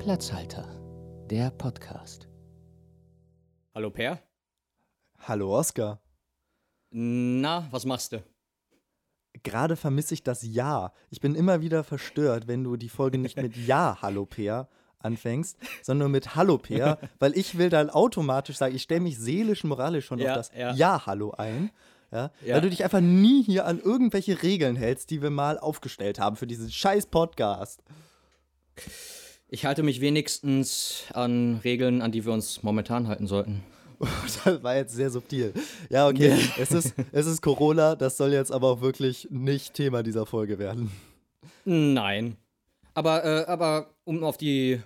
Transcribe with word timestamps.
Platzhalter, 0.00 0.66
der 1.28 1.50
Podcast. 1.50 2.26
Hallo 3.74 3.90
Per. 3.90 4.18
Hallo 5.18 5.58
Oskar. 5.58 6.00
Na, 6.88 7.68
was 7.70 7.84
machst 7.84 8.12
du? 8.12 8.24
Gerade 9.42 9.76
vermisse 9.76 10.14
ich 10.14 10.22
das 10.22 10.42
Ja. 10.42 10.94
Ich 11.10 11.20
bin 11.20 11.34
immer 11.34 11.60
wieder 11.60 11.84
verstört, 11.84 12.48
wenn 12.48 12.64
du 12.64 12.78
die 12.78 12.88
Folge 12.88 13.18
nicht 13.18 13.36
mit 13.36 13.54
Ja, 13.66 13.98
Hallo 14.00 14.24
Peer 14.24 14.70
anfängst, 15.00 15.58
sondern 15.82 16.10
mit 16.10 16.34
Hallo 16.34 16.56
Peer, 16.56 16.98
weil 17.18 17.36
ich 17.36 17.58
will 17.58 17.68
dann 17.68 17.90
automatisch 17.90 18.56
sagen, 18.56 18.74
ich 18.74 18.80
stelle 18.84 19.00
mich 19.02 19.18
seelisch, 19.18 19.64
moralisch 19.64 20.06
schon 20.06 20.18
Ja, 20.18 20.30
auf 20.30 20.36
das 20.38 20.50
ja. 20.56 20.72
Ja, 20.72 21.04
Hallo 21.04 21.32
ein. 21.32 21.70
Ja, 22.10 22.30
Ja. 22.42 22.54
Weil 22.54 22.62
du 22.62 22.70
dich 22.70 22.84
einfach 22.84 23.02
nie 23.02 23.42
hier 23.42 23.66
an 23.66 23.78
irgendwelche 23.78 24.42
Regeln 24.42 24.76
hältst, 24.76 25.10
die 25.10 25.20
wir 25.20 25.28
mal 25.30 25.58
aufgestellt 25.58 26.18
haben 26.18 26.36
für 26.36 26.46
diesen 26.46 26.70
scheiß 26.70 27.04
Podcast. 27.08 27.82
Ich 29.52 29.64
halte 29.64 29.82
mich 29.82 30.00
wenigstens 30.00 31.04
an 31.12 31.60
Regeln, 31.64 32.02
an 32.02 32.12
die 32.12 32.24
wir 32.24 32.32
uns 32.32 32.62
momentan 32.62 33.08
halten 33.08 33.26
sollten. 33.26 33.62
Das 34.44 34.62
war 34.62 34.76
jetzt 34.76 34.94
sehr 34.94 35.10
subtil. 35.10 35.52
Ja, 35.90 36.08
okay. 36.08 36.38
Es 36.58 36.70
ist, 36.72 36.94
es 37.12 37.26
ist 37.26 37.42
Corona, 37.42 37.96
das 37.96 38.16
soll 38.16 38.32
jetzt 38.32 38.50
aber 38.50 38.68
auch 38.68 38.80
wirklich 38.80 39.28
nicht 39.30 39.74
Thema 39.74 40.02
dieser 40.02 40.24
Folge 40.24 40.58
werden. 40.58 40.90
Nein. 41.66 42.38
Aber, 42.94 43.24
äh, 43.24 43.44
aber 43.44 43.90
um 44.04 44.24
auf 44.24 44.38
die 44.38 44.80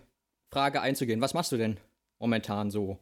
Frage 0.53 0.81
einzugehen, 0.81 1.21
was 1.21 1.33
machst 1.33 1.53
du 1.53 1.57
denn 1.57 1.77
momentan 2.19 2.73
so, 2.73 2.99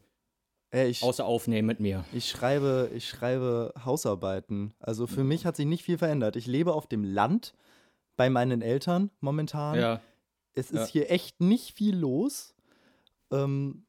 Ey, 0.70 0.89
ich, 0.89 1.03
außer 1.03 1.25
aufnehmen 1.25 1.67
mit 1.67 1.81
mir? 1.81 2.05
Ich 2.12 2.29
schreibe, 2.29 2.91
ich 2.95 3.09
schreibe 3.09 3.73
Hausarbeiten. 3.83 4.75
Also 4.81 5.06
für 5.06 5.25
mich 5.25 5.47
hat 5.47 5.56
sich 5.56 5.67
nicht 5.67 5.84
viel 5.84 5.97
verändert. 5.97 6.37
Ich 6.37 6.47
lebe 6.47 6.75
auf 6.75 6.87
dem 6.87 7.05
Land 7.05 7.55
bei 8.17 8.29
meinen 8.29 8.61
Eltern 8.61 9.11
momentan. 9.20 9.79
Ja. 9.79 10.01
Es 10.55 10.70
ist 10.70 10.81
ja. 10.81 10.86
hier 10.86 11.11
echt 11.11 11.41
nicht 11.41 11.75
viel 11.75 11.97
los. 11.97 12.55
Ähm, 13.31 13.84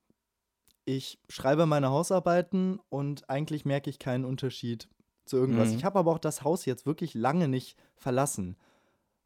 ich 0.86 1.20
schreibe 1.30 1.66
meine 1.66 1.90
Hausarbeiten 1.90 2.80
und 2.90 3.30
eigentlich 3.30 3.66
merke 3.66 3.90
ich 3.90 4.00
keinen 4.00 4.26
Unterschied 4.26 4.90
zu 5.26 5.38
irgendwas. 5.38 5.70
Mhm. 5.70 5.78
Ich 5.78 5.86
habe 5.86 6.00
aber 6.00 6.12
auch 6.12 6.20
das 6.20 6.44
Haus 6.44 6.66
jetzt 6.66 6.86
wirklich 6.86 7.14
lange 7.14 7.48
nicht 7.48 7.78
verlassen. 7.96 8.58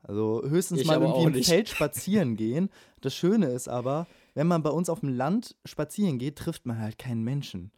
Also 0.03 0.43
höchstens 0.45 0.81
Ich 0.81 0.87
mal 0.87 1.01
irgendwie 1.01 1.23
im 1.23 1.31
nicht. 1.31 1.49
Feld 1.49 1.69
spazieren 1.69 2.35
gehen. 2.35 2.69
Das 3.01 3.15
Schöne 3.15 3.47
ist 3.47 3.67
aber, 3.67 4.07
wenn 4.35 4.47
man 4.47 4.63
bei 4.63 4.69
uns 4.69 4.89
auf 4.89 4.99
dem 5.01 5.09
Land 5.09 5.55
spazieren 5.65 6.19
geht, 6.19 6.37
trifft 6.37 6.65
man 6.65 6.79
halt 6.79 6.97
keinen 6.97 7.23
Menschen. 7.23 7.71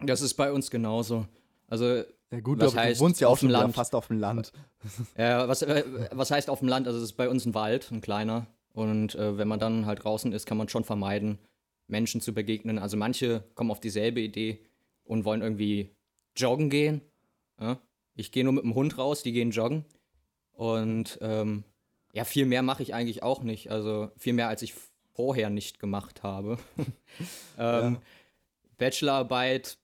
Das 0.00 0.22
ist 0.22 0.34
bei 0.34 0.52
uns 0.52 0.70
genauso. 0.70 1.26
Also, 1.68 2.02
Ja 2.30 2.40
gut, 2.42 2.60
Was 2.60 2.74
heißt 2.74 3.00
du 3.00 3.04
wohnst 3.04 3.20
ja 3.20 3.28
auf 3.28 3.40
dem 3.40 3.50
Land? 3.50 3.74
fast 3.74 3.94
auf 3.94 4.08
dem 4.08 4.18
Land. 4.18 4.52
äh, 5.14 5.46
was, 5.46 5.62
äh, 5.62 5.84
was 6.12 6.30
heißt 6.30 6.50
auf 6.50 6.58
dem 6.60 6.68
Land? 6.68 6.86
Also, 6.86 6.98
es 6.98 7.04
ist 7.04 7.16
bei 7.16 7.28
uns 7.28 7.44
ein 7.46 7.54
Wald, 7.54 7.90
ein 7.90 8.00
kleiner. 8.00 8.46
Und 8.74 9.14
äh, 9.14 9.38
wenn 9.38 9.48
man 9.48 9.60
dann 9.60 9.86
halt 9.86 10.04
draußen 10.04 10.32
ist, 10.32 10.46
kann 10.46 10.58
man 10.58 10.68
schon 10.68 10.84
vermeiden, 10.84 11.38
Menschen 11.86 12.20
zu 12.20 12.34
begegnen. 12.34 12.78
Also, 12.78 12.96
manche 12.96 13.44
kommen 13.54 13.70
auf 13.70 13.80
dieselbe 13.80 14.20
Idee 14.20 14.58
und 15.04 15.24
wollen 15.24 15.42
irgendwie 15.42 15.90
joggen 16.36 16.70
gehen. 16.70 17.00
Ja? 17.60 17.78
Ich 18.16 18.32
gehe 18.32 18.42
nur 18.42 18.52
mit 18.52 18.64
dem 18.64 18.74
Hund 18.74 18.98
raus, 18.98 19.22
die 19.22 19.32
gehen 19.32 19.52
joggen. 19.52 19.84
Und 20.52 21.18
ähm, 21.22 21.62
ja, 22.12 22.24
viel 22.24 22.46
mehr 22.46 22.62
mache 22.62 22.82
ich 22.82 22.94
eigentlich 22.94 23.22
auch 23.22 23.42
nicht. 23.42 23.70
Also, 23.70 24.10
viel 24.16 24.32
mehr, 24.32 24.48
als 24.48 24.62
ich 24.62 24.74
vorher 25.12 25.50
nicht 25.50 25.78
gemacht 25.78 26.24
habe. 26.24 26.58
ähm, 27.58 27.98
Bachelorarbeit, 28.76 29.78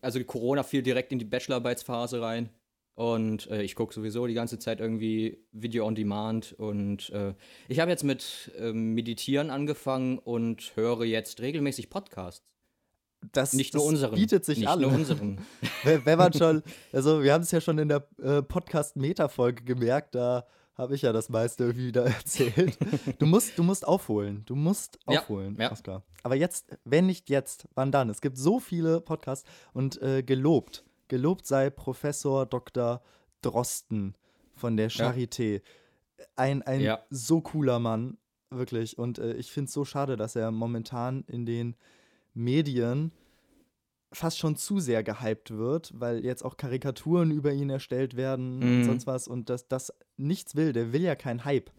also 0.00 0.24
Corona 0.24 0.62
fiel 0.62 0.82
direkt 0.82 1.12
in 1.12 1.18
die 1.18 1.26
Bachelorarbeitsphase 1.26 2.22
rein. 2.22 2.48
Und 2.96 3.48
äh, 3.50 3.62
ich 3.62 3.74
gucke 3.74 3.92
sowieso 3.94 4.26
die 4.26 4.32
ganze 4.34 4.58
Zeit 4.58 4.80
irgendwie 4.80 5.38
Video 5.52 5.86
on 5.86 5.94
Demand. 5.94 6.54
Und 6.54 7.10
äh, 7.10 7.34
ich 7.68 7.78
habe 7.78 7.90
jetzt 7.90 8.04
mit 8.04 8.50
ähm, 8.58 8.94
Meditieren 8.94 9.50
angefangen 9.50 10.18
und 10.18 10.72
höre 10.76 11.04
jetzt 11.04 11.40
regelmäßig 11.40 11.90
Podcasts. 11.90 12.42
Das, 13.32 13.52
Nicht 13.52 13.74
das 13.74 13.80
nur 13.82 13.88
unseren. 13.90 14.14
bietet 14.14 14.46
sich 14.46 14.58
Nicht 14.60 14.68
an. 14.68 14.80
nur 14.80 14.92
unseren. 14.94 15.38
wenn, 15.84 16.06
wenn 16.06 16.16
man 16.18 16.32
schon, 16.32 16.62
also 16.90 17.22
wir 17.22 17.34
haben 17.34 17.42
es 17.42 17.50
ja 17.50 17.60
schon 17.60 17.76
in 17.78 17.88
der 17.88 18.08
äh, 18.22 18.40
Podcast-Meta-Folge 18.42 19.64
gemerkt, 19.64 20.14
da 20.14 20.46
habe 20.74 20.94
ich 20.94 21.02
ja 21.02 21.12
das 21.12 21.28
meiste 21.28 21.64
irgendwie 21.64 21.88
wieder 21.88 22.04
erzählt. 22.06 22.78
Du 23.18 23.26
musst, 23.26 23.58
du 23.58 23.62
musst 23.62 23.86
aufholen. 23.86 24.42
Du 24.46 24.54
musst 24.54 24.98
Ja, 25.06 25.20
aufholen, 25.20 25.56
ja. 25.60 25.70
Oskar. 25.70 26.02
Aber 26.22 26.34
jetzt, 26.34 26.66
wenn 26.84 27.04
nicht 27.06 27.28
jetzt, 27.28 27.68
wann 27.74 27.92
dann? 27.92 28.08
Es 28.08 28.22
gibt 28.22 28.38
so 28.38 28.58
viele 28.58 29.02
Podcasts 29.02 29.46
und 29.74 30.00
äh, 30.00 30.22
gelobt. 30.22 30.82
Gelobt 31.08 31.46
sei 31.46 31.70
Professor 31.70 32.46
Dr. 32.46 33.02
Drosten 33.42 34.14
von 34.54 34.76
der 34.76 34.88
Ja. 34.88 35.10
Charité. 35.10 35.62
Ein, 36.34 36.62
ein 36.62 36.80
Ja. 36.80 37.04
so 37.10 37.40
cooler 37.40 37.78
Mann, 37.78 38.16
wirklich. 38.50 38.98
Und 38.98 39.18
äh, 39.18 39.34
ich 39.34 39.50
finde 39.52 39.66
es 39.68 39.72
so 39.74 39.84
schade, 39.84 40.16
dass 40.16 40.34
er 40.36 40.50
momentan 40.50 41.24
in 41.28 41.44
den 41.46 41.76
Medien 42.34 43.12
fast 44.12 44.38
schon 44.38 44.56
zu 44.56 44.78
sehr 44.78 45.02
gehypt 45.02 45.50
wird, 45.50 45.92
weil 45.94 46.24
jetzt 46.24 46.44
auch 46.44 46.56
Karikaturen 46.56 47.30
über 47.30 47.52
ihn 47.52 47.70
erstellt 47.70 48.16
werden 48.16 48.62
und 48.62 48.78
Mhm. 48.78 48.84
sonst 48.84 49.06
was 49.06 49.28
und 49.28 49.50
das, 49.50 49.68
das 49.68 49.92
nichts 50.16 50.54
will. 50.56 50.72
Der 50.72 50.92
will 50.92 51.02
ja 51.02 51.14
kein 51.16 51.44
Hype 51.44 51.70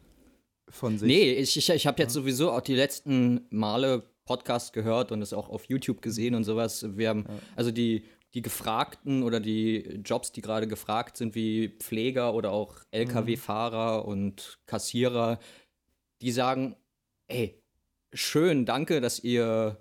von 0.70 0.98
sich. 0.98 1.08
Nee, 1.08 1.32
ich, 1.34 1.58
ich, 1.58 1.70
ich 1.70 1.88
habe 1.88 2.02
jetzt 2.02 2.14
sowieso 2.14 2.52
auch 2.52 2.62
die 2.62 2.76
letzten 2.76 3.48
Male 3.50 4.04
Podcasts 4.26 4.74
gehört 4.74 5.14
und 5.14 5.22
es 5.22 5.32
auch 5.32 5.48
auf 5.50 5.64
YouTube 5.66 6.02
gesehen 6.02 6.36
und 6.36 6.44
sowas. 6.44 6.86
Wir 6.98 7.10
haben, 7.10 7.26
also 7.56 7.72
die, 7.72 8.04
die 8.34 8.42
Gefragten 8.42 9.24
oder 9.24 9.40
die 9.40 10.02
Jobs, 10.04 10.32
die 10.32 10.42
gerade 10.42 10.68
gefragt 10.68 11.18
sind, 11.18 11.34
wie 11.36 11.70
Pfleger 11.70 12.34
oder 12.34 12.52
auch 12.52 12.76
Lkw-Fahrer 12.92 14.06
und 14.06 14.60
Kassierer, 14.66 15.40
die 16.22 16.32
sagen, 16.32 16.76
ey, 17.28 17.62
schön, 18.14 18.66
danke, 18.66 19.02
dass 19.02 19.20
ihr, 19.20 19.78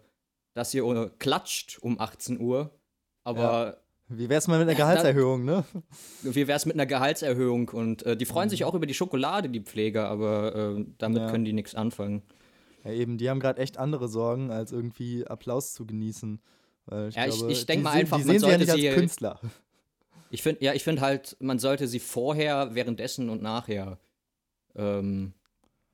dass 0.55 0.73
ihr 0.75 1.11
klatscht 1.19 1.79
um 1.81 1.99
18 2.01 2.41
Uhr, 2.41 2.71
aber 3.25 3.83
Wie 4.09 4.29
wär's 4.29 4.47
mal 4.47 4.59
mit 4.59 4.69
einer 4.69 4.79
Ja, 4.79 4.85
Gehaltserhöhung, 4.85 5.45
ne? 5.45 5.65
wie 6.23 6.47
wäre 6.47 6.57
es 6.57 6.67
mit 6.67 6.77
einer 6.77 6.87
Gehaltserhöhung? 6.87 7.69
Und 7.71 8.05
äh, 8.05 8.17
die 8.17 8.25
freuen 8.27 8.49
sich 8.49 8.65
auch 8.65 8.75
über 8.75 8.87
die 8.87 8.95
Schokolade, 8.95 9.49
die 9.49 9.61
Pfleger, 9.61 10.09
aber 10.09 10.55
äh, 10.55 10.85
damit 10.99 11.23
Ja. 11.23 11.31
können 11.31 11.45
die 11.45 11.53
nichts 11.53 11.75
anfangen. 11.75 12.23
Ja, 12.85 12.93
eben, 12.93 13.19
die 13.19 13.29
haben 13.29 13.41
gerade 13.41 13.61
echt 13.61 13.79
andere 13.79 14.09
Sorgen, 14.09 14.51
als 14.53 14.71
irgendwie 14.71 15.27
Applaus 15.27 15.75
zu 15.75 15.87
genießen. 15.87 16.41
Weil 16.87 17.09
ich 17.09 17.15
Ja, 17.17 17.27
ich- 17.27 17.35
glaube, 17.37 17.53
ich 17.53 17.67
denk 17.67 17.81
die 17.81 17.85
mal 17.85 17.91
sehen- 17.93 18.01
einfach, 18.01 18.17
die 18.19 18.25
man 18.25 18.33
sehen 18.33 18.41
sie 18.41 18.47
ja 18.47 18.51
sollte 18.59 18.65
nicht 18.65 18.73
als 18.73 18.81
sie- 18.95 19.01
Künstler. 19.01 19.41
Ich 20.31 20.43
finde, 20.43 20.65
ja, 20.65 20.75
ich 20.75 20.83
finde 20.83 21.03
halt, 21.03 21.37
man 21.39 21.61
sollte 21.61 21.87
sie 21.87 22.01
vorher, 22.01 22.75
währenddessen 22.75 23.31
und 23.31 23.43
nachher 23.43 23.97
ähm, 24.75 25.35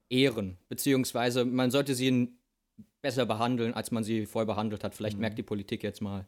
ehren. 0.09 0.57
Beziehungsweise 0.71 1.45
man 1.45 1.71
sollte 1.71 1.95
sie 1.95 2.33
besser 3.03 3.27
behandeln, 3.27 3.75
als 3.75 3.91
man 3.91 4.05
sie 4.05 4.25
vorher 4.25 4.47
behandelt 4.47 4.85
hat. 4.85 4.95
Vielleicht 4.95 5.19
merkt 5.19 5.37
die 5.37 5.43
Politik 5.43 5.83
jetzt 5.83 6.01
mal, 6.01 6.27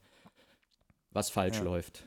was 1.13 1.31
falsch 1.31 1.59
Mhm. 1.61 1.65
Ja. 1.65 1.71
läuft. 1.71 2.05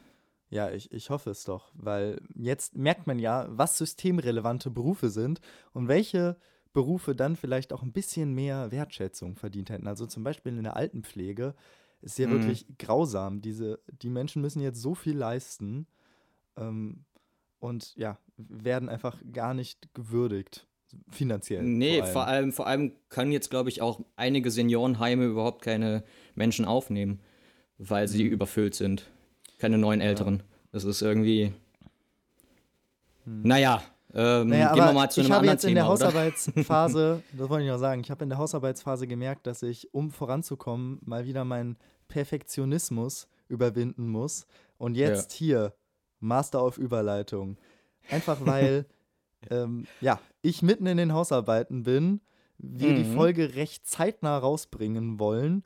Ja, 0.52 0.70
ich, 0.70 0.92
ich 0.92 1.10
hoffe 1.10 1.32
es 1.32 1.44
doch, 1.46 1.72
weil 1.74 2.22
jetzt 2.36 2.76
merkt 2.78 3.08
man 3.08 3.18
ja, 3.18 3.48
was 3.50 3.78
systemrelevante 3.80 4.70
Berufe 4.70 5.10
sind 5.10 5.42
und 5.74 5.88
welche 5.88 6.38
Berufe 6.74 7.16
dann 7.16 7.36
vielleicht 7.36 7.74
auch 7.74 7.82
ein 7.82 7.92
bisschen 7.92 8.34
mehr 8.36 8.70
Wertschätzung 8.72 9.36
verdient 9.36 9.72
hätten. 9.72 9.88
Also 9.88 10.06
zum 10.06 10.24
Beispiel 10.24 10.56
in 10.56 10.64
der 10.64 10.76
Altenpflege 10.76 11.56
ist 12.02 12.18
ja 12.20 12.28
Mhm. 12.28 12.32
wirklich 12.32 12.66
grausam. 12.78 13.42
Diese, 13.42 13.80
die 14.02 14.10
Menschen 14.10 14.42
müssen 14.42 14.62
jetzt 14.62 14.82
so 14.82 14.96
viel 14.96 15.18
leisten 15.18 15.88
ähm, 16.56 17.06
und 17.60 17.96
ja, 17.96 18.18
werden 18.38 18.88
einfach 18.90 19.18
gar 19.34 19.54
nicht 19.54 19.94
gewürdigt, 19.94 20.68
finanziell. 21.10 21.64
Nee, 21.64 21.98
vor 21.98 22.04
allem. 22.04 22.14
vor 22.14 22.28
allem, 22.28 22.52
vor 22.54 22.68
allem 22.68 22.92
können 23.10 23.32
jetzt, 23.32 23.50
glaube 23.50 23.70
ich, 23.70 23.82
auch 23.82 24.00
einige 24.16 24.52
Seniorenheime 24.52 25.26
überhaupt 25.26 25.62
keine 25.64 26.04
Menschen 26.36 26.66
aufnehmen, 26.66 27.20
weil 27.78 28.08
sie 28.08 28.24
Mhm. 28.26 28.32
überfüllt 28.32 28.76
sind. 28.76 29.10
Keine 29.58 29.78
neuen 29.78 30.02
Älteren. 30.02 30.44
Das 30.72 30.84
ist 30.84 31.02
irgendwie. 31.02 31.52
Naja, 33.26 33.82
ähm, 34.14 34.42
Hm. 34.42 34.48
Naja, 34.50 34.74
gehen 34.74 34.86
wir 34.86 34.94
mal 34.94 35.10
zu 35.12 35.22
ich 35.22 35.26
einem 35.28 35.34
habe 35.34 35.40
anderen 35.42 35.56
jetzt 35.56 35.64
in 35.66 35.76
der 35.76 35.84
Thema? 35.84 35.92
Hausarbeitsphase, 35.94 37.24
das 37.38 37.50
wollte 37.50 37.66
ich 37.66 37.72
noch 37.72 37.78
sagen, 37.80 38.02
ich 38.02 38.10
habe 38.12 38.24
in 38.24 38.30
der 38.30 38.38
Hausarbeitsphase 38.38 39.08
gemerkt, 39.08 39.48
dass 39.48 39.64
ich, 39.64 39.94
um 39.94 40.12
voranzukommen, 40.12 41.00
mal 41.04 41.26
wieder 41.26 41.44
meinen 41.46 41.78
Perfektionismus 42.08 43.28
überwinden 43.50 44.08
muss. 44.08 44.46
Und 44.78 44.96
jetzt 44.96 45.32
hier, 45.34 45.74
Master 46.20 46.62
auf 46.62 46.78
Überleitung. 46.78 47.58
Einfach 48.10 48.38
weil, 48.46 48.86
ähm, 49.50 49.86
ja, 50.02 50.20
ich 50.42 50.62
mitten 50.62 50.86
in 50.88 50.98
den 50.98 51.14
Hausarbeiten 51.14 51.84
bin, 51.84 52.22
wir 52.58 52.96
die 52.96 53.04
Mhm. 53.04 53.14
Folge 53.16 53.56
recht 53.56 53.86
zeitnah 53.88 54.38
rausbringen 54.38 55.20
wollen, 55.20 55.64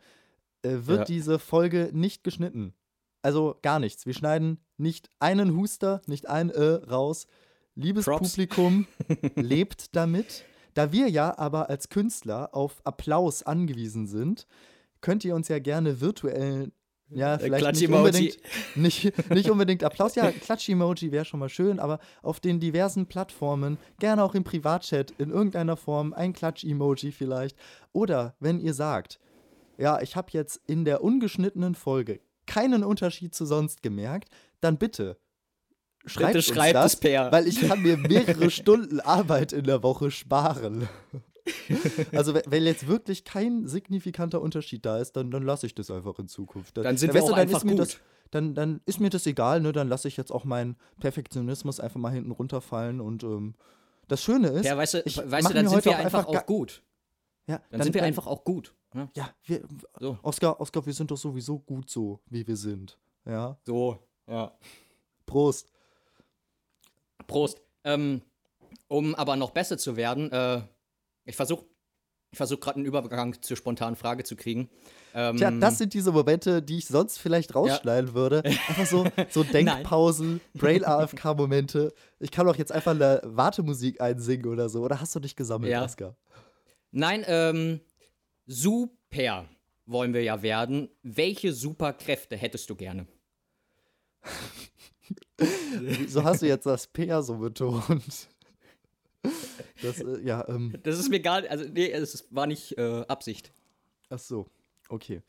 äh, 0.63 0.77
wird 0.81 0.99
Ja. 0.99 1.05
diese 1.05 1.39
Folge 1.39 1.89
nicht 1.93 2.23
geschnitten. 2.23 2.73
Also 3.21 3.55
gar 3.61 3.79
nichts. 3.79 4.05
Wir 4.05 4.13
schneiden 4.13 4.59
nicht 4.77 5.09
einen 5.19 5.55
Huster, 5.55 6.01
nicht 6.07 6.27
ein 6.27 6.49
äh 6.49 6.61
raus. 6.89 7.27
Liebes 7.75 8.05
Props. 8.05 8.31
Publikum, 8.31 8.87
lebt 9.35 9.95
damit. 9.95 10.43
Da 10.73 10.91
wir 10.91 11.09
ja 11.09 11.37
aber 11.37 11.69
als 11.69 11.89
Künstler 11.89 12.49
auf 12.53 12.81
Applaus 12.85 13.43
angewiesen 13.43 14.07
sind, 14.07 14.47
könnt 15.01 15.25
ihr 15.25 15.35
uns 15.35 15.47
ja 15.49 15.59
gerne 15.59 15.99
virtuell 15.99 16.71
Ja, 17.09 17.37
vielleicht 17.37 17.65
nicht 17.65 17.87
Klatsch-Emoji. 17.89 17.97
unbedingt, 17.97 18.37
nicht, 18.75 19.29
nicht 19.31 19.49
unbedingt 19.49 19.83
Applaus. 19.83 20.15
Ja, 20.15 20.31
Klatsch-Emoji 20.31 21.11
wäre 21.11 21.25
schon 21.25 21.41
mal 21.41 21.49
schön, 21.49 21.79
aber 21.79 21.99
auf 22.21 22.39
den 22.39 22.59
diversen 22.61 23.05
Plattformen, 23.07 23.77
gerne 23.99 24.23
auch 24.23 24.33
im 24.33 24.45
Privatchat, 24.45 25.11
in 25.17 25.29
irgendeiner 25.29 25.75
Form, 25.75 26.13
ein 26.13 26.31
Klatsch-Emoji 26.31 27.11
vielleicht. 27.11 27.57
Oder 27.91 28.35
wenn 28.39 28.59
ihr 28.61 28.73
sagt, 28.73 29.19
ja, 29.77 29.99
ich 30.01 30.15
habe 30.15 30.29
jetzt 30.31 30.61
in 30.67 30.85
der 30.85 31.03
ungeschnittenen 31.03 31.75
Folge 31.75 32.21
keinen 32.45 32.83
Unterschied 32.83 33.35
zu 33.35 33.45
sonst 33.45 33.81
gemerkt, 33.83 34.29
dann 34.61 34.77
bitte 34.77 35.17
schreibt, 36.05 36.35
uns 36.35 36.45
schreibt 36.45 36.75
das, 36.75 36.93
es 36.93 36.99
per. 36.99 37.31
weil 37.31 37.47
ich 37.47 37.59
kann 37.67 37.81
mir 37.81 37.97
mehrere 37.97 38.49
Stunden 38.51 38.99
Arbeit 38.99 39.53
in 39.53 39.65
der 39.65 39.83
Woche 39.83 40.11
sparen. 40.11 40.87
Also 42.13 42.33
wenn- 42.35 42.63
jetzt 42.65 42.87
wirklich 42.87 43.23
kein 43.25 43.67
signifikanter 43.67 44.41
Unterschied 44.41 44.85
da 44.85 44.97
ist, 44.99 45.13
dann, 45.13 45.31
dann 45.31 45.43
lasse 45.43 45.65
ich 45.65 45.75
das 45.75 45.89
einfach 45.91 46.17
in 46.19 46.27
Zukunft. 46.27 46.77
Dann 46.77 46.97
sind 46.97 47.09
dann, 47.09 47.15
wir 47.15 47.21
weißt 47.21 47.27
du, 47.29 47.33
auch 47.33 47.37
dann 47.37 47.47
einfach 47.47 47.57
ist 47.59 47.63
mir 47.65 47.71
gut. 47.71 47.79
Das, 47.81 47.97
dann, 48.31 48.53
dann 48.55 48.81
ist 48.85 48.99
mir 48.99 49.09
das 49.09 49.25
egal, 49.25 49.59
ne? 49.59 49.71
Dann 49.73 49.87
lasse 49.89 50.07
ich 50.07 50.17
jetzt 50.17 50.31
auch 50.31 50.45
meinen 50.45 50.77
Perfektionismus 50.99 51.79
einfach 51.79 51.99
mal 51.99 52.11
hinten 52.13 52.31
runterfallen 52.31 53.01
und 53.01 53.23
ähm, 53.23 53.55
das 54.07 54.23
Schöne 54.23 54.49
ist, 54.49 54.65
Ja, 54.65 54.77
weißt 54.77 54.93
du, 54.95 55.01
ich 55.05 55.17
weißt 55.17 55.49
du 55.49 55.53
dann 55.53 55.67
sind 55.67 55.83
wir 55.85 55.91
auch 55.93 55.97
einfach 55.97 56.25
auch 56.27 56.45
gut. 56.45 56.83
ja, 57.47 57.59
Dann, 57.71 57.81
sind 57.81 57.93
wir 57.95 58.03
einfach 58.03 58.27
auch 58.27 58.43
gut. 58.43 58.73
Ne? 58.93 59.09
ja, 59.15 59.29
wir, 59.45 59.61
So. 59.99 60.17
Oskar, 60.21 60.59
Oskar, 60.61 60.85
wir 60.85 60.93
sind 60.93 61.11
doch 61.11 61.17
sowieso 61.17 61.59
gut 61.59 61.89
so, 61.89 62.19
wie 62.29 62.45
wir 62.45 62.55
sind. 62.57 62.97
Ja, 63.25 63.57
So, 63.65 63.99
ja. 64.27 64.51
Prost. 65.25 65.70
Prost. 67.31 67.61
Ähm, 67.83 68.21
um 68.87 69.15
aber 69.15 69.35
noch 69.35 69.51
besser 69.51 69.77
zu 69.77 69.95
werden, 69.95 70.31
äh, 70.31 70.61
ich 71.25 71.35
versuche 71.35 71.65
ich 72.33 72.37
versuch 72.37 72.61
gerade 72.61 72.77
einen 72.77 72.85
Übergang 72.85 73.41
zur 73.41 73.57
spontanen 73.57 73.97
Frage 73.97 74.23
zu 74.23 74.37
kriegen. 74.37 74.69
Ähm, 75.13 75.35
Tja, 75.35 75.51
das 75.51 75.77
sind 75.77 75.93
diese 75.93 76.13
Momente, 76.13 76.61
die 76.61 76.77
ich 76.77 76.87
sonst 76.87 77.17
vielleicht 77.17 77.55
rausschneiden 77.55 78.13
würde. 78.13 78.41
Einfach 78.45 78.85
so, 78.85 79.05
so 79.29 79.43
Denkpausen, 79.53 80.39
Brain-AFK-Momente. 80.53 81.93
Ich 82.19 82.31
kann 82.31 82.45
doch 82.45 82.55
jetzt 82.55 82.71
einfach 82.71 82.91
eine 82.91 83.19
Wartemusik 83.25 83.99
einsingen 83.99 84.45
oder 84.45 84.69
so. 84.69 84.81
Oder 84.81 85.01
hast 85.01 85.13
du 85.15 85.19
dich 85.19 85.35
gesammelt, 85.35 85.71
Ja. 85.73 85.83
Oskar? 85.83 86.15
Nein, 86.91 87.25
ähm, 87.27 87.81
super 88.45 89.45
wollen 89.85 90.13
wir 90.13 90.23
ja 90.23 90.41
werden. 90.41 90.87
Welche 91.03 91.51
Superkräfte 91.51 92.37
hättest 92.37 92.69
du 92.69 92.75
gerne? 92.75 93.07
Wieso 95.79 96.23
hast 96.23 96.41
du 96.41 96.47
jetzt 96.47 96.65
das 96.65 96.87
P 96.87 97.09
so 97.21 97.35
betont? 97.37 98.27
Das, 99.81 99.99
äh, 99.99 100.21
ja, 100.23 100.47
ähm, 100.47 100.73
Das 100.83 100.99
ist 100.99 101.09
mir 101.09 101.19
gar 101.19 101.43
also 101.49 101.65
nee, 101.65 101.91
es 101.91 102.25
war 102.31 102.47
nicht 102.47 102.77
äh, 102.77 103.05
Absicht. 103.07 103.51
ach 104.09 104.19
so, 104.19 104.47
okay. 104.89 105.21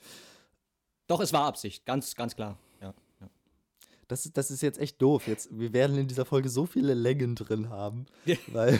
Doch, 1.06 1.20
es 1.20 1.32
war 1.32 1.44
Absicht, 1.46 1.84
ganz, 1.84 2.14
ganz 2.14 2.34
klar. 2.36 2.58
Ja. 2.80 2.94
ja. 3.20 3.28
Das, 4.08 4.24
ist- 4.26 4.36
das 4.36 4.50
ist 4.50 4.62
jetzt 4.62 4.78
echt 4.78 5.00
doof. 5.02 5.26
Jetzt, 5.26 5.48
wir 5.58 5.72
werden 5.72 5.98
in 5.98 6.08
dieser 6.08 6.24
Folge 6.24 6.48
so 6.48 6.64
viele 6.66 6.94
Längen 6.94 7.34
drin 7.34 7.68
haben. 7.70 8.06
Weil, 8.48 8.78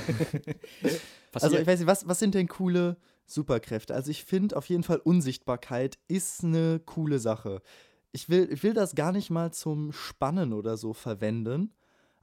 also 1.33 1.59
ich 1.59 1.67
weiß 1.67 1.81
nicht, 1.81 1.89
was, 1.89 2.07
was 2.09 2.19
sind 2.19 2.35
denn 2.35 2.49
coole 2.49 2.97
Superkräfte? 3.27 3.95
Also 3.95 4.11
ich 4.11 4.25
finde 4.25 4.57
auf 4.57 4.67
jeden 4.67 4.83
Fall 4.83 4.99
Unsichtbarkeit 4.99 5.99
ist 6.09 6.45
eine 6.45 6.81
coole 6.85 7.19
Sache. 7.19 7.61
Ich 8.13 8.29
will, 8.29 8.49
ich 8.53 8.63
will 8.63 8.75
das 8.75 8.95
gar 8.95 9.13
nicht 9.13 9.31
mal 9.31 9.53
zum 9.53 9.93
Spannen 9.93 10.53
oder 10.53 10.77
so 10.77 10.93
verwenden, 10.93 11.73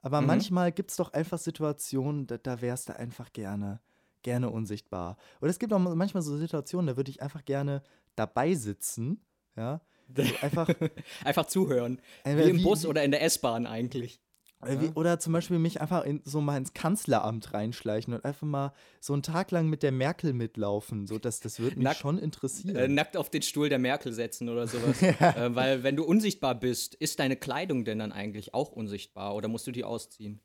aber 0.02 0.22
Mhm. 0.22 0.28
manchmal 0.28 0.72
gibt 0.72 0.92
es 0.92 0.98
doch 0.98 1.14
einfach 1.14 1.38
Situationen, 1.40 2.28
da, 2.28 2.38
da 2.38 2.62
wärst 2.62 2.90
du 2.90 2.96
einfach 2.96 3.32
gerne, 3.34 3.80
gerne 4.22 4.50
unsichtbar. 4.52 5.18
Oder 5.42 5.50
es 5.50 5.58
gibt 5.60 5.74
auch 5.74 5.80
manchmal 5.80 6.22
so 6.24 6.38
Situationen, 6.38 6.88
da 6.88 6.98
würde 6.98 7.10
ich 7.10 7.22
einfach 7.22 7.44
gerne 7.44 7.82
dabei 8.16 8.54
sitzen, 8.54 9.22
ja. 9.56 9.82
So 10.16 10.24
einfach, 10.42 10.68
Einfach 11.24 11.46
zuhören. 11.46 12.00
Äh, 12.24 12.36
Wie 12.38 12.50
im 12.50 12.58
wie- 12.58 12.64
Bus 12.64 12.84
wie- 12.84 12.88
oder 12.88 13.04
in 13.04 13.12
der 13.12 13.22
S-Bahn 13.24 13.68
eigentlich. 13.68 14.20
Äh, 14.62 14.80
wie, 14.80 14.88
oder 14.96 15.20
zum 15.20 15.34
Beispiel 15.34 15.58
mich 15.58 15.80
einfach 15.80 16.04
in, 16.04 16.22
so 16.26 16.42
mal 16.42 16.58
ins 16.58 16.74
Kanzleramt 16.74 17.54
reinschleichen 17.54 18.14
und 18.14 18.26
einfach 18.26 18.46
mal 18.46 18.74
so 19.00 19.14
einen 19.14 19.24
Tag 19.24 19.52
lang 19.52 19.68
mit 19.68 19.84
der 19.84 19.92
Merkel 19.92 20.34
mitlaufen. 20.34 21.08
So, 21.08 21.18
das, 21.18 21.40
das 21.40 21.60
würde 21.60 21.78
mich 21.78 21.86
Nackt- 21.86 22.00
schon 22.00 22.18
interessieren. 22.18 22.76
Äh, 22.76 22.88
nackt 22.88 23.16
auf 23.16 23.30
den 23.30 23.42
Stuhl 23.42 23.70
der 23.70 23.80
Merkel 23.80 24.12
setzen 24.12 24.50
oder 24.50 24.68
sowas. 24.68 25.02
äh, 25.02 25.56
weil, 25.56 25.84
wenn 25.84 25.96
du 25.96 26.04
unsichtbar 26.04 26.56
bist, 26.56 26.96
ist 26.96 27.20
deine 27.20 27.38
Kleidung 27.38 27.86
denn 27.86 28.00
dann 28.00 28.12
eigentlich 28.12 28.54
auch 28.54 28.72
unsichtbar 28.72 29.36
oder 29.36 29.48
musst 29.48 29.66
du 29.68 29.72
die 29.72 29.84
ausziehen? 29.84 30.42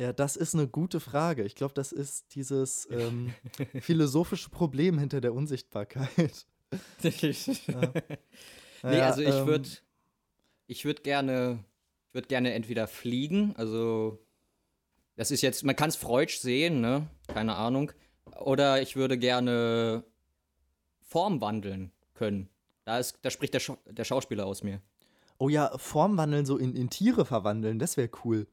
ja, 0.00 0.12
das 0.12 0.36
ist 0.36 0.54
eine 0.54 0.66
gute 0.66 0.98
Frage. 0.98 1.44
Ich 1.44 1.54
glaube, 1.54 1.74
das 1.74 1.92
ist 1.92 2.34
dieses 2.34 2.88
ähm, 2.90 3.32
philosophische 3.80 4.50
Problem 4.50 4.98
hinter 4.98 5.20
der 5.20 5.32
Unsichtbarkeit. 5.32 6.46
nee, 7.02 8.02
Naja, 8.82 9.06
also 9.06 9.22
ich 9.22 9.34
ähm, 9.34 9.46
würde 9.46 9.68
ich 10.66 10.84
würde 10.84 11.02
gerne 11.02 11.64
ich 12.12 12.14
würde 12.14 12.28
gerne 12.28 12.52
entweder 12.52 12.86
fliegen, 12.88 13.54
also 13.56 14.18
das 15.16 15.30
ist 15.30 15.40
jetzt, 15.40 15.64
man 15.64 15.74
kann 15.74 15.88
es 15.88 15.96
Freudsch 15.96 16.36
sehen, 16.40 16.82
ne? 16.82 17.06
Keine 17.26 17.54
Ahnung. 17.56 17.90
Oder 18.38 18.82
ich 18.82 18.96
würde 18.96 19.16
gerne 19.16 20.04
Form 21.00 21.40
wandeln 21.40 21.90
können. 22.12 22.50
Da, 22.84 22.98
ist, 22.98 23.18
da 23.22 23.30
spricht 23.30 23.54
der, 23.54 23.60
Schau 23.60 23.78
der 23.86 24.04
Schauspieler 24.04 24.44
aus 24.44 24.62
mir. 24.62 24.82
Oh 25.38 25.48
ja, 25.48 25.72
Formwandeln, 25.78 26.44
so 26.44 26.58
in, 26.58 26.76
in 26.76 26.90
Tiere 26.90 27.24
verwandeln, 27.24 27.78
das 27.78 27.96
wäre 27.96 28.10
cool. 28.24 28.46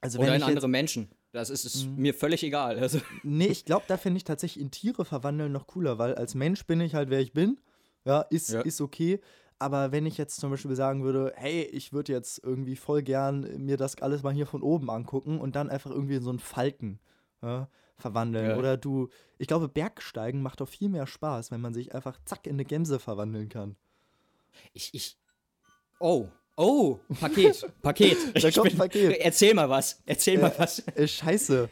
Also 0.00 0.18
Oder 0.18 0.28
wenn 0.28 0.36
in 0.36 0.42
andere 0.44 0.68
Menschen. 0.68 1.10
Das 1.32 1.50
ist, 1.50 1.66
ist 1.66 1.88
mir 1.88 2.14
völlig 2.14 2.42
egal. 2.42 2.78
Also, 2.78 3.02
Nee, 3.22 3.48
ich 3.48 3.66
glaube, 3.66 3.84
da 3.86 3.98
finde 3.98 4.16
ich 4.16 4.24
tatsächlich 4.24 4.64
in 4.64 4.70
Tiere 4.70 5.04
verwandeln 5.04 5.52
noch 5.52 5.66
cooler, 5.66 5.98
weil 5.98 6.14
als 6.14 6.34
Mensch 6.34 6.64
bin 6.64 6.80
ich 6.80 6.94
halt, 6.94 7.10
wer 7.10 7.20
ich 7.20 7.34
bin. 7.34 7.60
Ja, 8.06 8.22
ist, 8.22 8.48
Ja. 8.48 8.62
ist 8.62 8.80
okay. 8.80 9.20
Aber 9.58 9.90
wenn 9.90 10.06
ich 10.06 10.18
jetzt 10.18 10.38
zum 10.38 10.50
Beispiel 10.50 10.76
sagen 10.76 11.02
würde, 11.02 11.32
hey, 11.36 11.62
ich 11.62 11.92
würde 11.92 12.12
jetzt 12.12 12.42
irgendwie 12.44 12.76
voll 12.76 13.02
gern 13.02 13.40
mir 13.64 13.76
das 13.76 14.00
alles 14.00 14.22
mal 14.22 14.32
hier 14.32 14.46
von 14.46 14.62
oben 14.62 14.88
angucken 14.88 15.40
und 15.40 15.56
dann 15.56 15.68
einfach 15.68 15.90
irgendwie 15.90 16.16
in 16.16 16.22
so 16.22 16.30
einen 16.30 16.38
Falken 16.38 17.00
ja, 17.42 17.68
verwandeln. 17.96 18.50
Ja. 18.50 18.56
Oder 18.56 18.76
du, 18.76 19.08
ich 19.36 19.48
glaube, 19.48 19.68
Bergsteigen 19.68 20.42
macht 20.42 20.60
doch 20.60 20.68
viel 20.68 20.88
mehr 20.88 21.06
Spaß, 21.06 21.50
wenn 21.50 21.60
man 21.60 21.74
sich 21.74 21.94
einfach 21.94 22.18
zack 22.24 22.46
in 22.46 22.54
eine 22.54 22.64
Gemse 22.64 23.00
verwandeln 23.00 23.48
kann. 23.48 23.76
ich, 24.72 24.94
ich. 24.94 25.18
Oh, 25.98 26.28
oh, 26.56 26.98
Paket, 27.18 27.66
Paket. 27.82 28.16
Da 28.40 28.52
kommt 28.52 28.72
ein 28.72 28.78
Paket. 28.78 29.18
Erzähl 29.18 29.54
mal 29.54 29.68
was, 29.68 30.00
erzähl 30.06 30.38
mal 30.38 30.54
was. 30.56 30.86
Äh, 30.94 31.08
scheiße. 31.08 31.68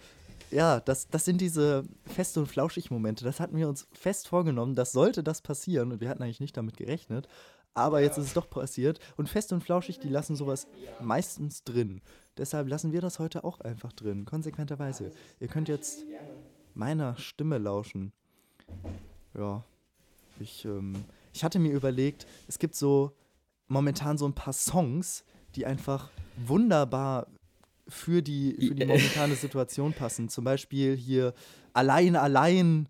Ja, 0.51 0.81
das, 0.81 1.09
das 1.09 1.25
sind 1.25 1.41
diese 1.41 1.85
fest 2.05 2.37
und 2.39 2.47
flauschig 2.47 2.91
Momente. 2.91 3.25
Das 3.25 3.41
hatten 3.41 3.57
wir 3.57 3.69
uns 3.69 3.87
fest 3.93 4.29
vorgenommen. 4.29 4.75
Das 4.75 4.93
sollte 4.93 5.23
das 5.23 5.41
passieren. 5.41 5.93
Und 5.93 6.01
wir 6.01 6.09
hatten 6.09 6.23
eigentlich 6.23 6.41
nicht 6.41 6.57
damit 6.57 6.77
gerechnet. 6.77 7.29
Aber 7.77 8.01
jetzt 8.01 8.19
ist 8.19 8.27
es 8.27 8.35
doch 8.35 8.49
passiert. 8.51 8.99
Und 9.17 9.29
fest 9.29 9.53
und 9.53 9.63
flauschig, 9.63 9.99
die 10.01 10.09
lassen 10.09 10.35
sowas 10.35 10.67
meistens 11.01 11.63
drin. 11.63 12.01
Deshalb 12.37 12.69
lassen 12.69 12.93
wir 12.93 13.01
das 13.01 13.19
heute 13.19 13.45
auch 13.45 13.61
einfach 13.61 13.93
drin. 13.93 14.25
Konsequenterweise. 14.25 15.13
Ihr 15.41 15.49
könnt 15.49 15.69
jetzt 15.69 16.05
meiner 16.75 17.17
Stimme 17.17 17.59
lauschen. 17.59 18.13
Ja. 19.35 19.63
Ich, 20.41 20.65
ähm, 20.65 21.05
ich 21.33 21.45
hatte 21.45 21.59
mir 21.59 21.73
überlegt, 21.73 22.27
es 22.49 22.59
gibt 22.59 22.75
so 22.75 23.13
momentan 23.69 24.19
so 24.19 24.27
ein 24.27 24.35
paar 24.35 24.53
Songs, 24.53 25.25
die 25.55 25.65
einfach 25.65 26.11
wunderbar 26.37 27.27
für 27.89 28.23
die, 28.23 28.55
für 28.69 28.75
die 28.75 28.85
momentane 28.87 29.35
Situation 29.37 29.93
passen. 29.93 30.29
Zum 30.29 30.45
Beispiel 30.45 30.97
hier 30.97 31.33
Allein, 31.77 32.17
allein. 32.17 32.89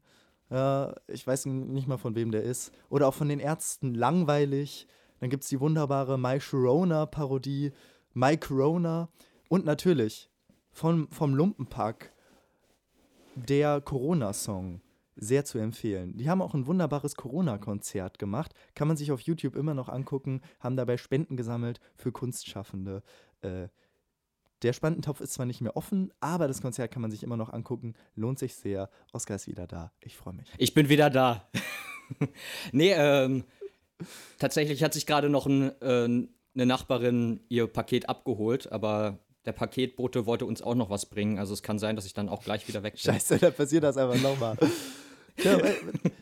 Ja, 0.50 0.94
ich 1.08 1.26
weiß 1.26 1.46
nicht 1.46 1.88
mal 1.88 1.98
von 1.98 2.14
wem 2.14 2.30
der 2.30 2.42
ist. 2.42 2.72
Oder 2.88 3.08
auch 3.08 3.14
von 3.14 3.28
den 3.28 3.40
Ärzten 3.40 3.94
Langweilig. 3.94 4.86
Dann 5.20 5.30
gibt 5.30 5.42
es 5.42 5.48
die 5.48 5.60
wunderbare 5.60 6.18
My 6.18 6.40
Sharona-Parodie, 6.40 7.72
My 8.14 8.36
Corona. 8.36 9.08
Und 9.48 9.64
natürlich 9.64 10.30
von, 10.72 11.08
vom 11.10 11.34
Lumpenpack 11.34 12.12
der 13.34 13.80
Corona-Song. 13.80 14.80
Sehr 15.18 15.46
zu 15.46 15.58
empfehlen. 15.58 16.16
Die 16.18 16.28
haben 16.28 16.42
auch 16.42 16.54
ein 16.54 16.66
wunderbares 16.66 17.16
Corona-Konzert 17.16 18.18
gemacht. 18.18 18.52
Kann 18.74 18.86
man 18.86 18.98
sich 18.98 19.12
auf 19.12 19.22
YouTube 19.22 19.56
immer 19.56 19.72
noch 19.72 19.88
angucken. 19.88 20.42
Haben 20.60 20.76
dabei 20.76 20.98
Spenden 20.98 21.36
gesammelt 21.36 21.80
für 21.96 22.12
Kunstschaffende. 22.12 23.02
Äh, 23.40 23.68
der 24.62 24.72
Spendentopf 24.72 25.20
ist 25.20 25.34
zwar 25.34 25.46
nicht 25.46 25.60
mehr 25.60 25.76
offen, 25.76 26.12
aber 26.20 26.48
das 26.48 26.62
Konzert 26.62 26.90
kann 26.90 27.02
man 27.02 27.10
sich 27.10 27.22
immer 27.22 27.36
noch 27.36 27.52
angucken. 27.52 27.94
Lohnt 28.14 28.38
sich 28.38 28.54
sehr. 28.54 28.88
Oskar 29.12 29.36
ist 29.36 29.46
wieder 29.48 29.66
da. 29.66 29.92
Ich 30.00 30.16
freue 30.16 30.34
mich. 30.34 30.48
Ich 30.58 30.72
bin 30.74 30.88
wieder 30.88 31.10
da. 31.10 31.48
nee, 32.72 32.92
ähm, 32.96 33.44
tatsächlich 34.38 34.82
hat 34.82 34.94
sich 34.94 35.06
gerade 35.06 35.28
noch 35.28 35.46
ein, 35.46 35.70
äh, 35.82 36.04
eine 36.04 36.66
Nachbarin 36.66 37.40
ihr 37.48 37.66
Paket 37.66 38.08
abgeholt, 38.08 38.70
aber 38.72 39.18
der 39.44 39.52
Paketbote 39.52 40.26
wollte 40.26 40.46
uns 40.46 40.62
auch 40.62 40.74
noch 40.74 40.90
was 40.90 41.06
bringen. 41.06 41.38
Also 41.38 41.52
es 41.54 41.62
kann 41.62 41.78
sein, 41.78 41.94
dass 41.96 42.06
ich 42.06 42.14
dann 42.14 42.28
auch 42.28 42.42
gleich 42.42 42.66
wieder 42.66 42.82
weg 42.82 42.94
bin. 42.94 43.00
Scheiße, 43.00 43.38
da 43.38 43.50
passiert 43.50 43.84
das 43.84 43.96
einfach 43.96 44.20
nochmal. 44.20 44.56
ja, 45.44 45.58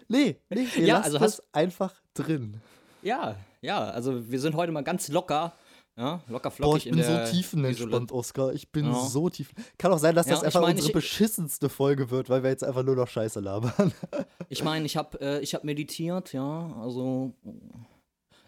nee, 0.09 0.37
nee, 0.51 0.67
ihr 0.77 0.85
Ja, 0.87 1.01
also 1.01 1.19
das 1.19 1.39
hast- 1.39 1.55
einfach 1.55 1.95
drin. 2.15 2.61
Ja, 3.03 3.37
ja, 3.61 3.85
also 3.85 4.31
wir 4.31 4.41
sind 4.41 4.55
heute 4.57 4.73
mal 4.73 4.83
ganz 4.83 5.09
locker, 5.09 5.53
ja, 5.97 6.21
locker 6.29 6.51
Boah, 6.51 6.57
flockig 6.57 6.87
ich 6.87 6.93
bin 6.93 7.03
so 7.03 7.25
tiefenentspannt, 7.33 8.11
Oskar. 8.13 8.53
Ich 8.53 8.71
bin 8.73 8.87
Ja. 8.87 8.95
so 9.07 9.29
tief. 9.31 9.53
Kann 9.79 9.93
auch 9.93 9.99
sein, 9.99 10.15
dass 10.15 10.27
Ja, 10.27 10.33
das 10.33 10.41
ich 10.43 10.47
einfach 10.47 10.61
meine, 10.63 10.73
unsere 10.75 10.89
ich- 10.89 10.93
beschissenste 10.95 11.69
Folge 11.69 12.11
wird, 12.11 12.29
weil 12.29 12.43
wir 12.43 12.51
jetzt 12.51 12.65
einfach 12.65 12.83
nur 12.83 12.97
noch 12.97 13.09
Scheiße 13.09 13.41
labern. 13.41 13.93
Ich 14.49 14.63
meine, 14.63 14.85
ich 14.87 14.97
habe 14.97 15.21
äh, 15.21 15.41
ich 15.41 15.55
hab 15.55 15.65
meditiert, 15.65 16.33
ja, 16.33 16.73
also 16.81 17.33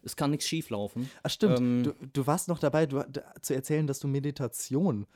es 0.03 0.15
kann 0.15 0.31
nichts 0.31 0.47
schief 0.47 0.71
laufen. 0.71 1.11
Ach 1.23 1.31
stimmt, 1.31 1.59
Ähm, 1.59 1.83
du, 1.85 1.95
du 2.13 2.27
warst 2.27 2.49
noch 2.49 2.59
dabei, 2.59 2.87
du, 2.87 3.05
zu 3.43 3.55
erzählen, 3.55 3.87
dass 3.87 3.99
du 3.99 4.07
Meditation 4.09 5.07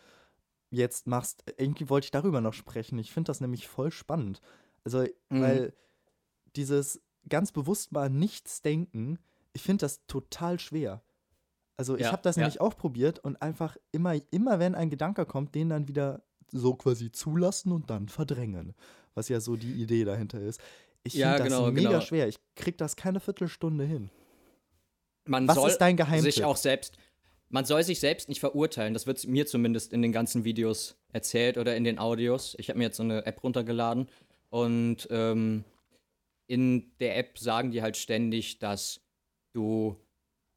jetzt 0.70 1.06
machst. 1.06 1.44
Irgendwie 1.58 1.88
wollte 1.90 2.06
ich 2.06 2.10
darüber 2.10 2.40
noch 2.40 2.54
sprechen. 2.54 2.98
Ich 2.98 3.12
finde 3.12 3.28
das 3.28 3.40
nämlich 3.40 3.68
voll 3.68 3.90
spannend. 3.92 4.40
Also, 4.84 5.04
Mhm. 5.28 5.42
weil 5.42 5.72
dieses 6.56 7.00
ganz 7.28 7.52
bewusst 7.52 7.92
mal 7.92 8.08
nichts 8.10 8.62
denken, 8.62 9.18
ich 9.52 9.62
finde 9.62 9.82
das 9.84 10.04
total 10.06 10.58
schwer. 10.58 11.02
Also 11.80 11.94
ich 11.94 12.02
Ja, 12.02 12.12
habe 12.12 12.20
das 12.20 12.36
ja. 12.36 12.42
nämlich 12.42 12.60
auch 12.60 12.76
probiert 12.76 13.20
und 13.20 13.40
einfach 13.40 13.74
immer, 13.90 14.14
immer 14.30 14.58
wenn 14.58 14.74
ein 14.74 14.90
Gedanke 14.90 15.24
kommt, 15.24 15.54
den 15.54 15.70
dann 15.70 15.88
wieder 15.88 16.22
so 16.52 16.74
quasi 16.74 17.10
zulassen 17.10 17.72
und 17.72 17.88
dann 17.88 18.10
verdrängen. 18.10 18.74
Was 19.14 19.30
ja 19.30 19.40
so 19.40 19.56
die 19.56 19.72
Idee 19.72 20.04
dahinter 20.04 20.38
ist. 20.42 20.60
Ich 21.04 21.14
Ja, 21.14 21.36
finde 21.36 21.48
das 21.48 21.58
genau, 21.58 21.70
mega 21.70 21.88
genau. 21.88 22.00
schwer. 22.02 22.28
Ich 22.28 22.36
krieg 22.54 22.76
das 22.76 22.96
keine 22.96 23.18
Viertelstunde 23.18 23.84
hin. 23.84 24.10
Man 25.26 25.48
Was 25.48 25.54
soll 25.56 25.70
ist 25.70 25.78
dein 25.78 25.96
Geheimtipp? 25.96 26.34
sich 26.34 26.44
auch 26.44 26.58
selbst, 26.58 26.98
man 27.48 27.64
soll 27.64 27.82
sich 27.82 27.98
selbst 27.98 28.28
nicht 28.28 28.40
verurteilen. 28.40 28.92
Das 28.92 29.06
wird 29.06 29.26
mir 29.26 29.46
zumindest 29.46 29.94
in 29.94 30.02
den 30.02 30.12
ganzen 30.12 30.44
Videos 30.44 30.98
erzählt 31.14 31.56
oder 31.56 31.76
in 31.76 31.84
den 31.84 31.98
Audios. 31.98 32.56
Ich 32.58 32.68
habe 32.68 32.76
mir 32.78 32.84
jetzt 32.84 32.98
so 32.98 33.02
eine 33.04 33.24
App 33.24 33.42
runtergeladen 33.42 34.10
und 34.50 35.08
ähm, 35.10 35.64
in 36.46 36.92
der 37.00 37.16
App 37.16 37.38
sagen 37.38 37.70
die 37.70 37.80
halt 37.80 37.96
ständig, 37.96 38.58
dass 38.58 39.00
du 39.54 39.96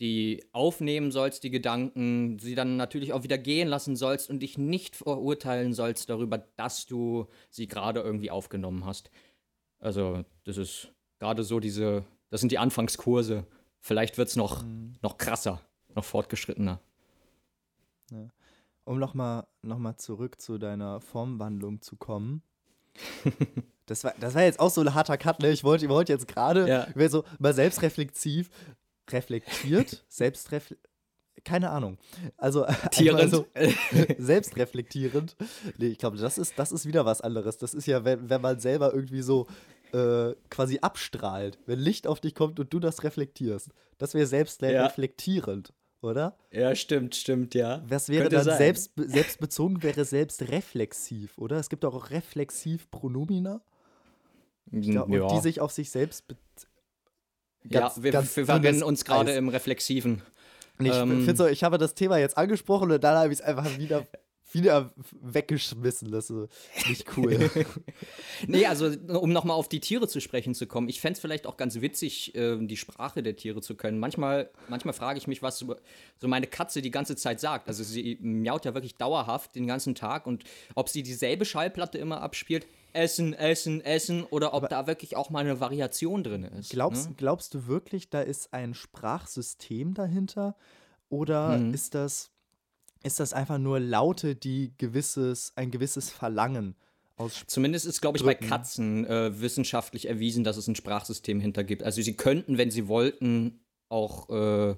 die 0.03 0.45
aufnehmen 0.51 1.11
sollst, 1.11 1.43
die 1.43 1.49
Gedanken, 1.49 2.37
sie 2.37 2.55
dann 2.55 2.75
natürlich 2.75 3.13
auch 3.13 3.23
wieder 3.23 3.37
gehen 3.37 3.69
lassen 3.69 3.95
sollst 3.95 4.29
und 4.29 4.41
dich 4.41 4.57
nicht 4.57 4.97
verurteilen 4.97 5.73
sollst 5.73 6.09
darüber, 6.09 6.39
dass 6.57 6.85
du 6.85 7.27
sie 7.49 7.67
gerade 7.67 8.01
irgendwie 8.01 8.29
aufgenommen 8.29 8.85
hast. 8.85 9.09
Also, 9.79 10.25
das 10.43 10.57
ist 10.57 10.91
gerade 11.19 11.45
so 11.45 11.61
diese, 11.61 12.03
das 12.29 12.41
sind 12.41 12.51
die 12.51 12.57
Anfangskurse. 12.57 13.47
Vielleicht 13.79 14.17
wird 14.17 14.27
es 14.27 14.35
noch, 14.35 14.65
noch 15.01 15.17
krasser, 15.17 15.61
noch 15.95 16.03
fortgeschrittener. 16.03 16.81
Um 18.83 18.99
nochmal 18.99 19.47
noch 19.61 19.77
mal 19.77 19.95
zurück 19.95 20.41
zu 20.41 20.57
deiner 20.57 20.99
Formwandlung 20.99 21.81
zu 21.81 21.95
kommen. 21.95 22.43
Das 23.85 24.05
war, 24.05 24.13
das 24.17 24.33
war 24.33 24.43
jetzt 24.43 24.61
auch 24.61 24.69
so 24.69 24.79
ein 24.79 24.93
harter 24.93 25.17
Cut, 25.17 25.41
ne? 25.41 25.49
Ich 25.49 25.65
wollte 25.65 25.83
ich 25.83 25.91
wollte 25.91 26.13
jetzt 26.13 26.25
gerade 26.25 26.69
Ja. 26.69 26.87
wäre 26.95 27.09
so 27.09 27.25
mal 27.37 27.53
selbstreflexiv, 27.53 28.49
reflektiert, 29.09 30.05
selbstrefle 30.09 30.77
keine 31.43 31.71
Ahnung. 31.71 31.97
Also 32.37 32.65
so 33.27 33.47
selbstreflektierend. 34.17 35.35
Nee, 35.77 35.87
ich 35.87 35.97
glaube, 35.97 36.17
das 36.17 36.37
ist, 36.37 36.57
das 36.57 36.71
ist 36.71 36.85
wieder 36.85 37.05
was 37.05 37.21
anderes. 37.21 37.57
Das 37.57 37.73
ist 37.73 37.85
ja, 37.85 38.05
wenn, 38.05 38.29
wenn 38.29 38.41
man 38.41 38.59
selber 38.59 38.93
irgendwie 38.93 39.21
so 39.21 39.47
äh, 39.93 40.33
quasi 40.49 40.79
abstrahlt, 40.81 41.59
wenn 41.65 41.79
Licht 41.79 42.07
auf 42.07 42.19
dich 42.19 42.35
kommt 42.35 42.59
und 42.59 42.73
du 42.73 42.79
das 42.79 43.03
reflektierst. 43.03 43.69
Das 43.97 44.13
wäre 44.13 44.25
selbstreflektierend, 44.25 45.73
oder? 46.01 46.37
ja, 46.51 46.75
stimmt, 46.75 47.15
stimmt, 47.15 47.55
ja. 47.55 47.83
Was 47.87 48.09
wäre 48.09 48.23
Könnte 48.23 48.37
dann 48.37 48.45
sein. 48.45 48.57
selbst, 48.57 48.91
selbstbezogen, 48.95 49.83
wäre 49.83 50.05
selbstreflexiv, 50.05 51.37
oder? 51.37 51.57
Es 51.57 51.69
gibt 51.69 51.85
auch 51.85 52.09
reflexiv-Pronomina, 52.09 53.61
ich 54.71 54.89
glaub, 54.89 55.09
ja. 55.09 55.23
und 55.23 55.31
die 55.31 55.41
sich 55.41 55.61
auf 55.61 55.71
sich 55.71 55.91
selbst 55.91 56.25
ganz- 57.69 57.97
ja, 57.97 58.03
wir, 58.03 58.11
ganz 58.11 58.35
wir 58.37 58.45
dünnes 58.45 58.83
uns 58.83 59.05
gerade 59.05 59.31
im 59.33 59.49
Reflexiven. 59.49 60.21
Ich 60.79 60.91
Ähm. 60.91 61.35
so, 61.35 61.45
ich 61.47 61.63
habe 61.63 61.77
das 61.77 61.93
Thema 61.93 62.17
jetzt 62.17 62.37
angesprochen 62.37 62.91
und 62.91 63.03
dann 63.03 63.15
habe 63.15 63.27
ich 63.31 63.39
es 63.39 63.41
einfach 63.45 63.77
wieder, 63.77 64.07
wieder 64.51 64.91
weggeschmissen. 65.21 66.11
Das 66.11 66.29
ist 66.29 66.49
nicht 66.89 67.05
cool. 67.17 67.49
Nee, 68.47 68.65
also 68.65 68.87
um 69.19 69.31
nochmal 69.31 69.55
auf 69.55 69.69
die 69.69 69.79
Tiere 69.79 70.07
zu 70.07 70.19
sprechen 70.19 70.53
zu 70.55 70.67
kommen, 70.67 70.89
ich 70.89 70.99
fände 70.99 71.13
es 71.13 71.19
vielleicht 71.19 71.47
auch 71.47 71.57
ganz 71.57 71.79
witzig, 71.79 72.35
äh, 72.35 72.57
die 72.59 72.75
Sprache 72.77 73.23
der 73.23 73.35
Tiere 73.35 73.61
zu 73.61 73.75
können. 73.75 73.99
Manchmal, 73.99 74.49
manchmal 74.67 74.93
frage 74.93 75.17
ich 75.17 75.27
mich, 75.27 75.41
was 75.41 75.59
so 75.59 75.75
so 76.19 76.27
meine 76.27 76.47
Katze 76.47 76.81
die 76.81 76.91
ganze 76.91 77.15
Zeit 77.15 77.39
sagt. 77.39 77.67
Also 77.67 77.83
sie 77.83 78.17
miaut 78.21 78.65
ja 78.65 78.73
wirklich 78.73 78.95
dauerhaft 78.95 79.55
den 79.55 79.67
ganzen 79.67 79.95
Tag 79.95 80.27
und 80.27 80.43
ob 80.75 80.89
sie 80.89 81.03
dieselbe 81.03 81.45
Schallplatte 81.45 81.97
immer 81.97 82.21
abspielt, 82.21 82.65
Essen, 82.93 83.33
Essen, 83.33 83.81
Essen, 83.81 84.23
oder 84.23 84.53
ob 84.53 84.69
da 84.69 84.87
wirklich 84.87 85.15
auch 85.15 85.29
mal 85.29 85.39
eine 85.39 85.59
Variation 85.59 86.23
drin 86.23 86.43
ist. 86.43 86.69
glaubst, 86.71 87.09
ne? 87.09 87.15
glaubst 87.17 87.53
du 87.53 87.67
wirklich, 87.67 88.09
da 88.09 88.21
ist 88.21 88.53
ein 88.53 88.73
Sprachsystem 88.73 89.93
dahinter? 89.93 90.55
Oder 91.09 91.59
Mhm. 91.59 91.73
ist, 91.73 91.95
das, 91.95 92.31
ist 93.03 93.19
das 93.19 93.33
einfach 93.33 93.57
nur 93.57 93.79
Laute, 93.79 94.35
die 94.35 94.73
gewisses, 94.77 95.53
ein 95.55 95.71
gewisses 95.71 96.09
Verlangen 96.09 96.75
aussprechen? 97.17 97.47
Zumindest 97.47 97.85
ist, 97.85 98.01
glaube 98.01 98.17
ich, 98.17 98.23
bei 98.23 98.33
drücken. 98.33 98.47
Katzen 98.49 99.05
äh, 99.05 99.39
wissenschaftlich 99.41 100.07
erwiesen, 100.07 100.43
dass 100.43 100.57
es 100.57 100.67
ein 100.67 100.75
Sprachsystem 100.75 101.39
hinter 101.39 101.63
gibt. 101.63 101.83
Also 101.83 102.01
sie 102.01 102.15
könnten, 102.15 102.57
wenn 102.57 102.71
sie 102.71 102.87
wollten, 102.87 103.59
auch 103.89 104.29
äh, 104.29 104.75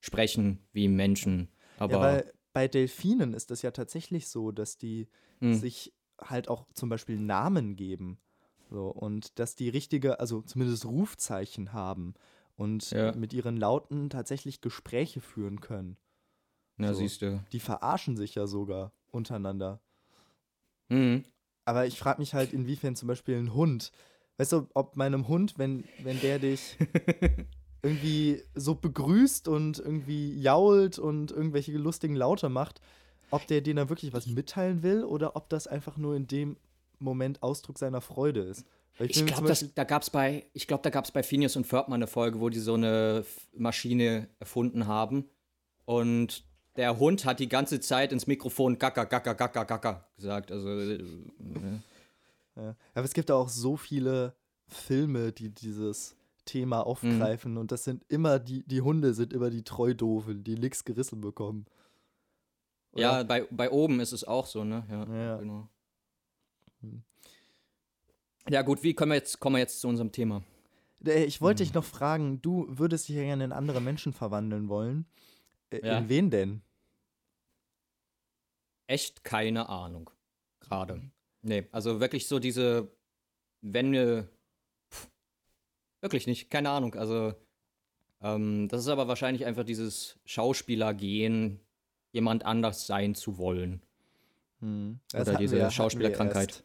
sprechen 0.00 0.66
wie 0.72 0.88
Menschen. 0.88 1.48
Aber 1.78 2.16
Ja, 2.16 2.22
bei 2.52 2.68
Delfinen 2.68 3.34
ist 3.34 3.50
es 3.50 3.62
ja 3.62 3.72
tatsächlich 3.72 4.28
so, 4.28 4.52
dass 4.52 4.78
die 4.78 5.08
Hm. 5.40 5.60
sich 5.60 5.92
halt 6.20 6.48
auch 6.48 6.66
zum 6.74 6.88
Beispiel 6.88 7.18
Namen 7.18 7.76
geben. 7.76 8.18
So, 8.70 8.88
und 8.88 9.38
dass 9.38 9.54
die 9.54 9.68
richtige, 9.68 10.20
also 10.20 10.42
zumindest 10.42 10.84
Rufzeichen 10.86 11.72
haben 11.72 12.14
und 12.56 12.90
Ja. 12.90 13.14
mit 13.14 13.32
ihren 13.32 13.56
Lauten 13.56 14.10
tatsächlich 14.10 14.60
Gespräche 14.60 15.20
führen 15.20 15.60
können. 15.60 15.96
na, 16.76 16.92
so. 16.92 17.00
siehst 17.00 17.22
du. 17.22 17.40
Die 17.52 17.60
verarschen 17.60 18.16
sich 18.16 18.34
ja 18.34 18.46
sogar 18.46 18.92
untereinander. 19.10 19.80
Mhm. 20.88 21.24
Aber 21.64 21.86
ich 21.86 21.98
frage 21.98 22.20
mich 22.20 22.34
halt, 22.34 22.52
inwiefern 22.52 22.96
zum 22.96 23.08
Beispiel 23.08 23.36
ein 23.38 23.54
Hund, 23.54 23.90
weißt 24.36 24.52
du, 24.52 24.68
ob 24.74 24.96
meinem 24.96 25.28
Hund, 25.28 25.58
wenn, 25.58 25.84
wenn 25.98 26.20
der 26.20 26.38
dich 26.38 26.76
irgendwie 27.82 28.42
so 28.54 28.74
begrüßt 28.74 29.48
und 29.48 29.78
irgendwie 29.78 30.38
jault 30.40 30.98
und 30.98 31.30
irgendwelche 31.30 31.72
lustigen 31.72 32.16
Laute 32.16 32.48
macht, 32.48 32.80
ob 33.30 33.46
der 33.46 33.60
dir 33.60 33.74
dann 33.74 33.88
wirklich 33.88 34.12
was 34.12 34.26
mitteilen 34.26 34.82
will 34.82 35.04
oder 35.04 35.36
ob 35.36 35.48
das 35.48 35.66
einfach 35.66 35.96
nur 35.96 36.16
in 36.16 36.26
dem 36.26 36.56
Moment 36.98 37.42
Ausdruck 37.42 37.78
seiner 37.78 38.00
Freude 38.00 38.40
ist. 38.40 38.64
Weil 38.96 39.10
Ich 39.10 39.20
mir 39.20 39.26
glaube, 39.26 39.52
da 39.74 39.84
gab 39.84 40.02
es 40.02 40.10
bei, 40.10 40.46
ich 40.52 40.66
glaube, 40.68 40.82
da 40.82 40.90
gab 40.90 41.04
es 41.04 41.10
bei 41.10 41.22
Phineas 41.22 41.56
und 41.56 41.66
Ferb 41.66 41.88
mal 41.88 41.96
eine 41.96 42.06
Folge, 42.06 42.40
wo 42.40 42.48
die 42.48 42.60
so 42.60 42.74
eine 42.74 43.24
Maschine 43.52 44.28
erfunden 44.38 44.86
haben. 44.86 45.24
Und 45.84 46.44
der 46.76 46.98
Hund 46.98 47.24
hat 47.24 47.40
die 47.40 47.48
ganze 47.48 47.80
Zeit 47.80 48.12
ins 48.12 48.26
Mikrofon 48.26 48.78
gacker, 48.78 49.06
gacker, 49.06 49.34
gacker, 49.34 49.64
gacker 49.64 50.08
gesagt. 50.16 50.52
Also, 50.52 50.68
äh, 50.68 50.98
ne? 51.38 51.82
Ja. 52.56 52.76
Aber 52.94 53.04
es 53.04 53.12
gibt 53.14 53.30
auch 53.30 53.48
so 53.48 53.76
viele 53.76 54.34
Filme, 54.68 55.32
die 55.32 55.50
dieses 55.50 56.14
Thema 56.44 56.78
Mhm. 56.78 56.84
aufgreifen 56.84 57.56
und 57.56 57.72
das 57.72 57.84
sind 57.84 58.04
immer 58.08 58.38
die, 58.38 58.62
die 58.66 58.80
Hunde 58.82 59.14
sind 59.14 59.32
immer 59.32 59.50
die 59.50 59.62
Treudoofen, 59.64 60.44
die 60.44 60.56
nix 60.56 60.84
gerissen 60.84 61.20
bekommen. 61.20 61.66
Oder? 62.94 63.02
ja, 63.02 63.22
bei, 63.24 63.42
bei 63.50 63.70
oben 63.70 64.00
ist 64.00 64.12
es 64.12 64.24
auch 64.24 64.46
so, 64.46 64.64
ne? 64.64 64.86
Ja, 64.90 65.04
Ja. 65.14 65.36
genau. 65.38 65.68
Hm. 66.80 67.02
Ja, 68.48 68.62
gut, 68.62 68.82
wie 68.82 68.94
kommen 68.94 69.12
wir 69.12 69.16
jetzt, 69.16 69.40
kommen 69.40 69.56
wir 69.56 69.60
jetzt 69.60 69.80
zu 69.80 69.88
unserem 69.88 70.12
Thema? 70.12 70.42
Äh, 71.04 71.24
Ich 71.24 71.40
wollte 71.40 71.62
Hm. 71.62 71.66
dich 71.66 71.74
noch 71.74 71.84
fragen, 71.84 72.40
du 72.42 72.66
würdest 72.68 73.08
dich 73.08 73.16
ja 73.16 73.22
gerne 73.22 73.44
in 73.44 73.52
andere 73.52 73.80
Menschen 73.80 74.12
verwandeln 74.12 74.68
wollen. 74.68 75.06
Äh, 75.70 75.86
Ja. 75.86 75.98
In 75.98 76.08
wen 76.08 76.30
denn? 76.30 76.62
Echt 78.86 79.24
keine 79.24 79.68
Ahnung. 79.68 80.10
Gerade. 80.60 81.10
Nee, 81.42 81.66
also 81.72 82.00
wirklich 82.00 82.26
so 82.28 82.38
diese, 82.38 82.90
wenn 83.60 83.92
wir. 83.92 84.28
pff, 84.92 85.08
Wirklich 86.00 86.26
nicht, 86.26 86.50
keine 86.50 86.70
Ahnung. 86.70 86.94
Also, 86.94 87.34
ähm, 88.20 88.68
das 88.68 88.80
ist 88.82 88.88
aber 88.88 89.08
wahrscheinlich 89.08 89.44
einfach 89.46 89.64
dieses 89.64 90.18
Schauspieler-Gehen, 90.26 91.60
jemand 92.14 92.46
anders 92.46 92.86
sein 92.86 93.14
zu 93.14 93.36
wollen. 93.36 93.82
Hm. 94.60 95.00
Oder 95.12 95.34
diese 95.34 95.56
wir- 95.56 95.70
Schauspielerkrankheit. 95.70 96.64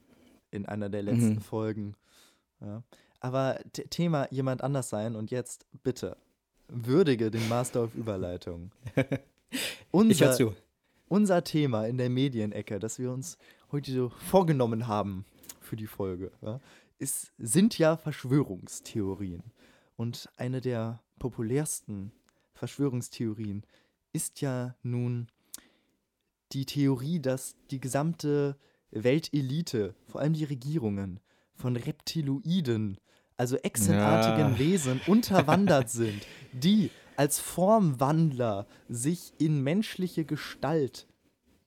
In 0.52 0.66
einer 0.66 0.90
der 0.90 1.04
letzten 1.04 1.36
Mhm. 1.36 1.42
Folgen. 1.42 1.96
Ja. 2.62 2.82
Aber 3.20 3.60
Thema 3.90 4.28
jemand 4.32 4.64
anders 4.64 4.90
sein 4.90 5.16
und 5.16 5.30
jetzt 5.32 5.66
bitte 5.84 6.16
würdige 6.70 7.30
den 7.30 7.48
Master 7.50 7.84
of 7.84 7.94
Überleitung. 7.96 8.72
Ich 9.52 9.60
Unser, 9.92 10.34
zu. 10.34 10.56
unser 11.08 11.44
Thema 11.44 11.88
in 11.88 11.98
der 11.98 12.10
Medienecke, 12.12 12.78
das 12.78 13.00
wir 13.00 13.12
uns 13.12 13.40
heute 13.72 13.92
so 13.92 14.10
vorgenommen 14.10 14.86
haben 14.86 15.26
für 15.60 15.76
die 15.76 15.88
Folge, 15.88 16.32
ja, 16.44 16.60
ist, 17.00 17.32
sind 17.40 17.80
ja 17.80 17.98
Verschwörungstheorien. 17.98 19.42
Und 19.98 20.30
eine 20.38 20.62
der 20.62 21.02
populärsten 21.18 22.12
Verschwörungstheorien 22.54 23.64
ist 24.14 24.42
ja 24.42 24.76
nun 24.84 25.28
die 26.52 26.66
Theorie, 26.66 27.20
dass 27.20 27.56
die 27.72 27.80
gesamte 27.80 28.58
Weltelite, 28.92 29.96
vor 30.08 30.22
allem 30.22 30.34
die 30.34 30.46
Regierungen, 30.46 31.20
von 31.54 31.76
Reptiloiden, 31.76 32.98
also 33.38 33.56
echsenartigen 33.58 34.54
Ja. 34.54 34.60
Wesen, 34.60 35.00
unterwandert 35.08 35.90
sind, 35.90 36.26
die 36.54 36.90
als 37.16 37.40
Formwandler 37.40 38.66
sich 38.88 39.34
in 39.40 39.62
menschliche 39.62 40.26
Gestalt 40.26 41.08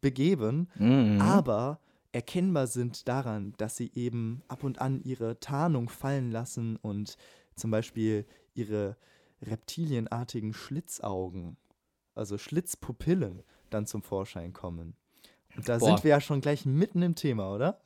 begeben, 0.01 0.69
Mhm. 0.79 1.21
aber 1.21 1.79
erkennbar 2.13 2.67
sind 2.67 3.07
daran, 3.09 3.55
dass 3.59 3.77
sie 3.77 3.91
eben 3.95 4.43
ab 4.49 4.65
und 4.65 4.81
an 4.81 5.03
ihre 5.03 5.39
Tarnung 5.41 5.89
fallen 5.89 6.31
lassen 6.31 6.77
und 6.77 7.17
zum 7.55 7.71
Beispiel 7.71 8.27
ihre 8.55 8.97
reptilienartigen 9.43 10.53
Schlitzaugen, 10.53 11.57
also 12.15 12.37
Schlitzpupillen, 12.39 13.43
dann 13.73 13.87
zum 13.87 14.03
Vorschein 14.03 14.53
kommen. 14.53 14.95
Und 15.57 15.69
da 15.69 15.79
Boah. 15.79 15.87
sind 15.87 16.05
wir 16.05 16.11
ja 16.11 16.21
schon 16.21 16.41
gleich 16.41 16.65
mitten 16.65 17.03
im 17.03 17.15
Thema, 17.15 17.53
oder? 17.55 17.81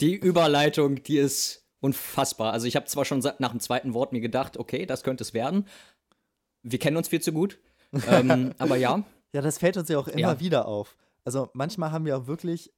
Die 0.00 0.14
Überleitung, 0.14 1.02
die 1.02 1.18
ist 1.18 1.64
unfassbar. 1.80 2.52
Also 2.52 2.66
ich 2.66 2.76
habe 2.76 2.86
zwar 2.86 3.04
schon 3.04 3.20
nach 3.38 3.50
dem 3.50 3.60
zweiten 3.60 3.92
Wort 3.94 4.12
mir 4.12 4.20
gedacht, 4.20 4.56
okay, 4.56 4.86
das 4.86 5.02
könnte 5.02 5.24
es 5.24 5.34
werden. 5.34 5.66
Wir 6.62 6.78
kennen 6.78 6.96
uns 6.96 7.08
viel 7.08 7.20
zu 7.20 7.32
gut. 7.32 7.58
ähm, 8.08 8.52
aber 8.58 8.76
ja, 8.76 9.02
Ja, 9.32 9.40
das 9.42 9.58
fällt 9.58 9.76
uns 9.76 9.88
ja 9.88 9.98
auch 9.98 10.08
immer 10.08 10.18
Ja. 10.34 10.40
wieder 10.40 10.66
auf. 10.66 10.96
Also 11.24 11.50
manchmal 11.54 11.90
haben 11.90 12.04
wir 12.04 12.16
auch 12.16 12.26
wirklich 12.26 12.72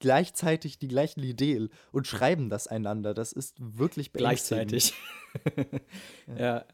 gleichzeitig 0.00 0.78
die 0.78 0.88
gleichen 0.88 1.22
Ideen 1.22 1.70
und 1.92 2.06
schreiben 2.06 2.50
das 2.50 2.66
einander. 2.66 3.14
Das 3.14 3.32
ist 3.32 3.56
wirklich 3.58 4.12
beängstigend. 4.12 4.70
gleichzeitig. 4.70 4.94
ja. 6.38 6.64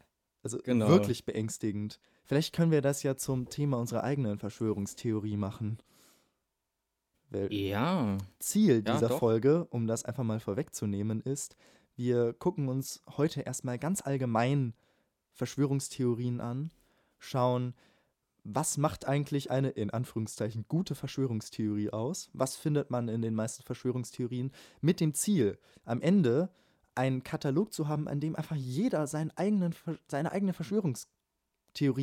Also 0.43 0.57
Genau. 0.63 0.87
wirklich 0.89 1.23
beängstigend. 1.25 1.99
Vielleicht 2.31 2.55
können 2.55 2.71
wir 2.71 2.81
das 2.81 3.03
ja 3.03 3.17
zum 3.17 3.49
Thema 3.49 3.77
unserer 3.77 4.05
eigenen 4.05 4.39
Verschwörungstheorie 4.39 5.35
machen. 5.35 5.79
Weil 7.29 7.51
Ja. 7.51 8.17
Ziel 8.39 8.75
Ja, 8.75 8.93
dieser 8.93 9.09
doch. 9.09 9.19
Folge, 9.19 9.65
um 9.65 9.85
das 9.85 10.05
einfach 10.05 10.23
mal 10.23 10.39
vorwegzunehmen, 10.39 11.19
ist, 11.19 11.57
wir 11.97 12.31
gucken 12.31 12.69
uns 12.69 13.03
heute 13.17 13.41
erstmal 13.41 13.77
ganz 13.77 14.01
allgemein 14.01 14.73
Verschwörungstheorien 15.33 16.39
an, 16.39 16.71
schauen, 17.19 17.73
was 18.45 18.77
macht 18.77 19.09
eigentlich 19.09 19.51
eine 19.51 19.71
in 19.71 19.89
Anführungszeichen 19.89 20.63
gute 20.69 20.95
Verschwörungstheorie 20.95 21.89
aus? 21.89 22.29
Was 22.31 22.55
findet 22.55 22.89
man 22.91 23.09
in 23.09 23.21
den 23.21 23.35
meisten 23.35 23.63
Verschwörungstheorien? 23.63 24.53
Mit 24.79 25.01
dem 25.01 25.13
Ziel, 25.13 25.59
am 25.83 25.99
Ende 25.99 26.47
einen 26.95 27.23
Katalog 27.23 27.73
zu 27.73 27.89
haben, 27.89 28.07
an 28.07 28.21
dem 28.21 28.37
einfach 28.37 28.55
jeder 28.55 29.05
seinen 29.05 29.31
eigenen, 29.31 29.75
seine 30.07 30.31
eigene 30.31 30.53
Verschwörungstheorie 30.53 31.20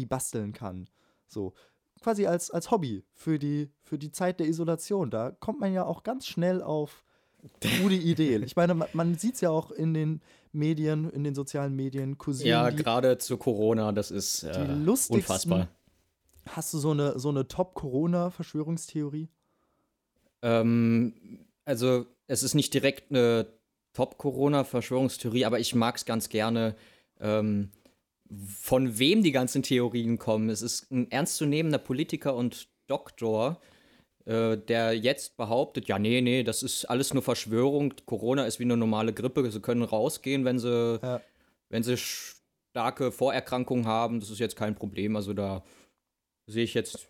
basteln 0.08 0.52
kann. 0.52 0.88
So, 1.26 1.54
quasi 2.00 2.26
als, 2.26 2.50
als 2.50 2.70
Hobby 2.70 3.04
für 3.12 3.38
die, 3.38 3.70
für 3.82 3.98
die 3.98 4.12
Zeit 4.12 4.40
der 4.40 4.46
Isolation. 4.46 5.10
Da 5.10 5.30
kommt 5.30 5.60
man 5.60 5.72
ja 5.72 5.84
auch 5.84 6.02
ganz 6.02 6.26
schnell 6.26 6.62
auf 6.62 7.04
gute 7.82 7.94
Ideen. 7.94 8.42
Ich 8.42 8.56
meine, 8.56 8.75
man, 8.75 8.88
man 8.92 9.14
sieht 9.16 9.34
es 9.34 9.40
ja 9.40 9.50
auch 9.50 9.70
in 9.70 9.94
den 9.94 10.22
Medien, 10.52 11.10
in 11.10 11.25
den 11.25 11.34
sozialen 11.34 11.75
Medien, 11.75 12.18
kursieren 12.18 12.48
Ja, 12.48 12.70
gerade 12.70 13.18
zu 13.18 13.37
Corona, 13.37 13.92
das 13.92 14.10
ist 14.10 14.44
äh, 14.44 14.76
unfassbar. 15.08 15.68
Hast 16.46 16.72
du 16.72 16.78
so 16.78 16.92
eine, 16.92 17.18
so 17.18 17.28
eine 17.28 17.46
Top-Corona-Verschwörungstheorie? 17.46 19.28
Ähm, 20.40 21.44
also, 21.64 22.06
es 22.26 22.42
ist 22.42 22.54
nicht 22.54 22.72
direkt 22.72 23.10
eine 23.10 23.46
Top-Corona-Verschwörungstheorie, 23.92 25.44
aber 25.44 25.58
ich 25.58 25.75
mag 25.75 25.96
es 25.96 26.06
ganz 26.06 26.30
gerne, 26.30 26.75
ähm, 27.20 27.70
von 28.47 28.99
wem 28.99 29.23
die 29.23 29.32
ganzen 29.32 29.62
Theorien 29.62 30.18
kommen. 30.18 30.50
Es 30.50 30.62
ist 30.62 30.90
ein 30.90 31.11
ernstzunehmender 31.11 31.78
Politiker 31.78 32.35
und 32.35 32.68
Doktor, 32.87 33.61
äh, 34.25 34.56
der 34.56 34.94
jetzt 34.97 35.37
behauptet, 35.37 35.88
ja, 35.88 35.99
nee, 35.99 36.20
nee, 36.20 36.42
das 36.42 36.62
ist 36.62 36.85
alles 36.85 37.14
nur 37.14 37.23
Verschwörung. 37.23 37.94
Corona 38.04 38.44
ist 38.44 38.58
wie 38.58 38.64
eine 38.64 38.76
normale 38.76 39.12
Grippe. 39.12 39.50
Sie 39.50 39.61
können 39.61 39.82
rausgehen, 39.82 40.44
wenn 40.44 40.58
sie, 40.58 40.99
Ja. 41.02 41.20
wenn 41.70 41.82
sie 41.82 41.97
starke 41.97 43.11
Vorerkrankungen 43.12 43.87
haben. 43.87 44.20
Das 44.20 44.30
ist 44.30 44.38
jetzt 44.38 44.56
kein 44.56 44.75
Problem. 44.75 45.16
Also 45.16 45.32
da 45.35 45.64
sehe 46.47 46.64
ich 46.64 46.75
jetzt 46.75 47.08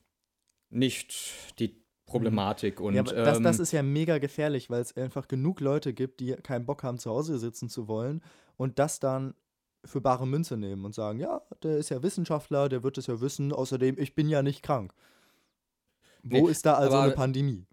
nicht 0.71 1.15
die 1.59 1.83
Problematik. 2.07 2.81
Und, 2.81 2.95
ja, 2.95 3.03
aber 3.03 3.13
das, 3.13 3.39
ähm, 3.39 3.45
das 3.45 3.59
ist 3.59 3.73
ja 3.73 3.83
mega 3.83 4.19
gefährlich, 4.19 4.71
weil 4.71 4.81
es 4.81 4.97
einfach 4.97 5.29
genug 5.29 5.61
Leute 5.61 5.93
gibt, 5.93 6.21
die 6.21 6.33
keinen 6.35 6.65
Bock 6.67 6.83
haben, 6.83 6.99
zu 6.99 7.11
Hause 7.11 7.39
sitzen 7.39 7.69
zu 7.69 7.87
wollen 7.87 8.23
und 8.57 8.79
das 8.79 8.99
dann 8.99 9.35
für 9.85 10.01
bare 10.01 10.27
Münze 10.27 10.57
nehmen 10.57 10.85
und 10.85 10.95
sagen, 10.95 11.19
ja, 11.21 11.41
der 11.63 11.79
ist 11.79 11.89
ja 11.91 12.03
Wissenschaftler, 12.03 12.69
der 12.69 12.83
wird 12.83 12.99
es 12.99 13.07
ja 13.07 13.21
wissen, 13.21 13.53
außerdem, 13.53 13.97
ich 13.99 14.15
bin 14.15 14.29
ja 14.29 14.43
nicht 14.43 14.63
krank. 14.63 14.93
Wo 16.23 16.45
Nee, 16.47 16.51
ist 16.51 16.67
da 16.67 16.75
also 16.75 16.97
aber- 16.97 17.05
eine 17.05 17.13
Pandemie? 17.13 17.67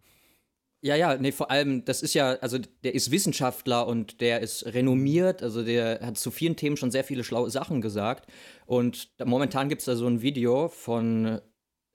Ja, 0.82 0.96
ja, 0.96 1.18
nee, 1.18 1.32
vor 1.32 1.50
allem, 1.50 1.84
das 1.84 2.04
ist 2.04 2.14
ja, 2.14 2.34
also 2.34 2.60
der 2.84 2.94
ist 2.94 3.10
Wissenschaftler 3.10 3.88
und 3.88 4.22
der 4.22 4.42
ist 4.42 4.66
renommiert, 4.68 5.42
also 5.42 5.64
der 5.64 6.00
hat 6.06 6.16
zu 6.18 6.30
vielen 6.30 6.56
Themen 6.56 6.78
schon 6.78 6.92
sehr 6.92 7.04
viele 7.04 7.24
schlaue 7.24 7.50
Sachen 7.50 7.82
gesagt. 7.82 8.30
Und 8.68 9.10
momentan 9.26 9.68
gibt 9.68 9.82
es 9.82 9.86
da 9.86 9.96
so 9.96 10.06
ein 10.06 10.22
Video 10.22 10.68
von 10.68 11.42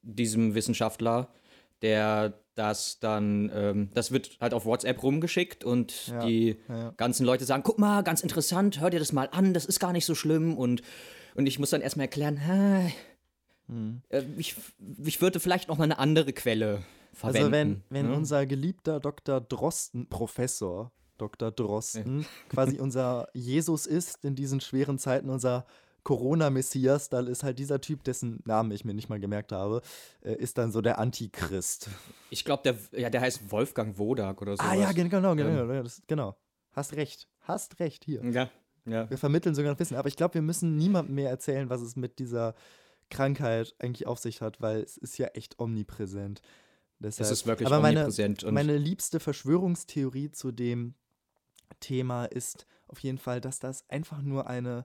diesem 0.02 0.56
Wissenschaftler, 0.56 1.32
der 1.82 2.39
das 2.60 3.00
dann, 3.00 3.50
ähm, 3.54 3.88
das 3.94 4.10
wird 4.12 4.36
halt 4.40 4.52
auf 4.52 4.66
WhatsApp 4.66 5.02
rumgeschickt 5.02 5.64
und 5.64 6.08
Ja, 6.08 6.26
die 6.26 6.56
ja. 6.68 6.90
ganzen 6.96 7.24
Leute 7.24 7.44
sagen, 7.46 7.62
guck 7.62 7.78
mal, 7.78 8.02
ganz 8.02 8.20
interessant, 8.20 8.80
hör 8.80 8.90
dir 8.90 8.98
das 8.98 9.12
mal 9.12 9.28
an, 9.32 9.54
das 9.54 9.64
ist 9.64 9.80
gar 9.80 9.92
nicht 9.92 10.04
so 10.04 10.14
schlimm. 10.14 10.58
Und, 10.58 10.82
und 11.34 11.46
ich 11.46 11.58
muss 11.58 11.70
dann 11.70 11.80
erstmal 11.80 12.04
erklären, 12.04 12.36
hä, 12.36 12.92
Hm. 13.68 14.02
ich, 14.36 14.56
ich 15.04 15.22
würde 15.22 15.38
vielleicht 15.38 15.68
noch 15.68 15.78
mal 15.78 15.84
eine 15.84 15.98
andere 16.00 16.32
Quelle 16.32 16.82
verwenden. 17.12 17.38
Also 17.44 17.52
wenn, 17.52 17.82
wenn 17.88 18.08
ne? 18.08 18.16
unser 18.16 18.44
geliebter 18.44 18.98
Dr. 18.98 19.40
Drosten, 19.40 20.08
Professor 20.08 20.90
Dr. 21.18 21.52
Drosten, 21.52 22.26
quasi 22.48 22.80
unser 22.80 23.28
Jesus 23.32 23.86
ist 23.86 24.24
in 24.24 24.34
diesen 24.34 24.60
schweren 24.60 24.98
Zeiten, 24.98 25.30
unser 25.30 25.66
Corona-Messias, 26.04 27.08
dann 27.08 27.26
ist 27.26 27.42
halt 27.42 27.58
dieser 27.58 27.80
Typ, 27.80 28.04
dessen 28.04 28.40
Namen 28.44 28.70
ich 28.72 28.84
mir 28.84 28.94
nicht 28.94 29.08
mal 29.08 29.20
gemerkt 29.20 29.52
habe, 29.52 29.82
äh, 30.22 30.34
ist 30.34 30.58
dann 30.58 30.72
so 30.72 30.80
der 30.80 30.98
Antichrist. 30.98 31.88
Ich 32.30 32.44
glaube, 32.44 32.62
der, 32.62 33.00
ja, 33.00 33.10
der 33.10 33.20
heißt 33.20 33.50
Wolfgang 33.50 33.98
Wodak 33.98 34.40
oder 34.42 34.56
so. 34.56 34.62
ah 34.62 34.74
ja, 34.74 34.92
gen- 34.92 35.10
genau, 35.10 35.34
genau, 35.34 35.62
Ähm. 35.62 35.68
genau, 35.68 35.88
genau. 36.06 36.36
Hast 36.72 36.94
recht, 36.94 37.28
hast 37.40 37.80
recht, 37.80 38.04
hier. 38.04 38.24
Ja, 38.24 38.48
ja. 38.86 39.10
Wir 39.10 39.18
vermitteln 39.18 39.54
sogar 39.54 39.72
noch 39.72 39.78
Wissen, 39.80 39.96
aber 39.96 40.08
ich 40.08 40.16
glaube, 40.16 40.34
wir 40.34 40.42
müssen 40.42 40.76
niemandem 40.76 41.14
mehr 41.16 41.30
erzählen, 41.30 41.68
was 41.68 41.80
es 41.82 41.96
mit 41.96 42.18
dieser 42.18 42.54
Krankheit 43.10 43.74
eigentlich 43.80 44.06
auf 44.06 44.18
sich 44.20 44.40
hat, 44.40 44.60
weil 44.60 44.80
es 44.80 44.96
ist 44.96 45.18
ja 45.18 45.26
echt 45.28 45.58
omnipräsent. 45.58 46.40
Deshalb, 47.00 47.24
Es 47.26 47.30
ist 47.32 47.46
wirklich 47.46 47.66
aber 47.66 47.80
meine, 47.80 48.00
omnipräsent. 48.00 48.44
Und 48.44 48.54
meine 48.54 48.76
liebste 48.76 49.20
Verschwörungstheorie 49.20 50.30
zu 50.30 50.52
dem 50.52 50.94
Thema 51.80 52.26
ist 52.26 52.66
auf 52.88 52.98
jeden 53.00 53.18
Fall, 53.18 53.40
dass 53.40 53.58
das 53.58 53.88
einfach 53.88 54.22
nur 54.22 54.46
eine 54.48 54.84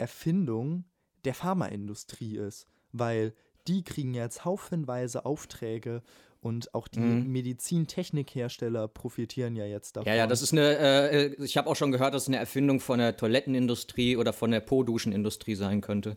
Erfindung 0.00 0.84
der 1.24 1.34
Pharmaindustrie 1.34 2.36
ist, 2.38 2.66
weil 2.92 3.34
die 3.68 3.84
kriegen 3.84 4.14
jetzt 4.14 4.44
haufenweise 4.44 5.24
Aufträge 5.26 6.02
und 6.40 6.72
auch 6.74 6.88
die 6.88 7.00
Mhm. 7.00 7.26
Medizintechnikhersteller 7.30 8.88
profitieren 8.88 9.56
ja 9.56 9.66
jetzt 9.66 9.96
davon. 9.96 10.08
ja, 10.08 10.14
ja, 10.16 10.26
das 10.26 10.40
ist 10.42 10.52
eine, 10.52 10.78
äh, 10.78 11.44
ich 11.44 11.56
habe 11.58 11.68
auch 11.68 11.76
schon 11.76 11.92
gehört, 11.92 12.14
dass 12.14 12.22
es 12.22 12.28
eine 12.28 12.38
Erfindung 12.38 12.80
von 12.80 12.98
der 12.98 13.16
Toilettenindustrie 13.16 14.16
oder 14.16 14.32
von 14.32 14.50
der 14.50 14.60
Po-Duschenindustrie 14.60 15.54
sein 15.54 15.82
könnte. 15.82 16.16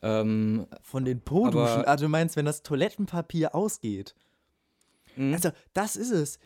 Ähm, 0.00 0.66
von 0.82 1.04
den 1.04 1.20
Po-Duschen. 1.20 1.84
Ah, 1.84 1.96
du 1.96 2.08
meinst, 2.08 2.36
wenn 2.36 2.46
das 2.46 2.62
Toilettenpapier 2.62 3.54
ausgeht. 3.54 4.14
mh. 5.16 5.34
Also, 5.34 5.50
das 5.74 5.96
ist 5.96 6.10
es. 6.12 6.38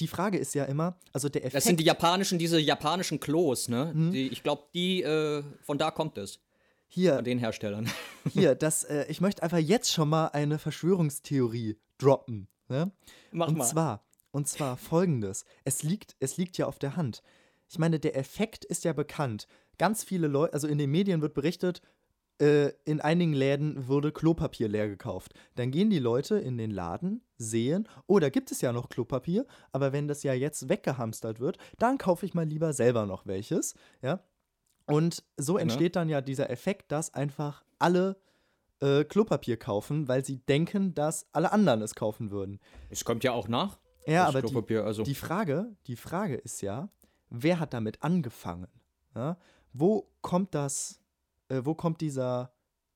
Die 0.00 0.08
Frage 0.08 0.38
ist 0.38 0.54
ja 0.54 0.64
immer, 0.64 0.98
also 1.12 1.28
der 1.28 1.42
Effekt. 1.42 1.56
das 1.56 1.64
sind 1.64 1.78
die 1.78 1.84
japanischen, 1.84 2.38
diese 2.38 2.58
japanischen 2.58 3.20
Klos, 3.20 3.68
ne? 3.68 3.92
Mhm. 3.94 4.12
Die, 4.12 4.28
ich 4.28 4.42
glaube, 4.42 4.64
die, 4.74 5.02
äh, 5.02 5.42
von 5.62 5.76
da 5.76 5.90
kommt 5.90 6.16
es, 6.16 6.40
hier, 6.88 7.16
von 7.16 7.24
den 7.24 7.38
Herstellern. 7.38 7.90
hier, 8.32 8.54
das, 8.54 8.84
äh, 8.84 9.04
ich 9.08 9.20
möchte 9.20 9.42
einfach 9.42 9.58
jetzt 9.58 9.92
schon 9.92 10.08
mal 10.08 10.28
eine 10.28 10.58
Verschwörungstheorie 10.58 11.76
droppen. 11.98 12.48
Ne? 12.68 12.90
Mach 13.30 13.48
und 13.48 13.62
zwar, 13.64 14.04
und 14.30 14.48
zwar 14.48 14.76
folgendes: 14.76 15.44
Es 15.64 15.82
liegt, 15.82 16.16
es 16.18 16.36
liegt 16.38 16.56
ja 16.56 16.66
auf 16.66 16.78
der 16.78 16.96
Hand. 16.96 17.22
Ich 17.68 17.78
meine, 17.78 17.98
der 17.98 18.16
Effekt 18.16 18.64
ist 18.64 18.84
ja 18.84 18.92
bekannt. 18.92 19.46
Ganz 19.78 20.04
viele 20.04 20.28
Leute, 20.28 20.54
also 20.54 20.68
in 20.68 20.78
den 20.78 20.90
Medien 20.90 21.20
wird 21.20 21.34
berichtet, 21.34 21.82
äh, 22.40 22.70
in 22.84 23.00
einigen 23.00 23.32
Läden 23.32 23.88
wurde 23.88 24.12
Klopapier 24.12 24.68
leer 24.68 24.88
gekauft. 24.88 25.32
Dann 25.54 25.70
gehen 25.70 25.90
die 25.90 25.98
Leute 25.98 26.38
in 26.38 26.58
den 26.58 26.70
Laden, 26.70 27.22
sehen, 27.38 27.88
oh, 28.06 28.18
da 28.18 28.28
gibt 28.28 28.50
es 28.52 28.60
ja 28.60 28.72
noch 28.72 28.88
Klopapier, 28.88 29.46
aber 29.72 29.92
wenn 29.92 30.08
das 30.08 30.22
ja 30.22 30.32
jetzt 30.32 30.68
weggehamstert 30.68 31.40
wird, 31.40 31.58
dann 31.78 31.98
kaufe 31.98 32.26
ich 32.26 32.34
mal 32.34 32.46
lieber 32.46 32.72
selber 32.72 33.06
noch 33.06 33.26
welches, 33.26 33.74
ja. 34.02 34.20
Und 34.86 35.24
so 35.36 35.58
entsteht 35.58 35.96
dann 35.96 36.08
ja 36.08 36.20
dieser 36.20 36.48
Effekt, 36.48 36.92
dass 36.92 37.12
einfach 37.12 37.64
alle 37.80 38.16
äh, 38.80 39.04
Klopapier 39.04 39.56
kaufen, 39.56 40.06
weil 40.06 40.24
sie 40.24 40.38
denken, 40.38 40.94
dass 40.94 41.26
alle 41.32 41.52
anderen 41.52 41.82
es 41.82 41.94
kaufen 41.94 42.30
würden. 42.30 42.60
Es 42.90 43.04
kommt 43.04 43.24
ja 43.24 43.32
auch 43.32 43.48
nach. 43.48 43.78
Ja, 44.06 44.26
aber 44.26 44.42
die, 44.42 44.76
also. 44.76 45.02
die 45.02 45.14
Frage, 45.16 45.74
die 45.88 45.96
Frage 45.96 46.36
ist 46.36 46.60
ja, 46.62 46.88
wer 47.28 47.58
hat 47.58 47.74
damit 47.74 48.02
angefangen? 48.02 48.68
Ja? 49.14 49.38
Wo 49.72 50.08
kommt 50.20 50.54
das, 50.54 51.00
äh, 51.48 51.60
wo 51.64 51.74
kommt 51.74 52.00
dieser, 52.00 52.52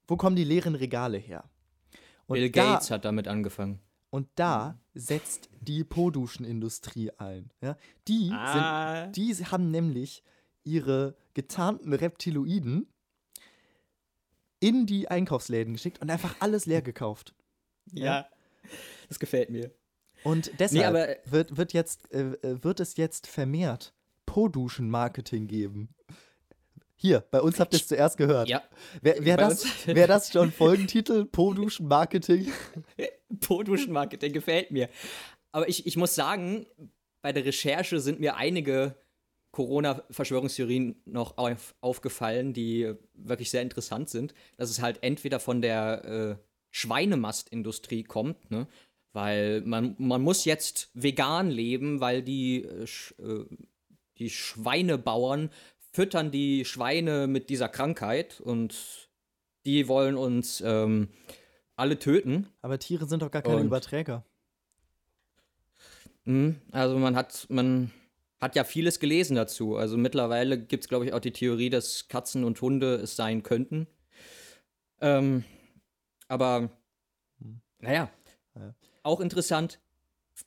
wo 0.06 0.16
kommen 0.16 0.36
die 0.36 0.44
leeren 0.44 0.74
Regale 0.74 1.18
her? 1.18 1.48
Und 2.26 2.34
Bill 2.34 2.50
da, 2.50 2.72
Gates 2.74 2.90
hat 2.90 3.04
damit 3.04 3.26
angefangen. 3.28 3.80
Und 4.10 4.28
da 4.34 4.78
setzt 4.94 5.50
die 5.60 5.84
Po-Duschen-Industrie 5.84 7.10
ein. 7.18 7.52
Ja? 7.60 7.76
Die, 8.08 8.30
Ah. 8.32 9.04
sind, 9.04 9.16
die 9.16 9.34
haben 9.46 9.70
nämlich 9.70 10.22
ihre 10.64 11.16
getarnten 11.34 11.92
Reptiloiden 11.92 12.86
in 14.60 14.86
die 14.86 15.08
Einkaufsläden 15.08 15.72
geschickt 15.74 16.00
und 16.02 16.10
einfach 16.10 16.34
alles 16.40 16.66
leer 16.66 16.82
gekauft. 16.82 17.34
Ja. 17.92 18.26
Das 19.08 19.18
gefällt 19.18 19.50
mir. 19.50 19.70
Und 20.22 20.52
deshalb 20.60 20.86
aber- 20.86 21.16
wird, 21.24 21.56
wird, 21.56 21.72
jetzt, 21.72 22.12
äh, 22.12 22.32
äh, 22.42 22.62
wird 22.62 22.80
es 22.80 22.96
jetzt 22.96 23.26
vermehrt 23.26 23.94
Po-Duschen-Marketing 24.26 25.46
geben. 25.46 25.94
Hier, 27.02 27.24
bei 27.30 27.40
uns 27.40 27.58
habt 27.58 27.72
ihr 27.72 27.80
es 27.80 27.88
zuerst 27.88 28.18
gehört. 28.18 28.46
Ja. 28.46 28.62
Wäre 29.00 29.24
wär 29.24 29.38
das, 29.38 29.64
wär 29.86 30.06
das 30.06 30.30
schon 30.30 30.52
Folgentitel? 30.52 31.24
Po-Duschen 31.24 31.88
Marketing? 31.88 32.52
Po-Duschen-Marketing 33.40 34.34
gefällt 34.34 34.70
mir. 34.70 34.90
Aber 35.50 35.66
ich, 35.66 35.86
ich 35.86 35.96
muss 35.96 36.14
sagen, 36.14 36.66
bei 37.22 37.32
der 37.32 37.46
Recherche 37.46 38.00
sind 38.00 38.20
mir 38.20 38.36
einige 38.36 38.96
Corona-Verschwörungstheorien 39.52 41.00
noch 41.06 41.38
auf, 41.38 41.74
aufgefallen, 41.80 42.52
die 42.52 42.92
wirklich 43.14 43.50
sehr 43.50 43.62
interessant 43.62 44.10
sind. 44.10 44.34
Dass 44.58 44.68
es 44.68 44.82
halt 44.82 45.02
entweder 45.02 45.40
von 45.40 45.62
der 45.62 46.04
äh, 46.04 46.36
Schweinemastindustrie 46.70 48.04
kommt, 48.04 48.50
ne? 48.50 48.66
Weil 49.12 49.62
man, 49.62 49.96
man 49.98 50.22
muss 50.22 50.44
jetzt 50.44 50.90
vegan 50.92 51.50
leben, 51.50 52.00
weil 52.00 52.22
die, 52.22 52.62
äh, 52.62 52.84
äh, 53.22 53.46
die 54.18 54.30
Schweinebauern 54.30 55.50
füttern 55.92 56.30
die 56.30 56.64
Schweine 56.64 57.26
mit 57.26 57.50
dieser 57.50 57.68
Krankheit 57.68 58.40
und 58.40 59.08
die 59.66 59.88
wollen 59.88 60.16
uns 60.16 60.62
ähm, 60.64 61.08
alle 61.76 61.98
töten. 61.98 62.48
Aber 62.62 62.78
Tiere 62.78 63.06
sind 63.08 63.22
doch 63.22 63.30
gar 63.30 63.42
keine 63.42 63.56
Und- 63.56 63.66
Überträger. 63.66 64.24
Mhm, 66.24 66.60
Also 66.70 66.98
man 66.98 67.16
hat, 67.16 67.46
man 67.48 67.90
hat 68.40 68.54
ja 68.56 68.64
vieles 68.64 69.00
gelesen 69.00 69.36
dazu. 69.36 69.76
Also 69.76 69.96
mittlerweile 69.96 70.58
gibt 70.58 70.84
es, 70.84 70.88
glaube 70.88 71.06
ich, 71.06 71.12
auch 71.12 71.20
die 71.20 71.32
Theorie, 71.32 71.70
dass 71.70 72.08
Katzen 72.08 72.44
und 72.44 72.60
Hunde 72.60 72.94
es 72.96 73.16
sein 73.16 73.42
könnten. 73.42 73.86
Ähm, 75.00 75.44
aber 76.28 76.70
naja, 77.78 78.10
Ja. 78.54 78.74
auch 79.02 79.20
interessant, 79.20 79.80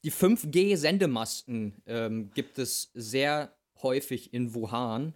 die 0.04 0.12
5G-Sendemasten 0.12 1.82
ähm, 1.86 2.32
gibt 2.34 2.58
es 2.60 2.92
sehr 2.94 3.56
häufig 3.82 4.34
in 4.34 4.54
Wuhan. 4.54 5.14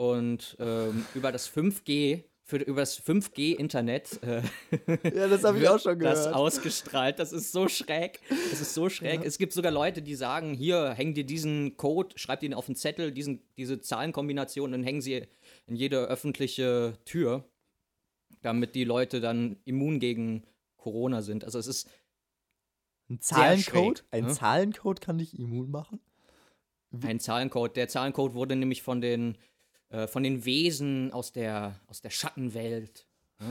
Und 0.00 0.56
ähm, 0.58 1.04
über 1.14 1.30
das 1.30 1.46
5G, 1.54 2.24
für, 2.42 2.56
über 2.56 2.80
das 2.80 3.02
5G-Internet 3.04 4.22
äh, 4.22 4.40
Ja, 5.14 5.28
das 5.28 5.44
habe 5.44 5.58
ich 5.58 5.68
auch 5.68 5.78
schon 5.78 5.98
das 5.98 6.20
gehört. 6.20 6.34
ausgestrahlt. 6.34 7.18
Das 7.18 7.32
ist 7.34 7.52
so 7.52 7.68
schräg. 7.68 8.18
Das 8.50 8.62
ist 8.62 8.72
so 8.72 8.88
schräg. 8.88 9.22
Es 9.22 9.36
gibt 9.36 9.52
sogar 9.52 9.70
Leute, 9.70 10.00
die 10.00 10.14
sagen, 10.14 10.54
hier, 10.54 10.92
häng 10.92 11.12
dir 11.12 11.24
diesen 11.24 11.76
Code, 11.76 12.18
schreib 12.18 12.42
ihn 12.42 12.54
auf 12.54 12.64
den 12.64 12.76
Zettel, 12.76 13.12
diesen, 13.12 13.42
diese 13.58 13.78
Zahlenkombination 13.82 14.72
und 14.72 14.84
hängen 14.84 15.02
sie 15.02 15.26
in 15.66 15.76
jede 15.76 16.06
öffentliche 16.06 16.94
Tür, 17.04 17.44
damit 18.40 18.74
die 18.74 18.84
Leute 18.84 19.20
dann 19.20 19.58
immun 19.66 20.00
gegen 20.00 20.44
Corona 20.78 21.20
sind. 21.20 21.44
Also 21.44 21.58
es 21.58 21.66
ist, 21.66 21.90
Ein 23.10 23.20
Zahlencode? 23.20 23.98
schräg, 23.98 24.06
Ein 24.12 24.24
ne? 24.24 24.32
Zahlencode 24.32 25.00
kann 25.02 25.18
dich 25.18 25.38
immun 25.38 25.70
machen? 25.70 26.00
ein 27.02 27.20
Zahlencode. 27.20 27.76
Der 27.76 27.86
Zahlencode 27.88 28.34
wurde 28.34 28.56
nämlich 28.56 28.82
von 28.82 29.00
den, 29.00 29.38
äh, 29.90 30.06
von 30.06 30.22
den 30.22 30.44
Wesen 30.44 31.12
aus 31.12 31.32
der, 31.32 31.78
aus 31.86 32.00
der 32.00 32.10
Schattenwelt. 32.10 33.06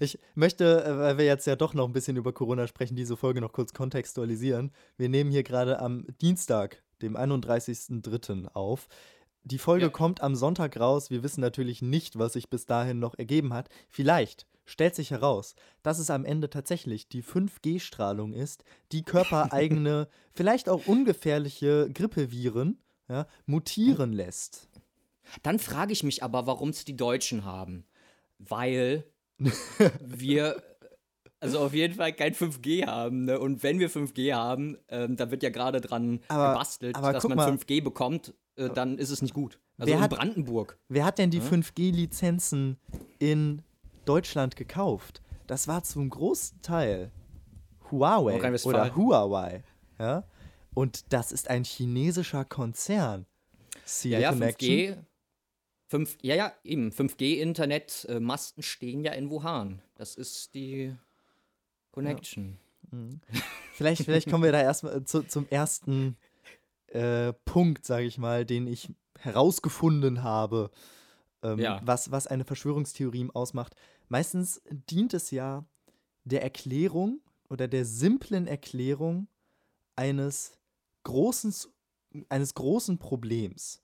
Ich 0.00 0.18
möchte, 0.34 0.84
äh, 0.84 0.98
weil 0.98 1.18
wir 1.18 1.24
jetzt 1.26 1.46
ja 1.46 1.54
doch 1.54 1.74
noch 1.74 1.86
ein 1.86 1.92
bisschen 1.92 2.16
über 2.16 2.32
Corona 2.32 2.66
sprechen, 2.66 2.96
diese 2.96 3.16
Folge 3.16 3.40
noch 3.40 3.52
kurz 3.52 3.72
kontextualisieren. 3.72 4.72
Wir 4.96 5.08
nehmen 5.08 5.30
hier 5.30 5.44
gerade 5.44 5.78
am 5.78 6.06
Dienstag, 6.20 6.82
dem 7.02 7.16
31.03. 7.16 8.48
auf. 8.48 8.88
Die 9.44 9.58
Folge 9.58 9.86
Ja. 9.86 9.90
kommt 9.90 10.22
am 10.22 10.34
Sonntag 10.34 10.78
raus. 10.78 11.08
Wir 11.10 11.22
wissen 11.22 11.40
natürlich 11.40 11.82
nicht, 11.82 12.18
was 12.18 12.32
sich 12.34 12.50
bis 12.50 12.66
dahin 12.66 12.98
noch 12.98 13.14
ergeben 13.16 13.54
hat. 13.54 13.68
Vielleicht 13.88 14.46
stellt 14.66 14.94
sich 14.94 15.10
heraus, 15.12 15.54
dass 15.82 15.98
es 15.98 16.10
am 16.10 16.24
Ende 16.24 16.50
tatsächlich 16.50 17.08
die 17.08 17.22
5G-Strahlung 17.22 18.32
ist, 18.32 18.64
die 18.92 19.02
körpereigene, 19.02 20.08
vielleicht 20.32 20.68
auch 20.68 20.86
ungefährliche 20.86 21.88
Grippeviren 21.92 22.78
ja, 23.08 23.26
mutieren 23.46 24.12
lässt. 24.12 24.68
Dann 25.42 25.58
frage 25.58 25.92
ich 25.92 26.02
mich 26.02 26.22
aber, 26.22 26.46
warum 26.46 26.70
es 26.70 26.84
die 26.84 26.96
Deutschen 26.96 27.44
haben. 27.44 27.84
Weil 28.38 29.04
wir 30.00 30.62
also 31.42 31.58
auf 31.60 31.72
jeden 31.72 31.94
Fall 31.94 32.12
kein 32.12 32.34
5G 32.34 32.86
haben. 32.86 33.24
Ne? 33.24 33.38
Und 33.38 33.62
wenn 33.62 33.78
wir 33.78 33.88
5G 33.90 34.34
haben, 34.34 34.76
ähm, 34.88 35.16
da 35.16 35.30
wird 35.30 35.42
ja 35.42 35.48
gerade 35.50 35.80
dran 35.80 36.20
Aber- 36.28 36.52
gebastelt, 36.52 36.96
aber 36.96 37.12
dass 37.14 37.26
man 37.26 37.36
mal. 37.36 37.50
5G 37.50 37.82
bekommt, 37.82 38.34
äh, 38.56 38.68
dann 38.68 38.98
ist 38.98 39.10
es 39.10 39.22
nicht 39.22 39.32
gut. 39.32 39.58
Also 39.78 39.88
Wer 39.90 39.96
in 39.96 40.02
hat- 40.02 40.10
Brandenburg. 40.10 40.78
Wer 40.88 41.04
hat 41.06 41.18
denn 41.18 41.30
die 41.30 41.40
5G-Lizenzen 41.40 42.76
in 43.18 43.62
Deutschland 44.04 44.56
gekauft? 44.56 45.22
Das 45.46 45.66
war 45.66 45.82
zum 45.82 46.10
großen 46.10 46.60
Teil 46.60 47.10
Huawei 47.90 48.38
oder 48.64 48.94
Huawei. 48.94 49.64
Ja? 49.98 50.24
Und 50.74 51.12
das 51.12 51.32
ist 51.32 51.48
ein 51.48 51.64
chinesischer 51.64 52.44
Konzern. 52.44 53.24
See 53.86 54.10
Ja, 54.10 54.18
ja, 54.20 54.30
connection? 54.30 54.68
5G. 54.70 54.96
5, 55.90 56.18
ja, 56.22 56.36
ja, 56.36 56.52
eben. 56.62 56.90
5G-Internet-Masten 56.92 58.62
stehen 58.62 59.02
ja 59.04 59.12
in 59.12 59.28
Wuhan. 59.28 59.82
Das 59.96 60.14
ist 60.14 60.54
die 60.54 60.94
Connection. 61.90 62.58
Vielleicht, 63.74 64.02
vielleicht 64.04 64.28
kommen 64.28 64.42
wir 64.42 64.50
da 64.52 64.60
erstmal 64.60 65.04
zu, 65.04 65.22
zum 65.22 65.46
ersten 65.48 66.16
äh, 66.88 67.32
Punkt, 67.44 67.86
sage 67.86 68.04
ich 68.04 68.18
mal, 68.18 68.44
den 68.44 68.66
ich 68.66 68.88
herausgefunden 69.18 70.22
habe, 70.24 70.70
ähm, 71.42 71.58
Ja. 71.60 71.80
was, 71.84 72.10
was 72.10 72.26
eine 72.26 72.44
Verschwörungstheorie 72.44 73.28
ausmacht. 73.32 73.76
Meistens 74.08 74.60
dient 74.90 75.14
es 75.14 75.30
ja 75.30 75.64
der 76.24 76.42
Erklärung 76.42 77.20
oder 77.48 77.68
der 77.68 77.84
simplen 77.84 78.46
Erklärung 78.48 79.28
eines 79.94 80.58
großen, 81.04 81.54
eines 82.28 82.54
großen 82.54 82.98
Problems. 82.98 83.82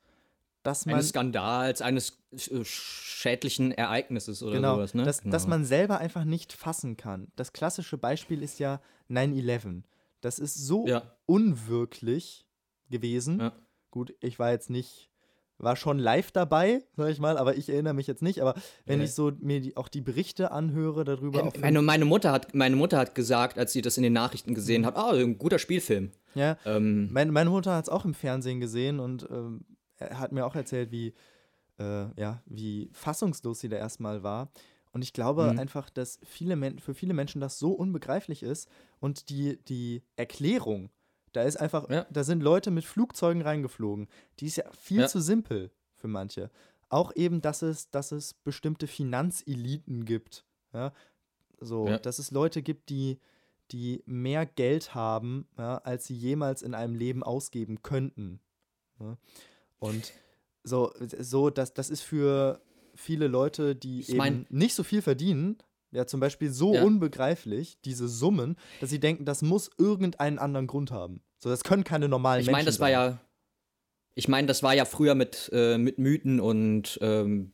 Dass 0.67 0.85
man, 0.85 0.97
Eines 0.97 1.11
Skandals, 1.11 1.81
eines 1.81 2.19
äh, 2.33 2.65
schädlichen 2.65 3.71
Ereignisses 3.73 4.43
oder 4.43 4.57
genau, 4.57 4.75
sowas, 4.77 4.95
ne? 4.95 5.05
dass, 5.05 5.23
genau. 5.23 5.33
dass 5.33 5.47
man 5.47 5.65
selber 5.65 5.99
einfach 5.99 6.25
nicht 6.25 6.53
fassen 6.53 6.97
kann. 6.97 7.29
Das 7.37 7.53
klassische 7.53 7.97
Beispiel 7.99 8.43
ist 8.43 8.59
ja 8.59 8.81
9-11. 9.09 9.83
Das 10.23 10.39
ist 10.41 10.55
so 10.57 10.87
Ja. 10.87 11.03
unwirklich 11.27 12.47
gewesen. 12.91 13.41
Ja. 13.41 13.53
Gut, 13.91 14.15
ich 14.21 14.39
war 14.39 14.51
jetzt 14.51 14.69
nicht, 14.71 15.11
war 15.59 15.77
schon 15.77 15.99
live 15.99 16.33
dabei, 16.33 16.83
sag 16.97 17.11
ich 17.11 17.19
mal, 17.21 17.39
aber 17.39 17.57
ich 17.57 17.69
erinnere 17.69 17.95
mich 17.95 18.07
jetzt 18.07 18.23
nicht. 18.23 18.41
Aber 18.43 18.55
wenn 18.85 18.99
Ja. 18.99 19.05
ich 19.05 19.15
so 19.15 19.33
mir 19.41 19.61
die, 19.61 19.77
auch 19.77 19.89
die 19.89 20.01
Berichte 20.01 20.51
anhöre 20.51 21.05
darüber, 21.05 21.45
auf 21.45 21.59
meine, 21.59 21.81
meine, 21.83 22.05
Mutter 22.05 22.33
hat, 22.33 22.55
meine 22.55 22.77
Mutter 22.77 22.99
hat 22.99 23.15
gesagt, 23.15 23.59
als 23.59 23.73
sie 23.73 23.83
das 23.83 23.97
in 23.97 24.03
den 24.03 24.13
Nachrichten 24.13 24.55
gesehen 24.55 24.85
hat, 24.85 24.97
ah, 24.97 25.11
ein 25.13 25.39
guter 25.39 25.59
Spielfilm. 25.59 26.11
ja, 26.35 26.57
Ähm, 26.65 27.13
meine, 27.13 27.33
meine 27.33 27.51
Mutter 27.51 27.75
hat 27.75 27.85
es 27.85 27.89
auch 27.89 28.05
im 28.05 28.15
Fernsehen 28.15 28.61
gesehen 28.61 29.01
und 29.01 29.27
ähm, 29.31 29.65
er 29.99 30.19
hat 30.19 30.33
mir 30.33 30.47
auch 30.47 30.55
erzählt, 30.55 30.91
wie, 30.91 31.15
äh, 31.79 32.09
ja, 32.21 32.43
wie 32.47 32.91
fassungslos 32.93 33.61
sie 33.61 33.69
da 33.69 33.77
erstmal 33.77 34.23
war. 34.23 34.51
Und 34.93 35.03
ich 35.03 35.13
glaube 35.13 35.51
Mhm. 35.53 35.59
einfach, 35.59 35.91
dass 35.91 36.19
viele 36.25 36.57
Men 36.57 36.79
für 36.79 36.95
viele 36.95 37.13
Menschen 37.13 37.41
das 37.41 37.59
so 37.59 37.73
unbegreiflich 37.73 38.43
ist 38.43 38.69
und 38.99 39.29
die, 39.29 39.59
die 39.65 40.03
Erklärung, 40.17 40.91
da 41.33 41.43
ist 41.43 41.57
einfach, 41.57 41.89
Ja. 41.91 42.07
da 42.11 42.25
sind 42.25 42.43
Leute 42.43 42.71
mit 42.71 42.85
Flugzeugen 42.87 43.43
reingeflogen, 43.43 44.09
die 44.41 44.47
ist 44.47 44.57
ja 44.57 44.65
viel 44.73 45.03
Ja. 45.03 45.07
zu 45.07 45.21
simpel 45.21 45.71
für 45.95 46.09
manche. 46.09 46.51
Auch 46.89 47.15
eben, 47.15 47.43
dass 47.43 47.61
es, 47.63 47.91
dass 47.91 48.13
es 48.13 48.33
bestimmte 48.33 48.87
Finanzeliten 48.87 50.05
gibt. 50.07 50.47
Ja? 50.73 50.93
So, 51.61 51.89
Ja. 51.89 51.99
dass 51.99 52.19
es 52.19 52.31
Leute 52.31 52.63
gibt, 52.63 52.89
die, 52.89 53.19
die 53.73 54.03
mehr 54.07 54.47
Geld 54.47 54.95
haben, 54.95 55.47
ja, 55.59 55.79
als 55.79 56.07
sie 56.07 56.17
jemals 56.17 56.63
in 56.63 56.75
einem 56.75 56.95
Leben 56.95 57.23
ausgeben 57.23 57.83
könnten. 57.83 58.41
Und 59.79 60.13
so, 60.65 60.93
so 61.21 61.51
das, 61.51 61.75
das 61.75 61.91
ist 61.91 62.03
für 62.03 62.61
viele 62.95 63.27
Leute, 63.29 63.77
die 63.77 64.01
Ich 64.01 64.09
eben 64.11 64.19
mein- 64.19 64.47
nicht 64.49 64.75
so 64.75 64.83
viel 64.83 65.03
verdienen, 65.03 65.59
ja 65.93 66.07
zum 66.07 66.21
Beispiel 66.21 66.51
so 66.51 66.75
Ja. 66.75 66.83
unbegreiflich, 66.83 67.79
diese 67.85 68.09
Summen, 68.09 68.57
dass 68.81 68.91
sie 68.91 69.01
denken, 69.01 69.25
das 69.25 69.43
muss 69.43 69.71
irgendeinen 69.79 70.39
anderen 70.39 70.67
Grund 70.67 70.91
haben. 70.91 71.23
So, 71.39 71.49
das 71.51 71.63
können 71.65 71.85
keine 71.85 72.09
normalen 72.09 72.41
ich 72.41 72.47
Menschen 72.47 72.53
meine, 72.57 72.65
das 72.67 72.81
war 72.81 72.89
sein. 72.89 72.93
ja, 73.13 73.21
ich 74.15 74.29
meine, 74.29 74.47
das 74.47 74.63
war 74.63 74.75
ja 74.75 74.85
früher 74.87 75.15
mit, 75.15 75.51
äh, 75.53 75.77
mit 75.79 75.99
Mythen 75.99 76.41
und 76.41 76.99
ähm, 77.03 77.53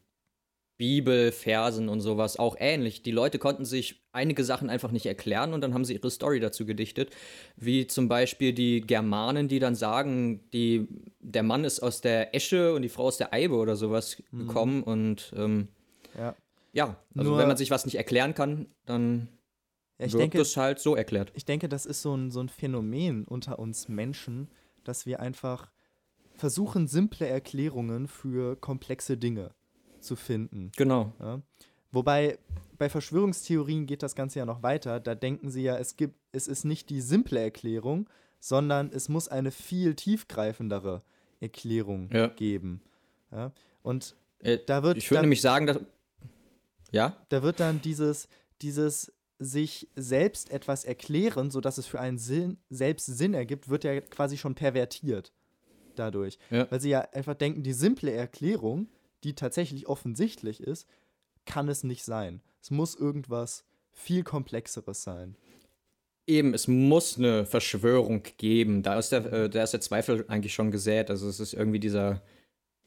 Bibelversen 0.78 1.88
und 1.88 2.00
sowas 2.00 2.38
auch 2.38 2.56
ähnlich. 2.58 3.02
Die 3.02 3.10
Leute 3.12 3.38
konnten 3.38 3.64
sich 3.64 4.02
einige 4.12 4.44
Sachen 4.44 4.68
einfach 4.70 4.90
nicht 4.90 5.06
erklären 5.06 5.54
und 5.54 5.60
dann 5.60 5.74
haben 5.74 5.84
sie 5.84 5.94
ihre 5.94 6.10
Story 6.10 6.40
dazu 6.40 6.66
gedichtet. 6.66 7.14
Wie 7.56 7.86
zum 7.86 8.08
Beispiel 8.08 8.52
die 8.52 8.80
Germanen, 8.80 9.48
die 9.48 9.58
dann 9.58 9.74
sagen, 9.74 10.48
die, 10.52 10.88
der 11.20 11.42
Mann 11.42 11.64
ist 11.64 11.80
aus 11.80 12.00
der 12.00 12.34
Esche 12.34 12.74
und 12.74 12.82
die 12.82 12.88
Frau 12.88 13.04
aus 13.04 13.16
der 13.16 13.32
Eibe 13.32 13.54
oder 13.56 13.76
sowas 13.76 14.22
gekommen 14.32 14.82
und 14.82 15.32
ähm, 15.36 15.68
Ja. 16.18 16.34
ja, 16.72 16.96
also 17.16 17.30
Nur- 17.30 17.38
wenn 17.38 17.48
man 17.48 17.56
sich 17.56 17.70
was 17.70 17.84
nicht 17.84 17.96
erklären 17.96 18.34
kann, 18.34 18.66
dann 18.86 19.28
Ja, 19.98 20.06
ich 20.06 20.12
wird 20.12 20.22
denke, 20.22 20.38
das 20.38 20.56
halt 20.56 20.78
so 20.78 20.96
erklärt. 20.96 21.30
ich 21.34 21.44
denke, 21.44 21.68
das 21.68 21.86
ist 21.86 22.02
so 22.02 22.14
ein, 22.16 22.30
so 22.30 22.40
ein 22.40 22.48
Phänomen 22.48 23.24
unter 23.24 23.58
uns 23.58 23.88
Menschen, 23.88 24.48
dass 24.84 25.06
wir 25.06 25.20
einfach 25.20 25.70
versuchen, 26.34 26.88
simple 26.88 27.26
Erklärungen 27.28 28.08
für 28.08 28.56
komplexe 28.56 29.16
Dinge 29.16 29.54
zu 30.02 30.16
finden. 30.16 30.70
Genau. 30.76 31.12
Ja? 31.20 31.40
Wobei 31.90 32.38
bei 32.78 32.88
Verschwörungstheorien 32.88 33.86
geht 33.86 34.02
das 34.02 34.14
Ganze 34.14 34.38
ja 34.40 34.46
noch 34.46 34.62
weiter. 34.62 34.98
Da 35.00 35.14
denken 35.14 35.50
sie 35.50 35.62
ja, 35.62 35.76
es 35.78 35.96
gibt, 35.96 36.14
es 36.32 36.48
ist 36.48 36.64
nicht 36.64 36.90
die 36.90 37.00
simple 37.00 37.38
Erklärung, 37.40 38.08
sondern 38.40 38.90
es 38.92 39.08
muss 39.08 39.28
eine 39.28 39.50
viel 39.50 39.94
tiefgreifendere 39.94 41.02
Erklärung 41.40 42.08
Ja. 42.12 42.28
geben. 42.28 42.80
Ja? 43.30 43.52
Und 43.82 44.16
Äh, 44.40 44.58
da 44.66 44.82
wird 44.82 44.96
ich 44.96 45.10
würde 45.10 45.20
nämlich 45.22 45.40
sagen, 45.40 45.66
dass. 45.66 45.78
Ja? 46.90 47.16
Da 47.28 47.42
wird 47.42 47.60
dann 47.60 47.80
dieses, 47.80 48.28
dieses 48.60 49.12
sich 49.38 49.88
selbst 49.96 50.50
etwas 50.50 50.84
erklären, 50.84 51.50
sodass 51.50 51.78
es 51.78 51.86
für 51.86 52.00
einen 52.00 52.18
Sinn, 52.18 52.58
selbst 52.70 53.06
Sinn 53.06 53.34
ergibt, 53.34 53.68
wird 53.68 53.84
ja 53.84 54.00
quasi 54.00 54.36
schon 54.36 54.54
pervertiert 54.54 55.32
dadurch. 55.96 56.38
Ja. 56.50 56.70
Weil 56.70 56.80
sie 56.80 56.90
ja 56.90 57.00
einfach 57.12 57.34
denken, 57.34 57.62
die 57.62 57.72
simple 57.72 58.10
Erklärung, 58.12 58.88
die 59.24 59.34
tatsächlich 59.34 59.86
offensichtlich 59.86 60.60
ist, 60.60 60.88
kann 61.44 61.68
es 61.68 61.84
nicht 61.84 62.04
sein. 62.04 62.40
Es 62.60 62.70
muss 62.70 62.94
irgendwas 62.94 63.64
viel 63.92 64.22
komplexeres 64.22 65.02
sein. 65.02 65.36
Eben, 66.26 66.54
es 66.54 66.68
muss 66.68 67.18
eine 67.18 67.44
Verschwörung 67.44 68.22
geben. 68.38 68.82
Da 68.82 68.98
ist 68.98 69.10
der, 69.10 69.32
äh, 69.32 69.50
da 69.50 69.62
ist 69.62 69.72
der 69.72 69.80
Zweifel 69.80 70.24
eigentlich 70.28 70.54
schon 70.54 70.70
gesät. 70.70 71.10
Also 71.10 71.28
es 71.28 71.40
ist 71.40 71.52
irgendwie 71.52 71.80
dieser 71.80 72.22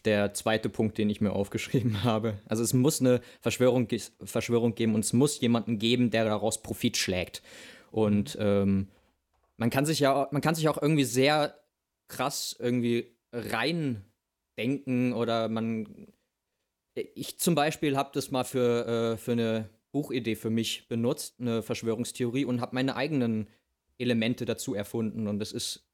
der 0.06 0.34
zweite 0.34 0.70
Punkt, 0.70 0.98
den 0.98 1.10
ich 1.10 1.20
mir 1.20 1.32
aufgeschrieben 1.34 2.04
habe. 2.04 2.40
Also 2.46 2.64
es 2.64 2.74
muss 2.74 3.02
eine 3.02 3.22
Verschwörung, 3.42 3.88
Verschwörung 4.24 4.76
geben 4.76 4.96
und 4.96 5.04
es 5.04 5.14
muss 5.14 5.40
jemanden 5.42 5.80
geben, 5.80 6.12
der 6.12 6.26
daraus 6.26 6.62
Profit 6.62 6.98
schlägt. 6.98 7.42
Und 7.92 8.38
ähm, 8.40 8.88
man 9.58 9.70
kann 9.70 9.86
sich 9.86 10.00
ja, 10.00 10.28
man 10.32 10.42
kann 10.42 10.56
sich 10.56 10.70
auch 10.70 10.82
irgendwie 10.82 11.06
sehr 11.06 11.58
krass 12.08 12.56
irgendwie 12.58 13.16
reindenken 13.34 15.14
oder 15.14 15.50
man. 15.50 16.08
Ich 16.96 17.40
zum 17.40 17.56
Beispiel 17.56 17.98
habe 17.98 18.12
das 18.14 18.32
mal 18.32 18.44
für, 18.44 18.88
äh, 19.14 19.18
für 19.18 19.34
eine 19.34 19.70
Buchidee 19.92 20.36
für 20.36 20.50
mich 20.50 20.88
benutzt, 20.88 21.36
eine 21.40 21.62
Verschwörungstheorie 21.62 22.46
und 22.46 22.62
habe 22.62 22.76
meine 22.76 22.96
eigenen 22.96 23.48
Elemente 23.98 24.46
dazu 24.46 24.74
erfunden 24.74 25.28
und 25.28 25.42
es 25.42 25.52
ist 25.52 25.86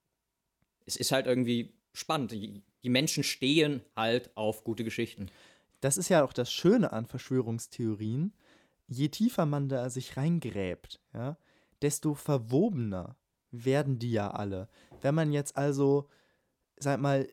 es 0.85 0.95
ist 0.95 1.11
halt 1.11 1.27
irgendwie 1.27 1.73
spannend 1.93 2.31
die 2.31 2.89
Menschen 2.89 3.23
stehen 3.23 3.81
halt 3.95 4.35
auf 4.35 4.63
gute 4.63 4.83
Geschichten. 4.83 5.29
Das 5.81 5.97
ist 5.97 6.09
ja 6.09 6.23
auch 6.23 6.33
das 6.33 6.51
Schöne 6.51 6.93
an 6.93 7.05
Verschwörungstheorien. 7.05 8.33
Je 8.87 9.09
tiefer 9.09 9.45
man 9.45 9.69
da 9.69 9.89
sich 9.89 10.17
reingräbt, 10.17 10.99
ja, 11.13 11.37
desto 11.81 12.13
verwobener 12.13 13.15
werden 13.51 13.99
die 13.99 14.11
ja 14.11 14.31
alle. 14.31 14.67
Wenn 15.01 15.15
man 15.15 15.31
jetzt 15.31 15.57
also, 15.57 16.09
sag 16.77 16.99
mal, 16.99 17.27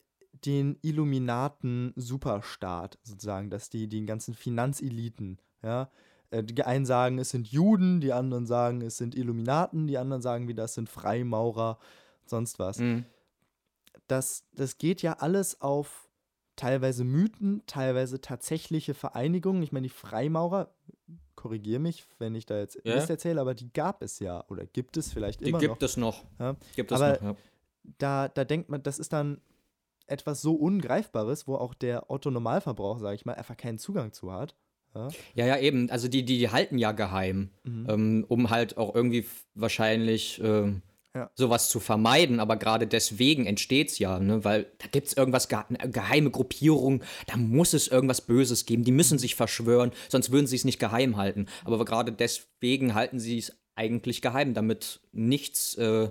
den 0.44 0.78
Illuminaten-Superstaat 0.82 2.98
sozusagen, 3.02 3.50
dass 3.50 3.70
die 3.70 3.88
den 3.88 4.06
ganzen 4.06 4.34
Finanzeliten, 4.34 5.38
ja, 5.62 5.90
äh, 6.30 6.44
die 6.44 6.62
einen 6.62 6.86
sagen, 6.86 7.18
es 7.18 7.30
sind 7.30 7.48
Juden, 7.48 8.00
die 8.00 8.12
anderen 8.12 8.46
sagen, 8.46 8.82
es 8.82 8.98
sind 8.98 9.14
Illuminaten, 9.14 9.86
die 9.86 9.98
anderen 9.98 10.22
sagen 10.22 10.48
wieder, 10.48 10.64
es 10.64 10.74
sind 10.74 10.88
Freimaurer, 10.88 11.78
sonst 12.24 12.58
was. 12.58 12.78
Mhm 12.78 13.04
das, 14.08 14.44
das 14.52 14.78
geht 14.78 15.02
ja 15.02 15.14
alles 15.14 15.60
auf 15.60 16.08
teilweise 16.56 17.04
Mythen, 17.04 17.62
teilweise 17.66 18.20
tatsächliche 18.20 18.94
Vereinigungen. 18.94 19.62
Ich 19.62 19.70
meine, 19.70 19.86
die 19.86 19.94
Freimaurer, 19.94 20.74
korrigiere 21.36 21.78
mich, 21.78 22.04
wenn 22.18 22.34
ich 22.34 22.46
da 22.46 22.58
jetzt 22.58 22.80
ja. 22.82 22.96
Mist 22.96 23.10
erzähle, 23.10 23.40
aber 23.40 23.54
die 23.54 23.72
gab 23.72 24.02
es 24.02 24.18
ja 24.18 24.44
oder 24.48 24.66
gibt 24.66 24.96
es 24.96 25.12
vielleicht 25.12 25.40
die 25.40 25.50
immer 25.50 25.58
noch. 25.58 25.60
Die 25.60 25.68
gibt 25.68 25.82
es 25.84 25.96
noch. 25.96 26.24
Ja? 26.40 26.56
Gibt 26.74 26.90
es 26.90 27.00
aber 27.00 27.12
noch, 27.12 27.22
ja. 27.22 27.36
da, 27.98 28.28
da 28.28 28.44
denkt 28.44 28.70
man, 28.70 28.82
das 28.82 28.98
ist 28.98 29.12
dann 29.12 29.40
etwas 30.08 30.40
so 30.40 30.54
Ungreifbares, 30.54 31.46
wo 31.46 31.56
auch 31.56 31.74
der 31.74 32.10
Otto-Normalverbraucher, 32.10 33.00
sage 33.00 33.14
ich 33.16 33.24
mal, 33.24 33.34
einfach 33.34 33.56
keinen 33.56 33.78
Zugang 33.78 34.12
zu 34.12 34.32
hat. 34.32 34.54
Ja, 34.94 35.08
ja, 35.34 35.46
ja 35.46 35.58
eben. 35.58 35.90
Also 35.90 36.08
die, 36.08 36.24
die, 36.24 36.38
die 36.38 36.50
halten 36.50 36.78
ja 36.78 36.92
geheim, 36.92 37.50
mhm. 37.64 37.86
ähm, 37.88 38.24
um 38.28 38.50
halt 38.50 38.76
auch 38.76 38.94
irgendwie 38.94 39.26
wahrscheinlich 39.54 40.40
ähm, 40.42 40.82
ja. 41.14 41.30
sowas 41.34 41.68
zu 41.68 41.80
vermeiden. 41.80 42.40
Aber 42.40 42.56
gerade 42.56 42.86
deswegen 42.86 43.46
entsteht 43.46 43.90
es 43.90 43.98
ja, 43.98 44.18
ne? 44.18 44.44
weil 44.44 44.66
da 44.78 44.86
gibt 44.88 45.08
es 45.08 45.16
irgendwas, 45.16 45.48
eine 45.50 45.90
geheime 45.90 46.30
Gruppierung, 46.30 47.02
da 47.26 47.36
muss 47.36 47.74
es 47.74 47.88
irgendwas 47.88 48.22
Böses 48.22 48.66
geben. 48.66 48.84
Die 48.84 48.92
müssen 48.92 49.18
sich 49.18 49.34
verschwören, 49.34 49.92
sonst 50.08 50.32
würden 50.32 50.46
sie 50.46 50.56
es 50.56 50.64
nicht 50.64 50.78
geheim 50.78 51.16
halten. 51.16 51.46
Aber 51.64 51.84
gerade 51.84 52.12
deswegen 52.12 52.94
halten 52.94 53.18
sie 53.18 53.38
es 53.38 53.52
eigentlich 53.74 54.22
geheim, 54.22 54.54
damit 54.54 55.00
nichts 55.12 55.74
äh, 55.76 56.10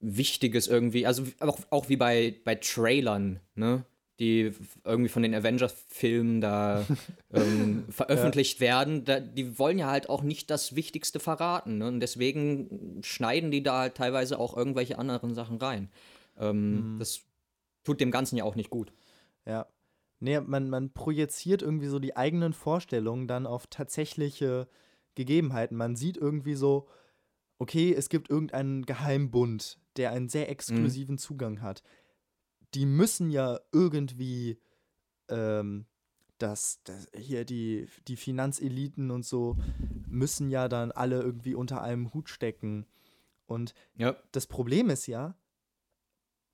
Wichtiges 0.00 0.66
irgendwie, 0.66 1.06
also 1.06 1.24
auch, 1.40 1.58
auch 1.70 1.88
wie 1.88 1.96
bei, 1.96 2.34
bei 2.44 2.54
Trailern, 2.56 3.40
ne? 3.54 3.84
die 4.18 4.52
irgendwie 4.84 5.10
von 5.10 5.22
den 5.22 5.34
Avengers-Filmen 5.34 6.40
da 6.40 6.86
ähm, 7.32 7.84
veröffentlicht 7.90 8.60
ja. 8.60 8.66
werden, 8.66 9.04
da, 9.04 9.20
die 9.20 9.58
wollen 9.58 9.78
ja 9.78 9.90
halt 9.90 10.08
auch 10.08 10.22
nicht 10.22 10.50
das 10.50 10.74
Wichtigste 10.74 11.20
verraten. 11.20 11.78
Ne? 11.78 11.88
Und 11.88 12.00
deswegen 12.00 13.00
schneiden 13.02 13.50
die 13.50 13.62
da 13.62 13.80
halt 13.80 13.94
teilweise 13.94 14.38
auch 14.38 14.56
irgendwelche 14.56 14.98
anderen 14.98 15.34
Sachen 15.34 15.58
rein. 15.58 15.90
Ähm, 16.38 16.94
mhm. 16.94 16.98
Das 16.98 17.22
tut 17.84 18.00
dem 18.00 18.10
Ganzen 18.10 18.36
ja 18.36 18.44
auch 18.44 18.56
nicht 18.56 18.70
gut. 18.70 18.92
Ja. 19.44 19.66
Nee, 20.18 20.40
man, 20.40 20.70
man 20.70 20.92
projiziert 20.94 21.60
irgendwie 21.60 21.88
so 21.88 21.98
die 21.98 22.16
eigenen 22.16 22.54
Vorstellungen 22.54 23.28
dann 23.28 23.46
auf 23.46 23.66
tatsächliche 23.66 24.66
Gegebenheiten. 25.14 25.76
Man 25.76 25.94
sieht 25.94 26.16
irgendwie 26.16 26.54
so, 26.54 26.88
okay, 27.58 27.92
es 27.92 28.08
gibt 28.08 28.30
irgendeinen 28.30 28.86
Geheimbund, 28.86 29.78
der 29.96 30.12
einen 30.12 30.28
sehr 30.28 30.44
mhm. 30.44 30.50
exklusiven 30.50 31.14
mhm. 31.14 31.18
Zugang 31.18 31.62
hat 31.62 31.82
die 32.76 32.86
müssen 32.86 33.30
ja 33.30 33.58
irgendwie 33.72 34.60
ähm, 35.28 35.86
das, 36.38 36.82
das, 36.84 37.08
hier 37.16 37.44
die, 37.44 37.88
die 38.06 38.16
Finanzeliten 38.16 39.10
und 39.10 39.24
so 39.24 39.56
müssen 40.06 40.50
ja 40.50 40.68
dann 40.68 40.92
alle 40.92 41.22
irgendwie 41.22 41.54
unter 41.54 41.82
einem 41.82 42.12
Hut 42.12 42.28
stecken. 42.28 42.86
Und 43.46 43.74
ja. 43.96 44.16
das 44.32 44.46
Problem 44.46 44.90
ist 44.90 45.06
ja, 45.06 45.34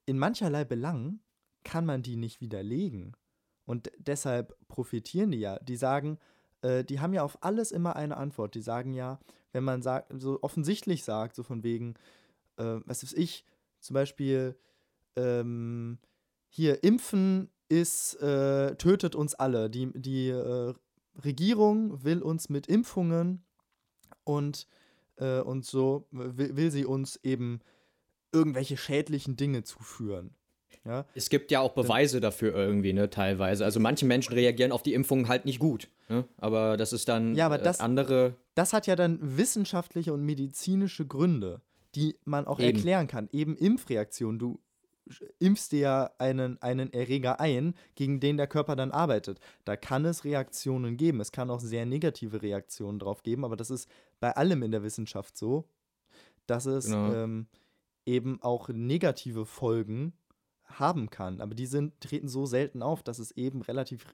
in 0.07 0.18
mancherlei 0.18 0.64
Belangen 0.64 1.20
kann 1.64 1.85
man 1.85 2.02
die 2.02 2.16
nicht 2.16 2.40
widerlegen. 2.40 3.16
Und 3.64 3.90
deshalb 3.98 4.57
profitieren 4.68 5.31
die 5.31 5.38
ja. 5.38 5.59
Die 5.59 5.76
sagen, 5.76 6.18
äh, 6.61 6.85
die 6.85 7.00
haben 7.00 7.14
ja 7.14 7.22
auf 7.22 7.42
alles 7.42 7.72
immer 7.72 7.96
eine 7.96 8.16
Antwort. 8.16 8.55
Die 8.55 8.62
sagen 8.62 8.92
ja, 8.92 9.18
wenn 9.52 9.64
man 9.64 9.83
sagt, 9.83 10.12
so 10.20 10.40
offensichtlich 10.42 11.05
sagt, 11.05 11.35
so 11.35 11.42
von 11.42 11.62
wegen, 11.62 11.94
äh, 12.57 12.81
was 12.85 13.03
weiß 13.03 13.12
ich, 13.15 13.45
zum 13.81 13.95
Beispiel, 13.95 14.57
ähm, 15.17 15.99
hier, 16.49 16.85
Impfen 16.85 17.51
ist, 17.69 18.15
äh, 18.21 18.77
tötet 18.77 19.15
uns 19.15 19.35
alle. 19.35 19.71
Die, 19.71 19.91
die 19.95 20.29
äh, 20.29 20.75
Regierung 21.25 22.05
will 22.05 22.23
uns 22.23 22.49
mit 22.49 22.67
Impfungen 22.67 23.45
und, 24.25 24.67
äh, 25.17 25.41
und 25.41 25.65
so 25.65 26.07
will, 26.11 26.57
will 26.57 26.71
sie 26.71 26.85
uns 26.85 27.17
eben 27.23 27.61
irgendwelche 28.33 28.77
schädlichen 28.77 29.37
Dinge 29.37 29.65
zuführen. 29.65 30.35
Ja? 30.85 31.07
Es 31.15 31.31
gibt 31.31 31.51
ja 31.51 31.61
auch 31.61 31.73
Beweise 31.73 32.21
dafür 32.21 32.55
irgendwie, 32.55 32.93
ne, 32.93 33.09
teilweise. 33.11 33.65
Also 33.65 33.79
manche 33.79 34.05
Menschen 34.05 34.35
reagieren 34.35 34.73
auf 34.73 34.83
die 34.83 34.95
Impfungen 34.95 35.29
halt 35.29 35.45
nicht 35.45 35.59
gut. 35.59 35.88
Ne? 36.09 36.25
Aber 36.38 36.77
das 36.77 36.93
ist 36.93 37.09
dann 37.09 37.35
ja, 37.35 37.47
aber 37.47 37.61
äh, 37.61 37.62
das, 37.62 37.81
andere. 37.81 38.35
Das 38.55 38.73
hat 38.73 38.87
ja 38.87 38.97
dann 38.97 39.19
wissenschaftliche 39.21 40.12
und 40.12 40.25
medizinische 40.25 41.07
Gründe, 41.07 41.61
die 41.94 42.16
man 42.24 42.46
auch 42.46 42.59
Eben. 42.59 42.76
erklären 42.76 43.07
kann. 43.07 43.28
Eben 43.33 43.57
Impfreaktionen. 43.57 44.38
Du 44.38 44.61
impfst 45.38 45.72
dir 45.72 45.81
ja 45.81 46.11
einen, 46.18 46.61
einen 46.62 46.92
Erreger 46.92 47.40
ein, 47.40 47.74
gegen 47.94 48.20
den 48.20 48.37
der 48.37 48.46
Körper 48.46 48.76
dann 48.76 48.92
arbeitet. 48.92 49.40
Da 49.64 49.76
kann 49.76 50.05
es 50.05 50.24
Reaktionen 50.24 50.96
geben. 50.96 51.20
Es 51.20 51.33
kann 51.33 51.50
auch 51.50 51.61
sehr 51.61 51.87
negative 51.87 52.42
Reaktionen 52.42 52.98
drauf 52.98 53.22
geben, 53.22 53.44
aber 53.44 53.57
das 53.57 53.70
ist 53.70 53.88
bei 54.20 54.35
allem 54.37 54.62
in 54.62 54.70
der 54.70 54.83
Wissenschaft 54.83 55.37
so, 55.37 55.68
dass 56.46 56.66
es 56.66 56.87
genau. 56.87 57.12
ähm, 57.14 57.46
eben 58.07 58.40
auch 58.42 58.68
negative 58.68 59.46
Folgen 59.46 60.12
haben 60.64 61.11
kann. 61.11 61.40
Aber 61.40 61.55
die 61.55 61.66
sind, 61.66 62.00
treten 62.00 62.28
so 62.28 62.46
selten 62.46 62.83
auf, 62.83 63.02
dass 63.02 63.18
es 63.18 63.33
eben 63.33 63.62
relativ 63.62 64.07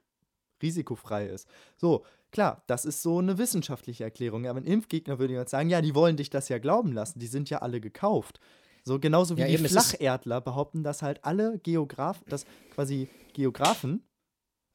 risikofrei 0.61 1.27
ist. 1.27 1.47
So, 1.77 2.05
klar, 2.31 2.63
das 2.67 2.85
ist 2.85 3.01
so 3.01 3.19
eine 3.19 3.37
wissenschaftliche 3.37 4.03
Erklärung. 4.03 4.47
Aber 4.47 4.59
ein 4.59 4.65
Impfgegner 4.65 5.19
würde 5.19 5.33
jetzt 5.33 5.51
sagen, 5.51 5.69
ja, 5.69 5.81
die 5.81 5.95
wollen 5.95 6.17
dich 6.17 6.29
das 6.29 6.49
ja 6.49 6.57
glauben 6.57 6.93
lassen, 6.93 7.19
die 7.19 7.27
sind 7.27 7.49
ja 7.49 7.59
alle 7.59 7.81
gekauft. 7.81 8.39
So 8.83 8.99
genauso 8.99 9.37
wie 9.37 9.41
ja, 9.41 9.47
die 9.47 9.57
Flacherdler 9.57 10.41
behaupten, 10.41 10.83
dass 10.83 11.01
halt 11.01 11.23
alle 11.23 11.59
Geografen, 11.59 12.23
dass 12.29 12.45
quasi 12.73 13.07
Geografen, 13.33 14.03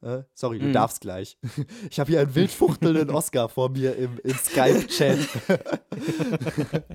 äh, 0.01 0.23
sorry, 0.33 0.59
du 0.59 0.67
mm. 0.67 0.73
darfst 0.73 1.01
gleich. 1.01 1.37
Ich 1.89 1.99
habe 1.99 2.11
hier 2.11 2.19
einen 2.21 2.35
wildfuchtelnden 2.35 3.09
Oscar 3.09 3.49
vor 3.49 3.69
mir 3.69 3.95
im, 3.95 4.19
im 4.23 4.35
Skype-Chat. 4.35 5.17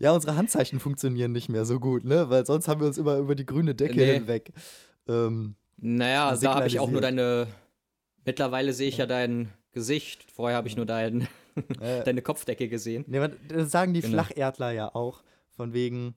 ja, 0.00 0.12
unsere 0.12 0.36
Handzeichen 0.36 0.80
funktionieren 0.80 1.32
nicht 1.32 1.48
mehr 1.48 1.64
so 1.64 1.80
gut, 1.80 2.04
ne? 2.04 2.30
Weil 2.30 2.46
sonst 2.46 2.68
haben 2.68 2.80
wir 2.80 2.86
uns 2.86 2.98
immer 2.98 3.16
über 3.16 3.34
die 3.34 3.46
grüne 3.46 3.74
Decke 3.74 3.96
nee. 3.96 4.14
hinweg. 4.14 4.52
Ähm, 5.08 5.56
naja, 5.76 6.36
da 6.36 6.54
habe 6.54 6.66
ich 6.66 6.78
auch 6.78 6.90
nur 6.90 7.00
deine. 7.00 7.46
Mittlerweile 8.24 8.72
sehe 8.72 8.88
ich 8.88 8.98
ja 8.98 9.06
dein 9.06 9.52
Gesicht. 9.78 10.30
Vorher 10.32 10.56
habe 10.56 10.68
ich 10.68 10.76
nur 10.76 10.86
dein, 10.86 11.28
äh, 11.80 12.02
deine 12.04 12.22
Kopfdecke 12.22 12.68
gesehen. 12.68 13.04
Nee, 13.06 13.28
das 13.48 13.70
sagen 13.70 13.94
die 13.94 14.00
genau. 14.00 14.14
Flacherdler 14.14 14.72
ja 14.72 14.94
auch. 14.94 15.22
Von 15.50 15.72
wegen, 15.72 16.14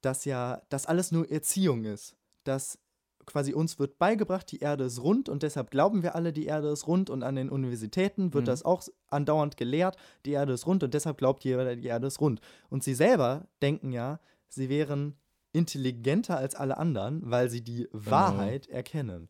dass 0.00 0.24
ja 0.24 0.62
das 0.68 0.86
alles 0.86 1.12
nur 1.12 1.30
Erziehung 1.30 1.84
ist. 1.84 2.16
Dass 2.44 2.78
quasi 3.26 3.52
uns 3.54 3.78
wird 3.78 3.98
beigebracht, 3.98 4.50
die 4.50 4.58
Erde 4.58 4.84
ist 4.84 5.02
rund 5.02 5.28
und 5.28 5.42
deshalb 5.42 5.70
glauben 5.70 6.02
wir 6.02 6.14
alle, 6.14 6.32
die 6.32 6.46
Erde 6.46 6.68
ist 6.68 6.86
rund 6.86 7.10
und 7.10 7.22
an 7.22 7.36
den 7.36 7.48
Universitäten 7.48 8.34
wird 8.34 8.44
mhm. 8.44 8.46
das 8.46 8.64
auch 8.64 8.82
andauernd 9.08 9.56
gelehrt, 9.56 9.96
die 10.26 10.32
Erde 10.32 10.52
ist 10.52 10.66
rund 10.66 10.82
und 10.82 10.94
deshalb 10.94 11.18
glaubt 11.18 11.44
jeder, 11.44 11.76
die 11.76 11.86
Erde 11.86 12.06
ist 12.06 12.20
rund. 12.20 12.40
Und 12.70 12.82
sie 12.82 12.94
selber 12.94 13.46
denken 13.62 13.92
ja, 13.92 14.18
sie 14.48 14.68
wären 14.68 15.16
intelligenter 15.52 16.38
als 16.38 16.54
alle 16.54 16.76
anderen, 16.76 17.22
weil 17.24 17.50
sie 17.50 17.62
die 17.62 17.88
genau. 17.90 18.10
Wahrheit 18.10 18.68
erkennen. 18.68 19.28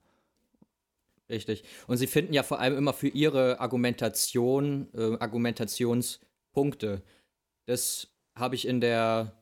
Richtig. 1.30 1.62
Und 1.86 1.96
sie 1.96 2.08
finden 2.08 2.34
ja 2.34 2.42
vor 2.42 2.58
allem 2.58 2.76
immer 2.76 2.92
für 2.92 3.08
ihre 3.08 3.60
Argumentation, 3.60 4.88
äh, 4.94 5.16
Argumentationspunkte. 5.20 7.02
Das 7.66 8.08
habe 8.34 8.56
ich 8.56 8.66
in 8.66 8.80
der 8.80 9.40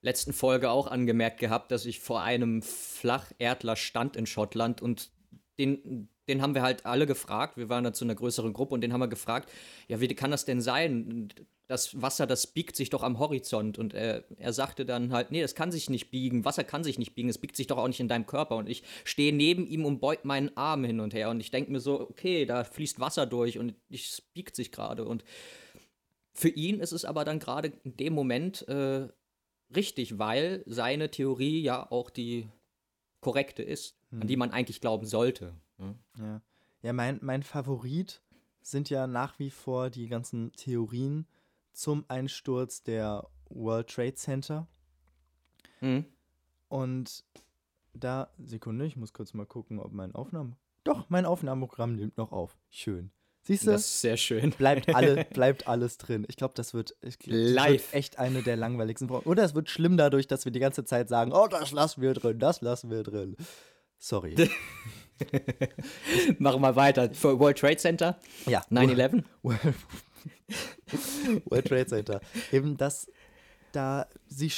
letzten 0.00 0.32
Folge 0.32 0.70
auch 0.70 0.86
angemerkt 0.86 1.40
gehabt, 1.40 1.72
dass 1.72 1.86
ich 1.86 1.98
vor 1.98 2.22
einem 2.22 2.62
Flacherdler 2.62 3.74
stand 3.74 4.14
in 4.14 4.26
Schottland 4.26 4.80
und 4.80 5.10
den, 5.58 6.08
den 6.28 6.40
haben 6.40 6.54
wir 6.54 6.62
halt 6.62 6.86
alle 6.86 7.06
gefragt. 7.06 7.56
Wir 7.56 7.68
waren 7.68 7.82
da 7.82 7.92
zu 7.92 8.04
einer 8.04 8.14
größeren 8.14 8.52
Gruppe 8.52 8.74
und 8.74 8.80
den 8.80 8.92
haben 8.92 9.00
wir 9.00 9.08
gefragt, 9.08 9.50
ja, 9.88 10.00
wie 10.00 10.06
kann 10.14 10.30
das 10.30 10.44
denn 10.44 10.60
sein? 10.60 11.28
Das 11.68 12.00
Wasser, 12.00 12.26
das 12.26 12.46
biegt 12.46 12.76
sich 12.76 12.90
doch 12.90 13.02
am 13.02 13.18
Horizont. 13.18 13.78
Und 13.78 13.94
er, 13.94 14.24
er 14.38 14.52
sagte 14.52 14.84
dann 14.84 15.12
halt, 15.12 15.30
nee, 15.30 15.42
das 15.42 15.54
kann 15.54 15.70
sich 15.70 15.90
nicht 15.90 16.10
biegen. 16.10 16.44
Wasser 16.44 16.64
kann 16.64 16.82
sich 16.82 16.98
nicht 16.98 17.14
biegen. 17.14 17.28
Es 17.28 17.38
biegt 17.38 17.56
sich 17.56 17.66
doch 17.66 17.78
auch 17.78 17.86
nicht 17.86 18.00
in 18.00 18.08
deinem 18.08 18.26
Körper. 18.26 18.56
Und 18.56 18.68
ich 18.68 18.82
stehe 19.04 19.34
neben 19.34 19.66
ihm 19.66 19.84
und 19.84 20.00
beug 20.00 20.24
meinen 20.24 20.56
Arm 20.56 20.84
hin 20.84 20.98
und 20.98 21.14
her. 21.14 21.30
Und 21.30 21.40
ich 21.40 21.50
denke 21.50 21.70
mir 21.70 21.80
so, 21.80 22.00
okay, 22.00 22.46
da 22.46 22.64
fließt 22.64 23.00
Wasser 23.00 23.26
durch 23.26 23.58
und 23.58 23.74
es 23.90 24.22
biegt 24.32 24.56
sich 24.56 24.72
gerade. 24.72 25.04
Und 25.04 25.24
für 26.32 26.48
ihn 26.48 26.80
ist 26.80 26.92
es 26.92 27.04
aber 27.04 27.24
dann 27.24 27.38
gerade 27.38 27.72
in 27.84 27.96
dem 27.96 28.14
Moment 28.14 28.66
äh, 28.68 29.08
richtig, 29.74 30.18
weil 30.18 30.62
seine 30.66 31.10
Theorie 31.10 31.60
ja 31.60 31.90
auch 31.90 32.10
die 32.10 32.48
korrekte 33.20 33.62
ist, 33.62 33.96
hm. 34.10 34.22
an 34.22 34.28
die 34.28 34.36
man 34.36 34.52
eigentlich 34.52 34.80
glauben 34.80 35.06
sollte. 35.06 35.54
Ja, 35.78 35.94
ja. 36.18 36.42
ja 36.82 36.92
mein, 36.92 37.18
mein 37.22 37.42
Favorit 37.42 38.22
sind 38.62 38.90
ja 38.90 39.06
nach 39.06 39.38
wie 39.38 39.50
vor 39.50 39.90
die 39.90 40.08
ganzen 40.08 40.52
Theorien 40.52 41.26
zum 41.78 42.04
Einsturz 42.08 42.82
der 42.82 43.28
World 43.50 43.88
Trade 43.88 44.14
Center. 44.14 44.66
Mhm. 45.80 46.04
Und 46.68 47.24
da, 47.94 48.30
Sekunde, 48.44 48.84
ich 48.84 48.96
muss 48.96 49.12
kurz 49.12 49.32
mal 49.32 49.46
gucken, 49.46 49.78
ob 49.78 49.92
mein 49.92 50.12
Aufnahmen. 50.12 50.56
Doch, 50.82 51.08
mein 51.08 51.24
Aufnahmeprogramm 51.24 51.94
nimmt 51.94 52.16
noch 52.16 52.32
auf. 52.32 52.56
Schön. 52.70 53.12
Siehst 53.42 53.66
du? 53.66 53.70
Das 53.70 53.82
ist 53.82 54.00
sehr 54.00 54.16
schön. 54.16 54.50
Bleibt, 54.50 54.92
alle, 54.92 55.24
bleibt 55.32 55.68
alles 55.68 55.98
drin. 55.98 56.26
Ich 56.28 56.36
glaube, 56.36 56.54
das 56.56 56.74
wird, 56.74 56.96
ich, 57.00 57.16
Live. 57.26 57.92
Wird 57.92 57.94
echt 57.94 58.18
eine 58.18 58.42
der 58.42 58.56
langweiligsten 58.56 59.06
Folgen. 59.06 59.28
Oder 59.30 59.44
es 59.44 59.54
wird 59.54 59.70
schlimm 59.70 59.96
dadurch, 59.96 60.26
dass 60.26 60.44
wir 60.44 60.52
die 60.52 60.58
ganze 60.58 60.84
Zeit 60.84 61.08
sagen, 61.08 61.32
oh, 61.32 61.46
das 61.46 61.70
lassen 61.70 62.02
wir 62.02 62.12
drin, 62.12 62.40
das 62.40 62.60
lassen 62.60 62.90
wir 62.90 63.04
drin. 63.04 63.36
Sorry. 63.98 64.34
Machen 66.38 66.60
wir 66.60 66.74
weiter. 66.74 67.14
Für 67.14 67.38
World 67.38 67.58
Trade 67.58 67.76
Center? 67.76 68.18
Ja. 68.46 68.62
9-11? 68.70 69.22
World 71.46 71.66
Trade 71.66 71.86
Center. 71.86 72.20
Eben, 72.52 72.76
dass 72.76 73.10
da 73.72 74.06
sie, 74.26 74.50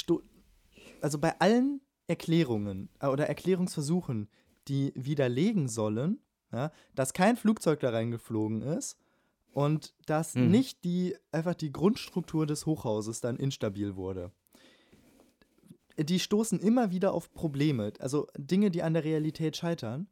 also 1.01 1.17
bei 1.19 1.39
allen 1.39 1.81
Erklärungen 2.07 2.89
äh, 2.99 3.07
oder 3.07 3.27
Erklärungsversuchen, 3.27 4.29
die 4.67 4.91
widerlegen 4.95 5.67
sollen, 5.67 6.19
ja, 6.51 6.71
dass 6.95 7.13
kein 7.13 7.37
Flugzeug 7.37 7.79
da 7.79 7.89
reingeflogen 7.89 8.61
ist 8.61 8.97
und 9.53 9.93
dass 10.05 10.35
mhm. 10.35 10.51
nicht 10.51 10.83
die 10.83 11.15
einfach 11.31 11.55
die 11.55 11.71
Grundstruktur 11.71 12.45
des 12.45 12.65
Hochhauses 12.65 13.21
dann 13.21 13.37
instabil 13.37 13.95
wurde. 13.95 14.31
Die 15.97 16.19
stoßen 16.19 16.59
immer 16.59 16.91
wieder 16.91 17.13
auf 17.13 17.33
Probleme, 17.33 17.93
also 17.99 18.27
Dinge, 18.37 18.71
die 18.71 18.81
an 18.81 18.93
der 18.93 19.03
Realität 19.03 19.57
scheitern. 19.57 20.07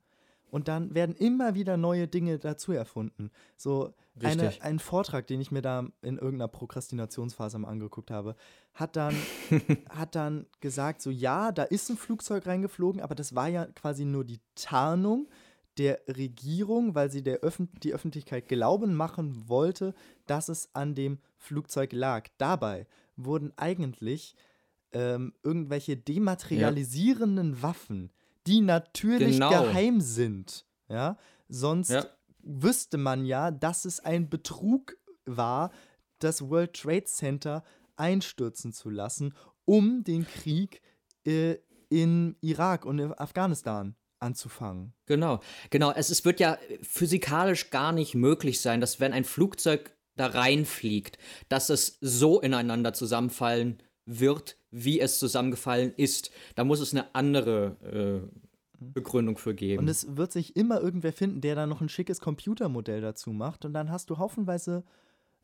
Und 0.52 0.68
dann 0.68 0.94
werden 0.96 1.16
immer 1.16 1.56
wieder 1.56 1.78
neue 1.78 2.08
Dinge 2.08 2.40
dazu 2.40 2.72
erfunden. 2.72 3.32
So 3.58 3.94
eine, 4.22 4.52
ein 4.62 4.80
Vortrag, 4.80 5.28
den 5.28 5.42
ich 5.42 5.52
mir 5.52 5.62
da 5.62 5.88
in 6.02 6.18
irgendeiner 6.18 6.48
Prokrastinationsphase 6.48 7.60
mal 7.60 7.70
angeguckt 7.70 8.12
habe, 8.12 8.36
hat 8.74 8.96
dann, 8.96 9.16
hat 9.90 10.16
dann 10.16 10.46
gesagt, 10.60 11.02
so 11.02 11.10
ja, 11.10 11.52
da 11.52 11.64
ist 11.64 11.90
ein 11.90 11.98
Flugzeug 11.98 12.46
reingeflogen, 12.48 13.02
aber 13.02 13.16
das 13.16 13.36
war 13.36 13.48
ja 13.48 13.66
quasi 13.66 14.06
nur 14.06 14.26
die 14.26 14.40
Tarnung 14.56 15.28
der 15.78 16.02
Regierung, 16.08 16.94
weil 16.96 17.10
sie 17.10 17.24
der 17.24 17.40
Öffn 17.40 17.70
die 17.84 17.94
Öffentlichkeit 17.94 18.48
glauben 18.50 18.96
machen 18.96 19.48
wollte, 19.48 19.94
dass 20.26 20.50
es 20.50 20.70
an 20.74 20.94
dem 20.94 21.20
Flugzeug 21.38 21.94
lag. 21.94 22.28
Dabei 22.38 22.86
wurden 23.16 23.54
eigentlich 23.56 24.36
ähm, 24.92 25.34
irgendwelche 25.44 25.96
dematerialisierenden 25.96 27.54
ja. 27.54 27.62
Waffen, 27.62 28.12
die 28.48 28.62
natürlich 28.62 29.34
genau. 29.34 29.50
geheim 29.50 30.02
sind, 30.02 30.66
ja, 30.88 31.18
sonst 31.48 31.92
ja. 31.92 32.06
wüsste 32.42 32.98
man 32.98 33.26
ja, 33.26 33.52
dass 33.52 33.86
es 33.86 34.00
ein 34.00 34.30
Betrug 34.30 34.98
war, 35.26 35.72
das 36.20 36.50
World 36.50 36.74
Trade 36.74 37.06
Center 37.06 37.64
einstürzen 37.96 38.74
zu 38.74 38.90
lassen, 38.90 39.34
um 39.66 40.04
den 40.04 40.26
Krieg 40.26 40.82
äh, 41.26 41.58
in 41.90 42.36
Irak 42.42 42.86
und 42.86 43.00
in 43.00 43.14
Afghanistan 43.14 43.96
anzufangen. 44.20 44.94
Genau, 45.06 45.40
genau. 45.70 45.92
Es, 45.92 46.10
es 46.10 46.26
wird 46.26 46.40
ja 46.40 46.58
physikalisch 46.82 47.70
gar 47.70 47.92
nicht 47.92 48.16
möglich 48.16 48.62
sein, 48.62 48.82
dass 48.82 49.00
wenn 49.00 49.14
ein 49.14 49.24
Flugzeug 49.24 49.96
da 50.16 50.28
reinfliegt, 50.28 51.18
dass 51.48 51.70
es 51.70 51.98
so 52.02 52.42
ineinander 52.42 52.94
zusammenfallen 52.94 53.82
wird, 54.10 54.58
wie 54.72 55.00
es 55.00 55.20
zusammengefallen 55.20 55.94
ist. 55.96 56.32
Da 56.56 56.64
muss 56.64 56.80
es 56.80 56.94
eine 56.94 57.14
andere 57.14 58.26
äh, 58.32 58.40
Begründung 58.80 59.38
für 59.38 59.54
geben. 59.54 59.84
Und 59.84 59.88
es 59.88 60.18
wird 60.18 60.32
sich 60.32 60.56
immer 60.56 60.82
irgendwer 60.82 61.14
finden, 61.14 61.42
der 61.42 61.56
da 61.56 61.68
noch 61.68 61.82
ein 61.82 61.90
schickes 61.90 62.20
Computermodell 62.20 63.02
dazu 63.02 63.32
macht. 63.32 63.66
Und 63.66 63.74
dann 63.74 63.92
hast 63.92 64.10
du 64.10 64.18
haufenweise 64.18 64.84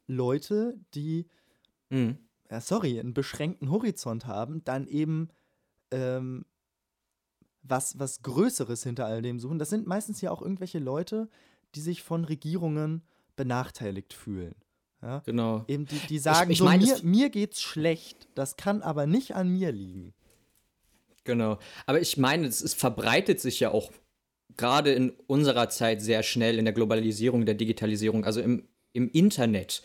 Leute, 0.07 0.79
die, 0.93 1.27
mhm. 1.89 2.17
ja, 2.49 2.59
sorry, 2.59 2.99
einen 2.99 3.13
beschränkten 3.13 3.69
Horizont 3.69 4.25
haben, 4.25 4.63
dann 4.63 4.87
eben 4.87 5.29
ähm, 5.91 6.45
was, 7.61 7.99
was 7.99 8.21
Größeres 8.23 8.83
hinter 8.83 9.05
all 9.05 9.21
dem 9.21 9.39
suchen. 9.39 9.59
Das 9.59 9.69
sind 9.69 9.85
meistens 9.85 10.21
ja 10.21 10.31
auch 10.31 10.41
irgendwelche 10.41 10.79
Leute, 10.79 11.29
die 11.75 11.81
sich 11.81 12.03
von 12.03 12.25
Regierungen 12.25 13.03
benachteiligt 13.35 14.13
fühlen. 14.13 14.55
Ja? 15.05 15.21
Genau. 15.25 15.63
Eben 15.67 15.85
die, 15.85 15.99
die 16.09 16.17
sagen, 16.17 16.49
ich, 16.49 16.55
ich 16.55 16.59
so, 16.59 16.65
mein, 16.65 16.81
mir, 16.81 16.97
mir 17.03 17.29
geht's 17.29 17.61
schlecht, 17.61 18.27
das 18.33 18.57
kann 18.57 18.81
aber 18.81 19.05
nicht 19.05 19.35
an 19.35 19.49
mir 19.49 19.71
liegen. 19.71 20.13
Genau. 21.23 21.59
Aber 21.85 22.01
ich 22.01 22.17
meine, 22.17 22.47
es, 22.47 22.61
es 22.61 22.73
verbreitet 22.73 23.39
sich 23.39 23.59
ja 23.59 23.69
auch 23.69 23.91
gerade 24.57 24.93
in 24.93 25.11
unserer 25.27 25.69
Zeit 25.69 26.01
sehr 26.01 26.23
schnell 26.23 26.57
in 26.57 26.65
der 26.65 26.73
Globalisierung, 26.73 27.45
der 27.45 27.55
Digitalisierung, 27.55 28.25
also 28.25 28.41
im, 28.41 28.67
im 28.93 29.09
Internet 29.11 29.83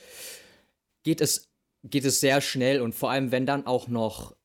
geht 1.02 1.20
es, 1.20 1.50
geht 1.84 2.04
es 2.04 2.20
sehr 2.20 2.40
schnell 2.40 2.80
und 2.80 2.94
vor 2.94 3.10
allem, 3.10 3.30
wenn 3.30 3.46
dann 3.46 3.66
auch 3.66 3.88
noch 3.88 4.36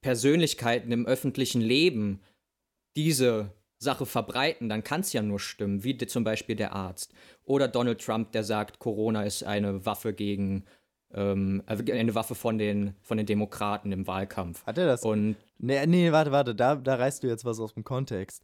Persönlichkeiten 0.00 0.90
im 0.92 1.06
öffentlichen 1.06 1.60
Leben 1.60 2.20
diese 2.96 3.52
Sache 3.78 4.06
verbreiten, 4.06 4.68
dann 4.68 4.82
kann 4.82 5.02
es 5.02 5.12
ja 5.12 5.22
nur 5.22 5.38
stimmen, 5.38 5.84
wie 5.84 5.96
zum 5.98 6.24
Beispiel 6.24 6.56
der 6.56 6.72
Arzt. 6.72 7.12
Oder 7.44 7.68
Donald 7.68 8.00
Trump, 8.00 8.32
der 8.32 8.44
sagt, 8.44 8.78
Corona 8.78 9.22
ist 9.22 9.44
eine 9.44 9.84
Waffe 9.84 10.14
gegen, 10.14 10.64
ähm, 11.12 11.62
äh, 11.66 11.92
eine 11.92 12.14
Waffe 12.14 12.34
von 12.34 12.58
den, 12.58 12.94
von 13.02 13.18
den 13.18 13.26
Demokraten 13.26 13.92
im 13.92 14.06
Wahlkampf. 14.06 14.64
Hat 14.66 14.78
er 14.78 14.86
das? 14.86 15.02
Und 15.02 15.36
nee, 15.58 15.84
nee, 15.86 16.10
warte, 16.12 16.32
warte, 16.32 16.54
da, 16.54 16.76
da 16.76 16.94
reißt 16.94 17.22
du 17.22 17.26
jetzt 17.26 17.44
was 17.44 17.60
aus 17.60 17.74
dem 17.74 17.84
Kontext. 17.84 18.42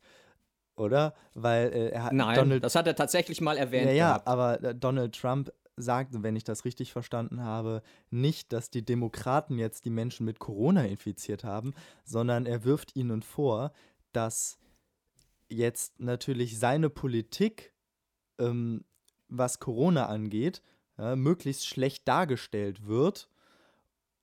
Oder? 0.76 1.14
Weil 1.34 1.72
äh, 1.72 1.88
er 1.90 2.04
hat. 2.04 2.12
Nein, 2.12 2.36
Donald, 2.36 2.64
das 2.64 2.74
hat 2.74 2.86
er 2.86 2.96
tatsächlich 2.96 3.40
mal 3.40 3.56
erwähnt. 3.56 3.86
Ja, 3.86 3.92
ja, 3.92 4.22
aber 4.24 4.62
äh, 4.62 4.74
Donald 4.74 5.14
Trump 5.14 5.52
sagt, 5.76 6.22
wenn 6.22 6.36
ich 6.36 6.44
das 6.44 6.64
richtig 6.64 6.92
verstanden 6.92 7.42
habe, 7.42 7.82
nicht, 8.10 8.52
dass 8.52 8.70
die 8.70 8.84
Demokraten 8.84 9.58
jetzt 9.58 9.84
die 9.84 9.90
Menschen 9.90 10.26
mit 10.26 10.38
Corona 10.38 10.84
infiziert 10.84 11.44
haben, 11.44 11.74
sondern 12.04 12.46
er 12.46 12.64
wirft 12.64 12.94
ihnen 12.94 13.22
vor, 13.22 13.72
dass 14.12 14.58
jetzt 15.52 16.00
natürlich 16.00 16.58
seine 16.58 16.90
Politik, 16.90 17.72
ähm, 18.38 18.84
was 19.28 19.58
Corona 19.60 20.06
angeht, 20.06 20.62
ja, 20.98 21.16
möglichst 21.16 21.66
schlecht 21.66 22.06
dargestellt 22.06 22.86
wird, 22.86 23.28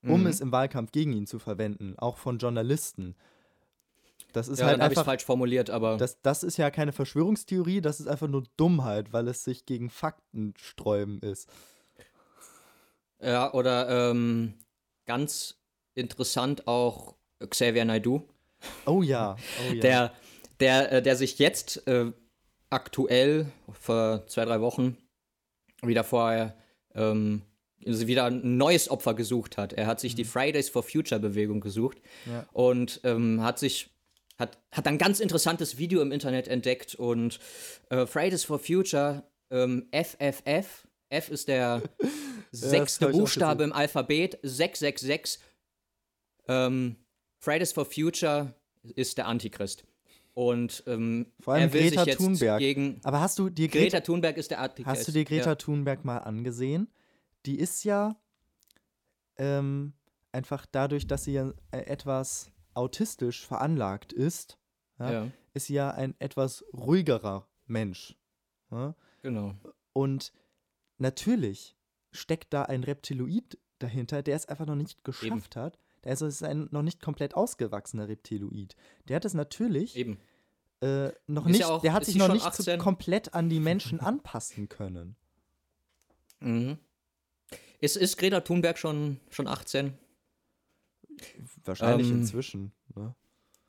um 0.03 0.21
mhm. 0.21 0.27
es 0.27 0.39
im 0.39 0.51
Wahlkampf 0.51 0.91
gegen 0.91 1.13
ihn 1.13 1.27
zu 1.27 1.39
verwenden, 1.39 1.95
auch 1.97 2.17
von 2.17 2.37
Journalisten. 2.37 3.15
Das 4.33 4.47
ist 4.47 4.59
ja, 4.59 4.67
halt 4.67 4.79
einfach 4.79 5.05
falsch 5.05 5.25
formuliert, 5.25 5.69
aber 5.69 5.97
das, 5.97 6.21
das 6.21 6.43
ist 6.43 6.57
ja 6.57 6.69
keine 6.69 6.91
Verschwörungstheorie, 6.91 7.81
das 7.81 7.99
ist 7.99 8.07
einfach 8.07 8.27
nur 8.27 8.43
Dummheit, 8.57 9.11
weil 9.11 9.27
es 9.27 9.43
sich 9.43 9.65
gegen 9.65 9.89
Fakten 9.89 10.53
sträuben 10.57 11.19
ist. 11.21 11.49
Ja, 13.21 13.51
oder 13.53 14.11
ähm, 14.11 14.53
ganz 15.05 15.57
interessant 15.95 16.67
auch 16.67 17.15
Xavier 17.49 17.85
Naidoo. 17.85 18.23
Oh 18.85 19.01
ja, 19.01 19.35
oh 19.35 19.73
ja. 19.73 19.81
Der, 19.81 20.13
der, 20.59 20.91
äh, 20.91 21.01
der 21.01 21.15
sich 21.15 21.39
jetzt 21.39 21.87
äh, 21.87 22.11
aktuell 22.69 23.51
vor 23.71 24.25
zwei, 24.27 24.45
drei 24.45 24.61
Wochen 24.61 24.97
wieder 25.81 26.03
vorher 26.03 26.55
ähm, 26.95 27.43
also 27.85 28.07
wieder 28.07 28.25
ein 28.25 28.57
neues 28.57 28.89
Opfer 28.89 29.13
gesucht 29.13 29.57
hat. 29.57 29.73
Er 29.73 29.87
hat 29.87 29.99
sich 29.99 30.13
mhm. 30.13 30.17
die 30.17 30.25
Fridays 30.25 30.69
for 30.69 30.83
Future 30.83 31.19
Bewegung 31.19 31.61
gesucht 31.61 31.99
ja. 32.25 32.45
und 32.51 33.01
ähm, 33.03 33.41
hat 33.41 33.59
sich 33.59 33.89
hat, 34.37 34.57
hat 34.71 34.87
ein 34.87 34.97
ganz 34.97 35.19
interessantes 35.19 35.77
Video 35.77 36.01
im 36.01 36.11
Internet 36.11 36.47
entdeckt 36.47 36.95
und 36.95 37.39
äh, 37.89 38.05
Fridays 38.05 38.45
for 38.45 38.57
Future, 38.57 39.23
ähm, 39.51 39.89
FFF, 39.91 40.87
F 41.09 41.29
ist 41.29 41.47
der 41.49 41.81
sechste 42.51 43.05
ja, 43.05 43.11
Buchstabe 43.11 43.63
im 43.63 43.73
Alphabet, 43.73 44.39
666. 44.43 45.41
Ähm, 46.47 46.95
Fridays 47.39 47.73
for 47.73 47.85
Future 47.85 48.53
ist 48.95 49.17
der 49.17 49.27
Antichrist. 49.27 49.83
Und 50.39 50.85
ähm, 50.87 51.25
Vor 51.41 51.55
allem 51.55 51.69
Greta 51.69 52.05
Thunberg. 52.05 52.63
Aber 53.03 53.19
hast 53.19 53.37
du 53.39 53.49
dir 53.49 53.67
Greta 53.67 53.97
Greta, 53.97 53.99
Thunberg 53.99 54.37
ist 54.37 54.49
der 54.49 54.61
Artikel. 54.61 54.89
hast 54.89 55.05
du 55.05 55.11
dir 55.11 55.25
Greta 55.25 55.49
Ja. 55.49 55.55
Thunberg 55.55 56.05
mal 56.05 56.19
angesehen? 56.19 56.87
Die 57.45 57.59
ist 57.59 57.83
ja 57.83 58.15
ähm, 59.35 59.91
einfach 60.31 60.65
dadurch, 60.65 61.07
dass 61.07 61.25
sie 61.25 61.33
ja 61.33 61.51
äh, 61.71 61.79
etwas 61.79 62.53
autistisch 62.73 63.45
veranlagt 63.45 64.13
ist, 64.13 64.57
ja, 64.97 65.11
Ja, 65.11 65.31
ist 65.53 65.65
sie 65.65 65.73
ja 65.73 65.91
ein 65.91 66.15
etwas 66.19 66.63
ruhigerer 66.73 67.45
Mensch. 67.65 68.15
Genau. 69.21 69.55
Und 69.91 70.31
natürlich 70.99 71.75
steckt 72.13 72.53
da 72.53 72.63
ein 72.63 72.85
Reptiloid 72.85 73.57
dahinter, 73.79 74.23
der 74.23 74.37
es 74.37 74.45
einfach 74.45 74.67
noch 74.67 74.75
nicht 74.75 75.03
geschafft 75.03 75.57
hat. 75.57 75.79
Also 76.05 76.27
es 76.27 76.35
ist 76.35 76.43
ein 76.43 76.69
noch 76.71 76.81
nicht 76.81 77.01
komplett 77.01 77.35
ausgewachsener 77.35 78.07
Reptiloid. 78.07 78.77
Der 79.09 79.17
hat 79.17 79.25
es 79.25 79.33
natürlich 79.33 79.97
Eben. 79.97 80.17
Äh, 80.81 81.11
noch 81.27 81.45
Ist 81.45 81.51
nicht, 81.51 81.61
ja 81.61 81.67
auch- 81.69 81.81
der 81.81 81.93
hat 81.93 82.05
sich 82.05 82.15
noch 82.15 82.31
nicht 82.31 82.45
18? 82.45 82.79
komplett 82.79 83.33
an 83.33 83.49
die 83.49 83.59
Menschen 83.59 83.99
anpassen 83.99 84.69
können. 84.69 85.15
Mhm. 86.39 86.77
Ist, 87.81 87.97
ist 87.97 88.17
Greta 88.17 88.41
Thunberg 88.41 88.77
schon, 88.77 89.19
schon 89.29 89.47
18? 89.47 89.93
Wahrscheinlich 91.65 92.07
Ähm, 92.09 92.21
inzwischen. 92.21 92.71
Ne? 92.95 93.13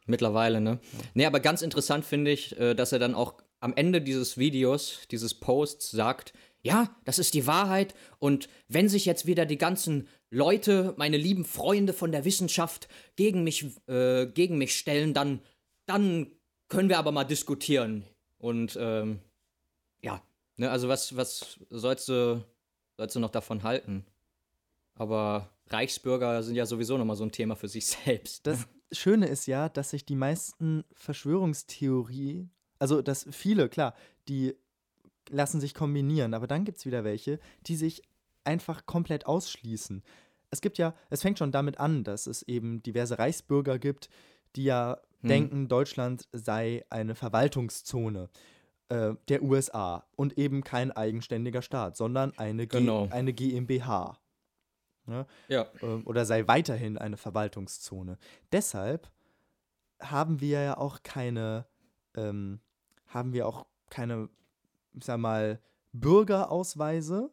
Mittlerweile, 0.07 0.61
ne? 0.61 0.81
Nee, 1.15 1.27
aber 1.27 1.41
ganz 1.41 1.63
interessant 1.63 2.05
finde 2.05 2.31
ich, 2.31 2.59
äh, 2.59 2.75
dass 2.75 2.93
er 2.93 2.99
dann 2.99 3.15
auch 3.15 3.35
am 3.61 3.75
Ende 3.75 4.01
dieses 4.01 4.39
Videos, 4.39 5.01
dieses 5.11 5.35
Posts 5.35 5.91
sagt, 5.91 6.33
ja, 6.63 6.95
das 7.05 7.19
ist 7.19 7.35
die 7.35 7.47
Wahrheit 7.47 7.95
und 8.19 8.49
wenn 8.69 8.89
sich 8.89 9.05
jetzt 9.05 9.27
wieder 9.27 9.47
die 9.47 9.59
ganzen 9.59 10.09
Leute, 10.31 10.95
meine 10.97 11.17
lieben 11.17 11.45
Freunde 11.45 11.93
von 11.93 12.13
der 12.13 12.25
Wissenschaft 12.25 12.89
gegen 13.17 13.45
mich, 13.45 13.67
äh, 13.89 14.27
gegen 14.27 14.59
mich 14.59 14.75
stellen, 14.77 15.13
dann, 15.15 15.41
dann 15.87 16.31
können 16.71 16.89
wir 16.89 16.99
aber 16.99 17.13
mal 17.13 17.25
diskutieren. 17.25 18.05
Und 18.39 18.79
ähm, 18.81 19.19
ja, 20.01 20.23
ne, 20.57 20.71
also 20.71 20.89
was, 20.89 21.15
was 21.15 21.59
sollst 21.69 22.09
du, 22.09 22.43
sollst 22.97 23.17
du 23.17 23.21
noch 23.21 23.31
davon 23.31 23.63
halten? 23.63 24.07
Aber 24.95 25.51
Reichsbürger 25.69 26.43
sind 26.43 26.55
ja 26.55 26.65
sowieso 26.65 26.97
nochmal 26.97 27.17
so 27.17 27.25
ein 27.25 27.33
Thema 27.33 27.57
für 27.57 27.69
sich 27.69 27.87
selbst. 28.05 28.47
Das 28.47 28.67
Schöne 28.93 29.27
ist 29.27 29.47
ja, 29.47 29.69
dass 29.69 29.91
sich 29.91 30.07
die 30.07 30.17
meisten 30.17 30.85
Verschwörungstheorien, 30.95 32.51
also 32.79 33.03
dass 33.03 33.27
viele, 33.31 33.69
klar, 33.69 33.95
die 34.29 34.57
lassen 35.29 35.61
sich 35.61 35.75
kombinieren, 35.75 36.35
aber 36.35 36.47
dann 36.47 36.65
gibt 36.65 36.79
es 36.79 36.87
wieder 36.87 37.05
welche, 37.05 37.39
die 37.67 37.77
sich 37.77 38.03
einfach 38.43 38.87
komplett 38.87 39.27
ausschließen. 39.27 40.03
Es 40.51 40.61
gibt 40.61 40.79
ja, 40.79 40.95
es 41.11 41.23
fängt 41.23 41.39
schon 41.39 41.53
damit 41.53 41.79
an, 41.79 42.03
dass 42.03 42.27
es 42.27 42.43
eben 42.43 42.83
diverse 42.83 43.19
Reichsbürger 43.19 43.79
gibt, 43.79 44.09
die 44.57 44.65
ja 44.65 44.99
Hm. 45.23 45.29
denken, 45.29 45.69
Deutschland 45.69 46.29
sei 46.33 46.85
eine 46.91 47.15
Verwaltungszone 47.15 48.31
äh, 48.89 49.15
der 49.29 49.43
USA 49.43 50.05
und 50.17 50.39
eben 50.39 50.65
kein 50.65 50.91
eigenständiger 50.93 51.63
Staat, 51.63 51.97
sondern 51.97 52.33
eine, 52.39 52.67
G 52.67 52.79
Genau. 52.79 53.07
eine 53.11 53.33
GmbH 53.33 54.19
Ja. 55.07 55.67
ähm, 55.83 56.07
oder 56.07 56.25
sei 56.25 56.47
weiterhin 56.49 56.97
eine 56.99 57.17
Verwaltungszone. 57.17 58.17
Deshalb 58.53 59.11
haben 60.01 60.41
wir 60.41 60.63
ja 60.63 60.77
auch 60.79 61.03
keine, 61.03 61.67
ähm, 62.17 62.61
haben 63.07 63.33
wir 63.33 63.47
auch 63.47 63.67
keine, 63.91 64.29
ich 64.95 65.05
sag 65.05 65.19
mal, 65.19 65.61
Bürgerausweise? 65.93 67.31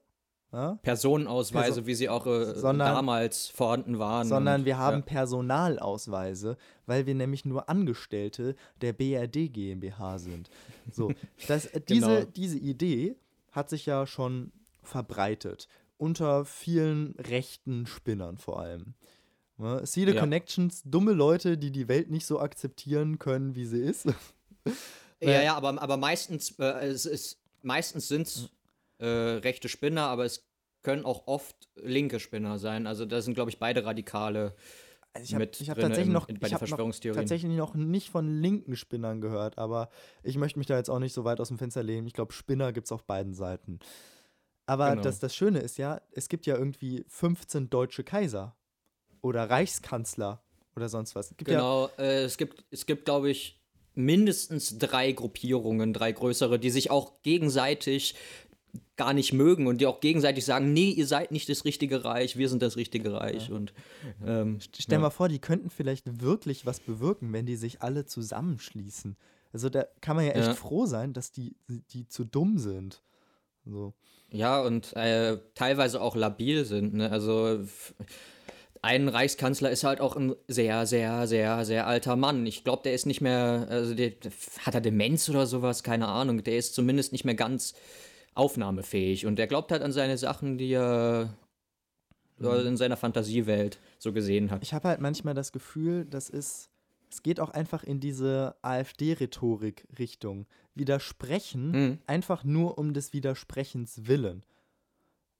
Personenausweise, 0.81 1.81
Perso- 1.81 1.85
wie 1.87 1.95
sie 1.95 2.09
auch 2.09 2.25
äh, 2.25 2.55
Sondern- 2.55 2.93
damals 2.95 3.47
vorhanden 3.47 3.99
waren. 3.99 4.27
sondern 4.27 4.61
und, 4.61 4.65
wir 4.65 4.77
haben 4.77 4.97
Ja. 4.99 5.01
Personalausweise, 5.05 6.57
weil 6.85 7.05
wir 7.05 7.15
nämlich 7.15 7.45
nur 7.45 7.69
Angestellte 7.69 8.55
der 8.81 8.93
BRD 8.93 9.49
GmbH 9.49 10.19
sind. 10.19 10.49
So, 10.91 11.11
das, 11.47 11.65
äh, 11.67 11.81
diese, 11.81 12.07
Genau. 12.19 12.31
diese 12.35 12.57
Idee 12.57 13.15
hat 13.51 13.69
sich 13.69 13.85
ja 13.85 14.05
schon 14.07 14.51
verbreitet. 14.83 15.67
Unter 15.97 16.45
vielen 16.45 17.15
rechten 17.19 17.85
Spinnern 17.87 18.37
vor 18.37 18.59
allem. 18.59 18.93
Ne? 19.57 19.85
See 19.85 20.05
the 20.05 20.11
Ja. 20.13 20.19
Connections, 20.19 20.83
dumme 20.85 21.11
Leute, 21.13 21.57
die 21.57 21.71
die 21.71 21.87
Welt 21.87 22.09
nicht 22.11 22.25
so 22.27 22.39
akzeptieren 22.39 23.17
können, 23.19 23.55
wie 23.55 23.65
sie 23.65 23.79
ist. 23.81 24.05
ja, 25.19 25.41
ja, 25.41 25.55
aber, 25.55 25.81
aber 25.81 25.97
meistens, 25.97 26.51
äh, 26.59 26.85
es 26.87 27.05
ist, 27.05 27.41
meistens 27.63 28.07
sind 28.07 28.27
es 28.27 28.49
äh, 28.99 29.05
rechte 29.05 29.69
Spinner, 29.69 30.03
aber 30.07 30.25
es 30.25 30.47
können 30.83 31.05
auch 31.05 31.27
oft 31.27 31.55
linke 31.75 32.19
Spinner 32.19 32.59
sein. 32.59 32.87
Also 32.87 33.05
da 33.05 33.21
sind, 33.21 33.33
glaube 33.33 33.49
ich, 33.49 33.59
beide 33.59 33.83
Radikale 33.85 34.55
Also 35.13 35.25
ich 35.25 35.33
habe 35.33 35.45
mit 35.45 35.59
ich 35.59 35.69
hab 35.69 35.77
tatsächlich 35.79 36.07
im- 36.07 36.13
noch, 36.13 36.29
in- 36.29 36.39
bei 36.39 36.47
ich 36.47 36.51
den 36.51 36.55
hab 36.55 36.61
noch 36.61 36.67
Verschwörungstheorien. 36.69 37.21
tatsächlich 37.21 37.51
noch 37.57 37.73
nicht 37.75 38.09
von 38.09 38.27
linken 38.41 38.75
Spinnern 38.75 39.19
gehört, 39.21 39.57
aber 39.57 39.89
ich 40.23 40.37
möchte 40.37 40.59
mich 40.59 40.67
da 40.67 40.77
jetzt 40.77 40.89
auch 40.89 40.99
nicht 40.99 41.13
so 41.13 41.23
weit 41.25 41.39
aus 41.39 41.47
dem 41.49 41.57
Fenster 41.57 41.83
lehnen. 41.83 42.07
Ich 42.07 42.13
glaube, 42.13 42.33
Spinner 42.33 42.71
gibt 42.73 42.85
es 42.85 42.91
auf 42.91 43.03
beiden 43.03 43.33
Seiten. 43.33 43.79
Aber 44.65 44.91
Genau. 44.91 45.01
das, 45.01 45.19
das 45.19 45.35
Schöne 45.35 45.59
ist 45.59 45.77
ja, 45.77 46.01
es 46.11 46.27
gibt 46.29 46.45
ja 46.45 46.55
irgendwie 46.57 47.05
15 47.07 47.69
deutsche 47.69 48.03
Kaiser 48.03 48.55
oder 49.21 49.49
Reichskanzler 49.49 50.43
oder 50.75 50.89
sonst 50.89 51.15
was. 51.15 51.31
Es 51.31 51.37
gibt 51.37 51.49
ja, 51.49 51.57
Genau, 51.57 51.89
äh, 51.97 52.23
es 52.23 52.37
gibt, 52.37 52.65
es 52.69 52.85
gibt, 52.85 53.05
glaube 53.05 53.29
ich, 53.29 53.59
mindestens 53.95 54.77
drei 54.77 55.11
Gruppierungen, 55.11 55.91
drei 55.93 56.11
größere, 56.11 56.59
die 56.59 56.69
sich 56.69 56.91
auch 56.91 57.21
gegenseitig 57.23 58.13
gar 58.95 59.13
nicht 59.13 59.33
mögen 59.33 59.67
und 59.67 59.79
die 59.81 59.85
auch 59.85 59.99
gegenseitig 59.99 60.45
sagen, 60.45 60.73
nee, 60.73 60.89
ihr 60.91 61.07
seid 61.07 61.31
nicht 61.31 61.49
das 61.49 61.65
richtige 61.65 62.03
Reich, 62.03 62.37
wir 62.37 62.49
sind 62.49 62.61
das 62.61 62.75
richtige 62.77 63.13
Reich. 63.13 63.51
Und 63.51 63.73
ähm, 64.25 64.59
stell 64.77 64.97
ja. 64.97 65.01
mal 65.01 65.09
vor, 65.09 65.29
die 65.29 65.39
könnten 65.39 65.69
vielleicht 65.69 66.21
wirklich 66.21 66.65
was 66.65 66.79
bewirken, 66.79 67.31
wenn 67.33 67.45
die 67.45 67.55
sich 67.55 67.81
alle 67.81 68.05
zusammenschließen. 68.05 69.15
Also 69.53 69.69
da 69.69 69.85
kann 70.01 70.15
man 70.15 70.25
ja 70.25 70.31
echt 70.31 70.47
Ja. 70.47 70.53
froh 70.53 70.85
sein, 70.85 71.13
dass 71.13 71.31
die, 71.31 71.55
die 71.91 72.07
zu 72.07 72.23
dumm 72.25 72.57
sind. 72.59 73.01
So. 73.65 73.93
Ja, 74.31 74.61
und 74.61 74.95
äh, 74.95 75.37
teilweise 75.55 76.01
auch 76.01 76.15
labil 76.15 76.65
sind. 76.65 76.93
Ne? 76.93 77.09
Also 77.11 77.59
ein 78.81 79.07
Reichskanzler 79.09 79.71
ist 79.71 79.83
halt 79.83 79.99
auch 80.01 80.15
ein 80.15 80.35
sehr, 80.47 80.85
sehr, 80.85 81.27
sehr, 81.27 81.65
sehr 81.65 81.87
alter 81.87 82.15
Mann. 82.15 82.45
Ich 82.45 82.63
glaube, 82.63 82.83
der 82.83 82.93
ist 82.93 83.05
nicht 83.05 83.21
mehr, 83.21 83.67
also 83.69 83.95
der- 83.95 84.13
hat 84.61 84.75
er 84.75 84.81
Demenz 84.81 85.29
oder 85.29 85.47
sowas, 85.47 85.83
keine 85.83 86.07
Ahnung. 86.07 86.43
Der 86.43 86.57
ist 86.57 86.75
zumindest 86.75 87.11
nicht 87.11 87.25
mehr 87.25 87.35
ganz 87.35 87.73
aufnahmefähig. 88.37 89.25
Und 89.25 89.37
der 89.37 89.47
glaubt 89.47 89.71
halt 89.71 89.81
an 89.81 89.91
seine 89.91 90.17
Sachen, 90.17 90.57
die 90.57 90.71
er 90.73 91.33
so 92.39 92.53
in 92.53 92.77
seiner 92.77 92.97
Fantasiewelt 92.97 93.79
so 93.97 94.13
gesehen 94.13 94.51
hat. 94.51 94.61
Ich 94.63 94.73
habe 94.73 94.87
halt 94.89 95.01
manchmal 95.01 95.33
das 95.33 95.51
Gefühl, 95.51 96.05
das 96.05 96.29
ist, 96.29 96.69
es 97.09 97.23
geht 97.23 97.39
auch 97.39 97.49
einfach 97.49 97.83
in 97.83 97.99
diese 97.99 98.55
AfD-Rhetorik-Richtung. 98.61 100.45
Widersprechen, 100.75 101.71
Mhm. 101.71 101.97
einfach 102.05 102.43
nur 102.43 102.77
um 102.77 102.93
des 102.93 103.11
Widersprechens 103.13 104.07
willen. 104.07 104.43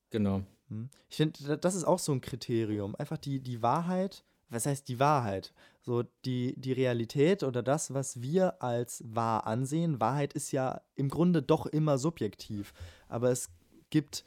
Genau. 0.10 0.42
Hm? 0.70 0.90
Ich 1.10 1.18
finde, 1.18 1.58
das 1.58 1.76
ist 1.76 1.84
auch 1.84 2.00
so 2.00 2.12
ein 2.12 2.22
Kriterium. 2.22 2.96
Einfach 2.96 3.18
die, 3.18 3.40
die 3.40 3.62
Wahrheit, 3.62 4.24
was 4.50 4.66
heißt 4.66 4.88
die 4.88 5.00
Wahrheit? 5.00 5.54
So 5.82 6.04
die, 6.26 6.54
die 6.60 6.74
Realität 6.74 7.44
oder 7.44 7.64
das, 7.64 7.94
was 7.94 8.22
wir 8.22 8.62
als 8.62 9.04
wahr 9.06 9.48
ansehen. 9.48 10.00
Wahrheit 10.00 10.34
ist 10.34 10.52
ja 10.52 10.82
im 10.96 11.10
Grunde 11.10 11.42
doch 11.42 11.66
immer 11.66 11.98
subjektiv. 11.98 12.74
Aber 13.08 13.32
es 13.32 13.50
gibt 13.90 14.26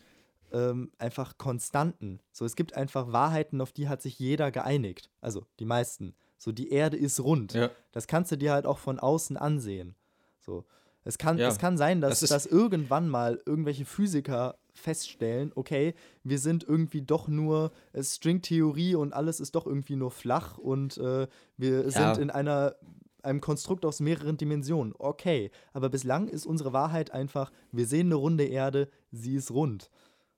ähm, 0.53 0.91
einfach 0.99 1.37
Konstanten. 1.39 2.21
So, 2.33 2.45
es 2.45 2.57
gibt 2.57 2.75
einfach 2.75 3.13
Wahrheiten, 3.13 3.61
auf 3.61 3.73
die 3.73 3.89
hat 3.89 4.03
sich 4.03 4.19
jeder 4.19 4.51
geeinigt. 4.51 5.11
Also 5.21 5.47
die 5.59 5.65
meisten. 5.67 6.15
So, 6.39 6.53
die 6.53 6.71
Erde 6.71 6.97
ist 6.97 7.21
rund. 7.21 7.53
Ja. 7.53 7.71
Das 7.93 8.07
kannst 8.07 8.33
du 8.33 8.37
dir 8.37 8.53
halt 8.53 8.65
auch 8.67 8.79
von 8.79 8.99
außen 8.99 9.37
ansehen. 9.37 9.95
So. 10.39 10.65
Es 11.05 11.19
kann, 11.19 11.39
Ja. 11.39 11.49
es 11.49 11.59
kann 11.59 11.77
sein, 11.79 12.01
dass, 12.01 12.21
Das 12.21 12.31
dass 12.31 12.47
irgendwann 12.47 13.09
mal 13.09 13.41
irgendwelche 13.47 13.85
Physiker 13.85 14.59
feststellen, 14.75 15.53
okay, 15.55 15.95
wir 16.25 16.39
sind 16.39 16.65
irgendwie 16.65 17.03
doch 17.03 17.29
nur 17.29 17.73
Stringtheorie 17.99 18.95
und 18.95 19.13
alles 19.13 19.41
ist 19.41 19.55
doch 19.55 19.67
irgendwie 19.67 19.97
nur 19.97 20.11
flach 20.11 20.59
und 20.59 20.99
äh, 20.99 21.27
wir 21.57 21.85
Ja. 21.85 21.91
sind 22.15 22.23
in 22.23 22.31
einer 22.31 22.77
einem 23.23 23.43
Konstrukt 23.43 23.85
aus 23.85 24.01
mehreren 24.01 24.39
Dimensionen. 24.39 24.95
Okay, 24.99 25.51
aber 25.75 25.91
bislang 25.91 26.27
ist 26.27 26.47
unsere 26.47 26.73
Wahrheit 26.73 27.11
einfach, 27.11 27.53
wir 27.71 27.85
sehen 27.85 28.07
eine 28.07 28.15
runde 28.15 28.45
Erde, 28.45 28.89
sie 29.13 29.35
ist 29.37 29.51
rund. 29.51 29.91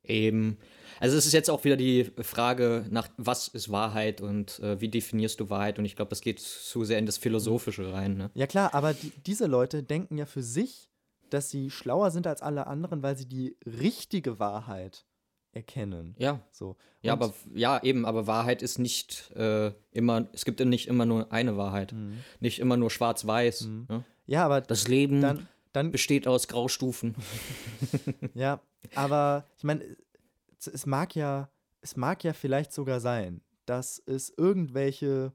Eben. 0.05 0.59
Also 0.99 1.17
es 1.17 1.27
ist 1.27 1.33
jetzt 1.33 1.49
auch 1.49 1.63
wieder 1.63 1.77
die 1.77 2.11
Frage 2.23 2.85
nach, 2.91 3.09
was 3.19 3.47
ist 3.47 3.71
Wahrheit 3.71 4.21
und 4.21 4.59
äh, 4.59 4.81
wie 4.81 4.89
definierst 4.89 5.39
du 5.39 5.49
Wahrheit? 5.49 5.79
Und 5.79 5.85
ich 5.85 5.95
glaube, 5.95 6.09
das 6.09 6.23
geht 6.23 6.41
zu 6.41 6.83
sehr 6.85 6.99
in 6.99 7.07
das 7.07 7.19
Philosophische 7.19 7.93
rein. 7.93 8.17
Ne? 8.17 8.31
Ja 8.35 8.49
klar, 8.49 8.75
aber 8.75 8.95
die, 8.95 9.13
diese 9.27 9.47
Leute 9.47 9.85
denken 9.85 10.19
ja 10.19 10.27
für 10.27 10.43
sich, 10.43 10.91
dass 11.33 11.51
sie 11.51 11.71
schlauer 11.71 12.11
sind 12.11 12.27
als 12.27 12.43
alle 12.43 12.67
anderen, 12.67 13.03
weil 13.03 13.17
sie 13.17 13.27
die 13.27 13.57
richtige 13.65 14.39
Wahrheit 14.39 15.07
erkennen. 15.53 16.15
Ja. 16.19 16.41
So. 16.51 16.77
Ja, 17.03 17.13
aber 17.13 17.33
ja, 17.55 17.83
eben, 17.83 18.07
aber 18.07 18.27
Wahrheit 18.27 18.63
ist 18.63 18.79
nicht 18.79 19.31
äh, 19.33 19.73
immer, 19.91 20.29
es 20.33 20.45
gibt 20.45 20.61
ja 20.61 20.67
nicht 20.67 20.89
immer 20.89 21.05
nur 21.07 21.33
eine 21.33 21.57
Wahrheit. 21.57 21.93
Mhm. 21.93 22.19
Nicht 22.41 22.59
immer 22.59 22.77
nur 22.77 22.91
schwarz-weiß. 22.91 23.69
Ne? 23.89 24.05
Ja, 24.27 24.45
aber 24.45 24.61
Das 24.61 24.89
Leben 24.89 25.21
dann, 25.21 25.49
dann 25.73 25.91
besteht 25.91 26.27
aus 26.27 26.49
Graustufen. 26.49 27.15
Ja, 28.35 28.61
aber 28.95 29.47
ich 29.59 29.65
meine, 29.65 29.85
es, 30.59 30.67
es 30.67 30.87
mag 30.87 31.15
ja, 31.15 31.51
es 31.83 31.97
mag 31.97 32.25
ja 32.25 32.33
vielleicht 32.33 32.73
sogar 32.73 33.01
sein, 33.01 33.43
dass 33.67 33.99
es 33.99 34.33
irgendwelche, 34.37 35.33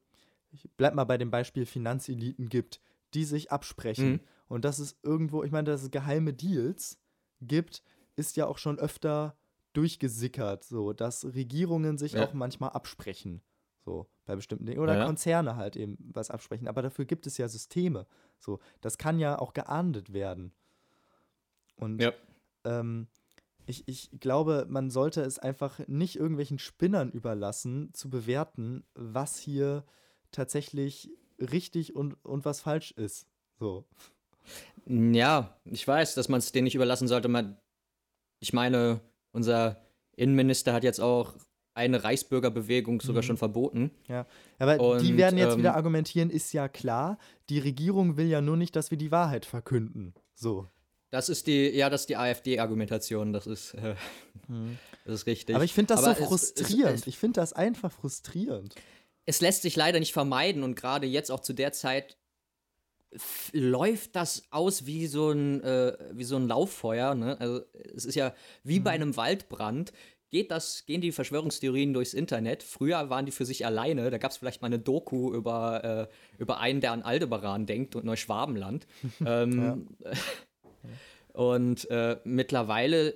ich 0.51 0.67
bleib 0.77 0.95
mal 0.95 1.03
bei 1.03 1.17
dem 1.17 1.29
Beispiel 1.29 1.65
Finanzeliten 1.65 2.49
gibt, 2.49 2.81
die 3.13 3.23
sich 3.23 3.51
absprechen. 3.51 4.13
Mhm. 4.13 4.19
Und 4.47 4.65
dass 4.65 4.79
es 4.79 4.97
irgendwo, 5.03 5.43
ich 5.43 5.51
meine, 5.51 5.69
dass 5.69 5.83
es 5.83 5.91
geheime 5.91 6.33
Deals 6.33 6.99
gibt, 7.41 7.83
ist 8.15 8.37
ja 8.37 8.47
auch 8.47 8.57
schon 8.57 8.79
öfter 8.79 9.37
durchgesickert, 9.73 10.63
so, 10.63 10.93
dass 10.93 11.23
Regierungen 11.25 11.97
sich 11.97 12.13
Ja. 12.13 12.23
auch 12.23 12.33
manchmal 12.33 12.71
absprechen. 12.71 13.41
So, 13.85 14.07
bei 14.25 14.35
bestimmten 14.35 14.65
Dingen. 14.65 14.79
Oder 14.79 14.95
Ja. 14.97 15.05
Konzerne 15.05 15.55
halt 15.55 15.75
eben 15.75 15.97
was 16.13 16.31
absprechen. 16.31 16.67
Aber 16.67 16.81
dafür 16.81 17.05
gibt 17.05 17.27
es 17.27 17.37
ja 17.37 17.47
Systeme. 17.47 18.05
So, 18.39 18.59
das 18.81 18.97
kann 18.97 19.19
ja 19.19 19.39
auch 19.39 19.53
geahndet 19.53 20.11
werden. 20.13 20.51
Und 21.75 22.01
Ja. 22.01 22.13
ähm, 22.65 23.07
ich, 23.65 23.87
ich 23.87 24.09
glaube, 24.19 24.65
man 24.69 24.89
sollte 24.89 25.21
es 25.21 25.39
einfach 25.39 25.79
nicht 25.87 26.15
irgendwelchen 26.15 26.57
Spinnern 26.59 27.11
überlassen, 27.11 27.93
zu 27.93 28.09
bewerten, 28.09 28.83
was 28.95 29.37
hier 29.37 29.85
tatsächlich 30.31 31.11
richtig 31.39 31.95
und, 31.95 32.13
und 32.25 32.45
was 32.45 32.61
falsch 32.61 32.91
ist. 32.91 33.27
So. 33.59 33.85
Ja, 34.85 35.57
ich 35.65 35.85
weiß, 35.87 36.15
dass 36.15 36.29
man 36.29 36.39
es 36.39 36.51
denen 36.51 36.63
nicht 36.65 36.75
überlassen 36.75 37.07
sollte. 37.07 37.27
Man, 37.27 37.57
ich 38.39 38.53
meine, 38.53 39.01
unser 39.31 39.81
Innenminister 40.15 40.73
hat 40.73 40.83
jetzt 40.83 40.99
auch 41.01 41.35
eine 41.73 42.03
Reichsbürgerbewegung 42.03 43.01
sogar 43.01 43.21
Mhm. 43.21 43.27
schon 43.27 43.37
verboten. 43.37 43.91
Ja, 44.07 44.25
aber 44.57 44.77
die 44.99 45.11
Und, 45.11 45.17
werden 45.17 45.37
jetzt 45.37 45.53
ähm, 45.53 45.59
wieder 45.59 45.75
argumentieren, 45.75 46.29
ist 46.29 46.51
ja 46.53 46.67
klar, 46.69 47.19
die 47.49 47.59
Regierung 47.59 48.17
will 48.17 48.27
ja 48.27 48.41
nur 48.41 48.57
nicht, 48.57 48.75
dass 48.75 48.89
wir 48.89 48.97
die 48.97 49.11
Wahrheit 49.11 49.45
verkünden. 49.45 50.13
So. 50.33 50.67
Das 51.11 51.29
ist 51.29 51.47
die, 51.47 51.69
ja, 51.69 51.89
das 51.89 52.01
ist 52.01 52.09
die 52.09 52.17
AfD-Argumentation, 52.17 53.31
das 53.31 53.45
ist, 53.47 53.73
äh, 53.75 53.95
das 55.05 55.13
ist 55.21 55.25
richtig. 55.27 55.55
Aber 55.55 55.63
ich 55.65 55.73
finde 55.73 55.93
das 55.93 56.03
Aber 56.03 56.15
so 56.15 56.21
es- 56.23 56.27
frustrierend. 56.27 56.95
Es, 56.95 57.01
es, 57.01 57.07
ich 57.07 57.17
finde 57.17 57.39
das 57.39 57.53
einfach 57.53 57.91
frustrierend. 57.91 58.75
es 59.25 59.39
lässt 59.41 59.61
sich 59.61 59.75
leider 59.75 59.99
nicht 59.99 60.13
vermeiden 60.13 60.63
und 60.63 60.75
gerade 60.75 61.05
jetzt 61.07 61.31
auch 61.31 61.41
zu 61.41 61.53
der 61.53 61.73
Zeit 61.73 62.16
läuft 63.53 64.15
das 64.15 64.47
aus 64.51 64.85
wie 64.85 65.07
so 65.07 65.31
ein, 65.31 65.63
äh, 65.63 65.97
wie 66.11 66.23
so 66.23 66.35
ein 66.35 66.47
Lauffeuer. 66.47 67.15
Ne? 67.15 67.39
Also 67.39 67.61
es 67.95 68.05
ist 68.05 68.15
ja 68.15 68.33
wie 68.63 68.79
bei 68.79 68.91
einem 68.91 69.15
Waldbrand. 69.15 69.93
Geht 70.29 70.51
das, 70.51 70.85
gehen 70.85 70.99
die 70.99 71.13
Verschwörungstheorien 71.13 71.93
durchs 71.93 72.13
Internet? 72.13 72.61
Früher 72.61 73.09
waren 73.09 73.25
die 73.25 73.31
für 73.31 73.45
sich 73.45 73.65
alleine. 73.65 74.11
Da 74.11 74.17
gab 74.17 74.31
es 74.31 74.37
vielleicht 74.37 74.61
mal 74.61 74.67
eine 74.67 74.79
Doku 74.79 75.33
über, 75.33 76.09
äh, 76.09 76.41
über 76.41 76.59
einen, 76.59 76.81
der 76.81 76.91
an 76.91 77.01
Aldebaran 77.01 77.65
denkt 77.65 77.95
und 77.95 78.03
Neuschwabenland. 78.03 78.87
ähm, 79.25 79.87
Und 81.37 81.87
äh, 81.91 82.19
mittlerweile 82.23 83.13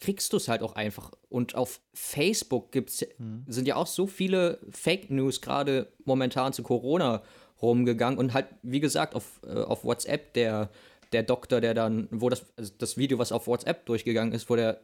kriegst 0.00 0.32
du 0.32 0.38
es 0.38 0.48
halt 0.48 0.62
auch 0.62 0.74
einfach. 0.74 1.10
Und 1.28 1.54
auf 1.54 1.82
Facebook 1.92 2.72
gibt's, 2.72 3.04
sind 3.46 3.68
ja 3.68 3.76
auch 3.76 3.86
so 3.86 4.06
viele 4.06 4.58
Fake 4.70 5.10
News 5.10 5.42
gerade 5.42 5.92
momentan 6.06 6.54
zu 6.54 6.62
Corona 6.62 7.22
rumgegangen. 7.64 8.18
Und 8.18 8.34
halt, 8.34 8.46
wie 8.62 8.80
gesagt, 8.80 9.14
auf, 9.14 9.40
äh, 9.46 9.62
auf 9.62 9.84
WhatsApp, 9.84 10.34
der, 10.34 10.70
der 11.12 11.22
Doktor, 11.22 11.60
der 11.60 11.74
dann, 11.74 12.08
wo 12.10 12.28
das, 12.28 12.44
also 12.56 12.72
das 12.78 12.96
Video, 12.96 13.18
was 13.18 13.32
auf 13.32 13.46
WhatsApp 13.46 13.86
durchgegangen 13.86 14.32
ist, 14.32 14.48
wo 14.48 14.56
der 14.56 14.80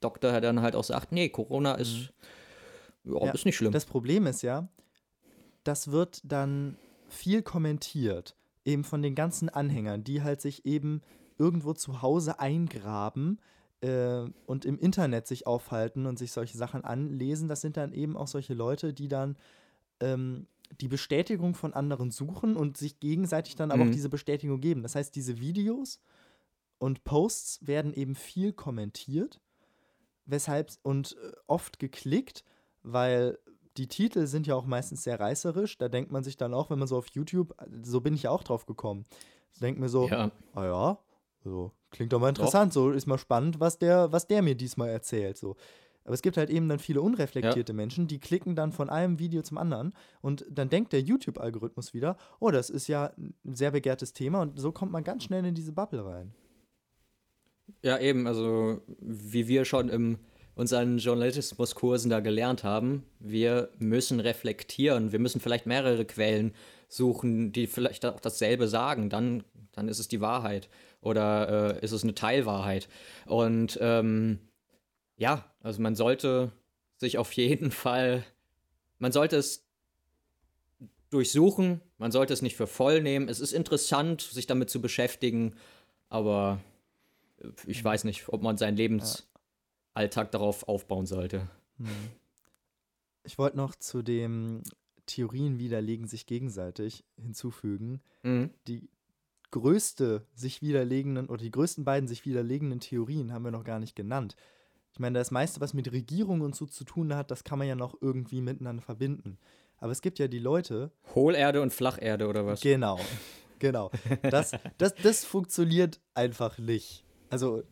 Doktor 0.00 0.40
dann 0.40 0.62
halt 0.62 0.76
auch 0.76 0.84
sagt, 0.84 1.12
nee, 1.12 1.28
Corona 1.28 1.74
ist, 1.74 2.12
ja, 3.04 3.24
Ja, 3.24 3.32
ist 3.32 3.44
nicht 3.44 3.56
schlimm. 3.56 3.72
Das 3.72 3.84
Problem 3.84 4.26
ist 4.26 4.42
ja, 4.42 4.68
das 5.64 5.90
wird 5.90 6.20
dann 6.24 6.76
viel 7.08 7.42
kommentiert, 7.42 8.36
eben 8.64 8.84
von 8.84 9.02
den 9.02 9.14
ganzen 9.14 9.48
Anhängern, 9.48 10.04
die 10.04 10.22
halt 10.22 10.40
sich 10.40 10.64
eben 10.66 11.02
irgendwo 11.38 11.72
zu 11.72 12.02
Hause 12.02 12.38
eingraben 12.38 13.40
äh, 13.80 14.24
und 14.46 14.64
im 14.64 14.78
Internet 14.78 15.26
sich 15.26 15.46
aufhalten 15.46 16.06
und 16.06 16.18
sich 16.18 16.32
solche 16.32 16.56
Sachen 16.56 16.84
anlesen. 16.84 17.48
Das 17.48 17.60
sind 17.60 17.76
dann 17.76 17.92
eben 17.92 18.16
auch 18.16 18.28
solche 18.28 18.54
Leute, 18.54 18.92
die 18.92 19.08
dann 19.08 19.36
ähm, 20.00 20.46
die 20.80 20.88
Bestätigung 20.88 21.54
von 21.54 21.74
anderen 21.74 22.10
suchen 22.10 22.56
und 22.56 22.76
sich 22.76 22.98
gegenseitig 23.00 23.56
dann 23.56 23.70
aber 23.70 23.84
Mhm. 23.84 23.90
auch 23.90 23.92
diese 23.92 24.08
Bestätigung 24.08 24.60
geben. 24.60 24.82
Das 24.82 24.94
heißt, 24.94 25.14
diese 25.14 25.38
Videos 25.40 26.00
und 26.78 27.04
Posts 27.04 27.66
werden 27.66 27.92
eben 27.94 28.14
viel 28.14 28.52
kommentiert, 28.52 29.40
weshalb 30.24 30.72
und 30.82 31.16
äh, 31.22 31.32
oft 31.46 31.78
geklickt, 31.78 32.44
weil 32.82 33.38
die 33.76 33.88
Titel 33.88 34.26
sind 34.26 34.46
ja 34.46 34.54
auch 34.54 34.66
meistens 34.66 35.02
sehr 35.04 35.18
reißerisch. 35.18 35.78
Da 35.78 35.88
denkt 35.88 36.10
man 36.12 36.24
sich 36.24 36.36
dann 36.36 36.52
auch, 36.54 36.70
wenn 36.70 36.78
man 36.78 36.88
so 36.88 36.96
auf 36.96 37.08
YouTube, 37.08 37.54
so 37.82 38.00
bin 38.00 38.14
ich 38.14 38.24
ja 38.24 38.30
auch 38.30 38.42
drauf 38.42 38.66
gekommen. 38.66 39.06
Ich 39.52 39.60
denke 39.60 39.80
mir 39.80 39.88
so, 39.88 40.08
ja. 40.08 40.30
ah 40.54 40.64
ja, 40.64 40.98
so, 41.44 41.72
klingt 41.90 42.12
doch 42.12 42.20
mal 42.20 42.28
interessant, 42.28 42.72
so 42.72 42.90
ist 42.90 43.06
mal 43.06 43.18
spannend, 43.18 43.60
was 43.60 43.78
der, 43.78 44.12
was 44.12 44.26
der 44.26 44.42
mir 44.42 44.54
diesmal 44.54 44.88
erzählt. 44.90 45.36
So. 45.38 45.56
Aber 46.04 46.14
es 46.14 46.22
gibt 46.22 46.36
halt 46.36 46.50
eben 46.50 46.68
dann 46.68 46.78
viele 46.78 47.00
unreflektierte 47.00 47.72
Menschen, 47.72 48.06
die 48.06 48.18
klicken 48.18 48.56
dann 48.56 48.72
von 48.72 48.90
einem 48.90 49.18
Video 49.18 49.42
zum 49.42 49.58
anderen 49.58 49.92
und 50.20 50.44
dann 50.50 50.68
denkt 50.68 50.92
der 50.92 51.00
YouTube-Algorithmus 51.00 51.94
wieder, 51.94 52.16
oh, 52.40 52.50
das 52.50 52.70
ist 52.70 52.88
ja 52.88 53.12
ein 53.16 53.54
sehr 53.54 53.70
begehrtes 53.70 54.12
Thema 54.12 54.42
und 54.42 54.58
so 54.58 54.72
kommt 54.72 54.92
man 54.92 55.04
ganz 55.04 55.24
schnell 55.24 55.44
in 55.44 55.54
diese 55.54 55.72
Bubble 55.72 56.04
rein. 56.04 56.34
Ja, 57.82 57.98
eben, 57.98 58.26
also 58.26 58.80
wie 59.00 59.48
wir 59.48 59.64
schon 59.64 59.88
in 59.88 60.18
unseren 60.54 60.98
Journalismuskursen 60.98 62.10
da 62.10 62.20
gelernt 62.20 62.64
haben, 62.64 63.04
wir 63.18 63.70
müssen 63.78 64.20
reflektieren, 64.20 65.12
wir 65.12 65.18
müssen 65.18 65.40
vielleicht 65.40 65.66
mehrere 65.66 66.04
Quellen 66.04 66.52
suchen, 66.88 67.52
die 67.52 67.66
vielleicht 67.66 68.04
auch 68.04 68.20
dasselbe 68.20 68.68
sagen, 68.68 69.08
dann, 69.08 69.44
dann 69.72 69.88
ist 69.88 69.98
es 69.98 70.08
die 70.08 70.20
Wahrheit 70.20 70.68
oder 71.00 71.76
äh, 71.76 71.84
ist 71.84 71.92
es 71.92 72.02
eine 72.02 72.14
Teilwahrheit. 72.14 72.88
Und 73.26 73.78
ähm, 73.80 74.40
ja, 75.22 75.44
also 75.60 75.80
man 75.80 75.94
sollte 75.94 76.50
sich 76.96 77.16
auf 77.16 77.32
jeden 77.32 77.70
Fall, 77.70 78.24
man 78.98 79.12
sollte 79.12 79.36
es 79.36 79.64
durchsuchen, 81.10 81.80
man 81.96 82.10
sollte 82.10 82.32
es 82.32 82.42
nicht 82.42 82.56
für 82.56 82.66
voll 82.66 83.00
nehmen. 83.00 83.28
Es 83.28 83.38
ist 83.38 83.52
interessant, 83.52 84.20
sich 84.20 84.48
damit 84.48 84.68
zu 84.68 84.80
beschäftigen, 84.80 85.54
aber 86.08 86.60
ich 87.66 87.82
weiß 87.84 88.02
nicht, 88.02 88.28
ob 88.30 88.42
man 88.42 88.56
seinen 88.56 88.76
Lebensalltag 88.76 90.32
darauf 90.32 90.66
aufbauen 90.66 91.06
sollte. 91.06 91.48
Ich 93.22 93.38
wollte 93.38 93.58
noch 93.58 93.76
zu 93.76 94.02
dem 94.02 94.64
Theorien 95.06 95.60
widerlegen 95.60 96.08
sich 96.08 96.26
gegenseitig 96.26 97.04
hinzufügen. 97.16 98.00
Mhm. 98.24 98.50
Die 98.66 98.88
größte 99.52 100.26
sich 100.34 100.62
widerlegenden 100.62 101.28
oder 101.28 101.44
die 101.44 101.52
größten 101.52 101.84
beiden 101.84 102.08
sich 102.08 102.26
widerlegenden 102.26 102.80
Theorien 102.80 103.32
haben 103.32 103.44
wir 103.44 103.52
noch 103.52 103.64
gar 103.64 103.78
nicht 103.78 103.94
genannt. 103.94 104.34
Ich 104.92 104.98
meine, 105.00 105.18
das 105.18 105.30
meiste, 105.30 105.60
was 105.60 105.72
mit 105.74 105.90
Regierung 105.90 106.42
und 106.42 106.54
so 106.54 106.66
zu 106.66 106.84
tun 106.84 107.14
hat, 107.14 107.30
das 107.30 107.44
kann 107.44 107.58
man 107.58 107.66
ja 107.68 107.74
noch 107.74 107.94
irgendwie 108.00 108.40
miteinander 108.42 108.82
verbinden. 108.82 109.38
Aber 109.78 109.90
es 109.90 110.02
gibt 110.02 110.18
ja 110.18 110.28
die 110.28 110.38
Leute, 110.38 110.92
Hohlerde 111.14 111.60
und 111.62 111.72
Flacherde 111.72 112.28
oder 112.28 112.46
was? 112.46 112.60
Genau, 112.60 113.00
genau. 113.58 113.90
Das, 114.22 114.52
das, 114.78 114.94
das 114.96 115.24
funktioniert 115.24 116.00
einfach 116.14 116.58
nicht. 116.58 117.04
Also, 117.30 117.62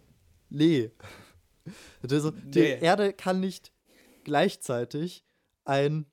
nee. 0.48 0.90
Also, 2.02 2.30
die 2.30 2.60
Nee. 2.60 2.78
Erde 2.80 3.12
kann 3.12 3.38
nicht 3.40 3.72
gleichzeitig 4.24 5.24
ein, 5.64 6.06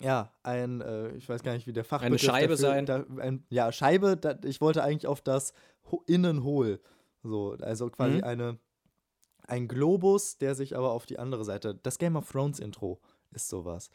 ja, 0.00 0.32
ein, 0.42 0.80
äh, 0.80 1.10
ich 1.16 1.28
weiß 1.28 1.42
gar 1.42 1.52
nicht, 1.54 1.66
wie 1.66 1.72
der 1.72 1.84
Fachbegriff 1.84 2.20
Scheibe 2.22 2.54
dafür, 2.54 2.56
sein? 2.56 2.86
Da, 2.86 3.04
ein, 3.18 3.44
ja, 3.50 3.72
Scheibe, 3.72 4.16
da, 4.16 4.38
ich 4.44 4.60
wollte 4.60 4.82
eigentlich 4.84 5.06
auf 5.08 5.20
das 5.20 5.52
Ho 5.90 6.02
Innenhohl. 6.06 6.80
So, 7.22 7.56
also 7.60 7.90
quasi 7.90 8.18
Mhm. 8.18 8.24
eine, 8.24 8.58
ein 9.46 9.68
Globus, 9.68 10.38
der 10.38 10.54
sich 10.54 10.76
aber 10.76 10.92
auf 10.92 11.06
die 11.06 11.18
andere 11.18 11.44
Seite, 11.44 11.74
das 11.82 11.98
Game 11.98 12.16
of 12.16 12.30
Thrones 12.30 12.58
Intro 12.60 13.00
ist 13.32 13.48
sowas. 13.48 13.90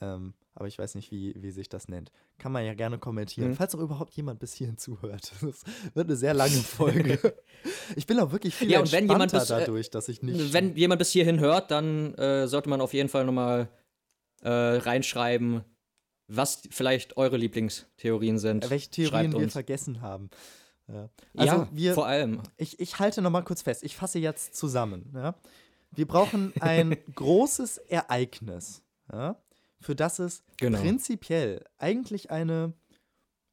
Ähm, 0.00 0.34
aber 0.54 0.66
ich 0.66 0.78
weiß 0.78 0.94
nicht, 0.96 1.10
wie, 1.12 1.34
wie 1.36 1.50
sich 1.52 1.68
das 1.68 1.88
nennt. 1.88 2.10
Kann 2.38 2.50
man 2.52 2.64
ja 2.64 2.74
gerne 2.74 2.98
kommentieren, 2.98 3.50
Mhm. 3.50 3.54
falls 3.56 3.74
auch 3.74 3.80
überhaupt 3.80 4.14
jemand 4.14 4.40
bis 4.40 4.52
hierhin 4.54 4.76
zuhört. 4.78 5.30
Das 5.42 5.62
wird 5.94 6.08
eine 6.08 6.16
sehr 6.16 6.34
lange 6.34 6.50
Folge. 6.56 7.34
ich 7.96 8.06
bin 8.06 8.18
auch 8.18 8.32
wirklich 8.32 8.54
viel 8.56 8.70
Ja, 8.70 8.80
und 8.80 8.90
wenn 8.92 9.08
jemand 9.08 9.30
bis, 9.32 9.44
äh, 9.50 9.60
dadurch, 9.60 9.90
dass 9.90 10.08
ich 10.08 10.22
nicht. 10.22 10.52
Wenn 10.52 10.74
jemand 10.76 10.98
bis 10.98 11.10
hierhin 11.10 11.38
hört, 11.38 11.70
dann 11.70 12.14
äh, 12.14 12.48
sollte 12.48 12.68
man 12.68 12.80
auf 12.80 12.92
jeden 12.92 13.08
Fall 13.08 13.24
nochmal 13.24 13.68
äh, 14.42 14.48
reinschreiben, 14.50 15.62
was 16.26 16.62
vielleicht 16.70 17.16
eure 17.16 17.36
Lieblingstheorien 17.36 18.38
sind. 18.38 18.68
welche 18.70 18.90
Theorien 18.90 19.10
Schreibt 19.10 19.32
wir 19.34 19.44
uns. 19.44 19.52
vergessen 19.52 20.00
haben. 20.00 20.30
Ja. 20.88 21.08
Also 21.36 21.54
ja, 21.54 21.68
wir, 21.72 21.94
vor 21.94 22.06
allem. 22.06 22.42
ich, 22.56 22.78
ich 22.78 22.98
halte 22.98 23.22
noch 23.22 23.30
mal 23.30 23.42
kurz 23.42 23.62
fest. 23.62 23.82
Ich 23.82 23.96
fasse 23.96 24.18
jetzt 24.18 24.54
zusammen. 24.54 25.10
Ja? 25.14 25.34
Wir 25.92 26.06
brauchen 26.06 26.52
ein 26.60 26.96
großes 27.14 27.78
Ereignis, 27.78 28.82
ja? 29.12 29.36
für 29.80 29.94
das 29.96 30.18
es 30.18 30.42
Genau. 30.58 30.78
prinzipiell 30.80 31.64
eigentlich 31.78 32.30
eine 32.30 32.74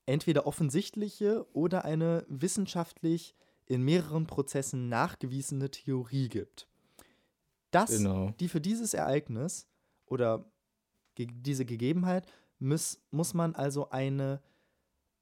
entweder 0.05 0.45
offensichtliche 0.45 1.45
oder 1.53 1.86
eine 1.86 2.25
wissenschaftlich 2.27 3.36
in 3.65 3.82
mehreren 3.84 4.27
Prozessen 4.27 4.89
nachgewiesene 4.89 5.71
Theorie 5.71 6.27
gibt. 6.27 6.67
Das, 7.71 7.91
Genau. 7.91 8.32
die 8.39 8.49
für 8.49 8.59
dieses 8.59 8.93
Ereignis 8.93 9.67
oder 10.05 10.43
ge 11.15 11.27
diese 11.32 11.63
Gegebenheit 11.63 12.25
muss, 12.59 12.99
muss 13.11 13.34
man 13.34 13.55
also 13.55 13.89
eine, 13.89 14.41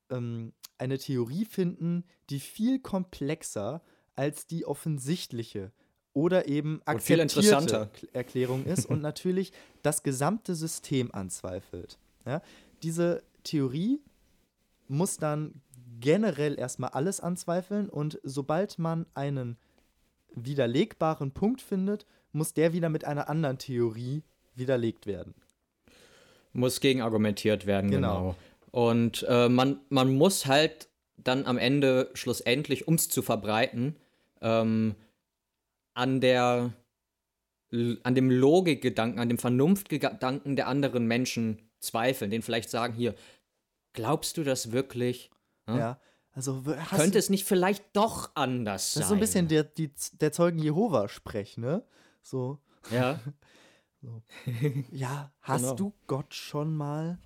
ähm, 0.09 0.53
eine 0.79 0.97
Theorie 0.97 1.45
finden, 1.45 2.03
die 2.29 2.39
viel 2.39 2.79
komplexer 2.79 3.81
als 4.15 4.47
die 4.47 4.65
offensichtliche 4.65 5.71
oder 6.13 6.47
eben 6.47 6.81
akzeptierte 6.85 7.89
Erklärung 8.13 8.65
ist 8.65 8.85
und 8.85 9.01
natürlich 9.01 9.53
das 9.81 10.03
gesamte 10.03 10.55
System 10.55 11.13
anzweifelt. 11.13 11.97
Ja? 12.25 12.41
Diese 12.83 13.23
Theorie 13.43 14.01
muss 14.87 15.17
dann 15.17 15.61
generell 15.99 16.57
erstmal 16.59 16.91
alles 16.91 17.19
anzweifeln 17.19 17.89
und 17.89 18.19
sobald 18.23 18.79
man 18.79 19.05
einen 19.13 19.57
widerlegbaren 20.35 21.31
Punkt 21.31 21.61
findet, 21.61 22.05
muss 22.31 22.53
der 22.53 22.73
wieder 22.73 22.89
mit 22.89 23.05
einer 23.05 23.29
anderen 23.29 23.57
Theorie 23.57 24.23
widerlegt 24.55 25.07
werden. 25.07 25.33
Muss 26.53 26.79
gegenargumentiert 26.79 27.65
werden, 27.65 27.91
genau. 27.91 28.17
genau. 28.19 28.35
Und 28.71 29.25
äh, 29.27 29.49
man, 29.49 29.81
man 29.89 30.13
muss 30.15 30.45
halt 30.45 30.89
dann 31.17 31.45
am 31.45 31.57
Ende 31.57 32.11
schlussendlich, 32.13 32.87
um 32.87 32.95
es 32.95 33.09
zu 33.09 33.21
verbreiten, 33.21 33.95
ähm, 34.41 34.95
an 35.93 36.21
der 36.21 36.73
an 37.71 38.15
dem 38.15 38.31
Logikgedanken, 38.31 39.19
an 39.19 39.29
dem 39.29 39.37
Vernunftgedanken 39.37 40.55
der 40.55 40.67
anderen 40.67 41.05
Menschen 41.05 41.69
zweifeln, 41.79 42.31
den 42.31 42.41
vielleicht 42.41 42.69
sagen 42.69 42.93
hier, 42.95 43.13
glaubst 43.93 44.37
du 44.37 44.43
das 44.43 44.71
wirklich? 44.71 45.29
Hm? 45.67 45.77
Ja. 45.77 45.99
Also, 46.31 46.63
Könnte 46.89 47.17
es 47.17 47.29
nicht 47.29 47.45
vielleicht 47.45 47.83
doch 47.93 48.31
anders 48.35 48.93
sein? 48.93 49.01
Das 49.01 49.05
ist 49.05 49.09
so 49.09 49.13
ein 49.15 49.19
bisschen 49.19 49.47
der, 49.47 49.63
die, 49.63 49.91
der 50.13 50.31
Zeugen 50.31 50.59
Jehova 50.59 51.09
sprech, 51.09 51.57
ne? 51.57 51.83
So. 52.21 52.59
Ja. 52.91 53.19
so. 54.01 54.21
Ja, 54.91 55.31
hast 55.41 55.61
genau. 55.61 55.75
du 55.75 55.93
Gott 56.07 56.33
schon 56.33 56.75
mal, 56.75 57.19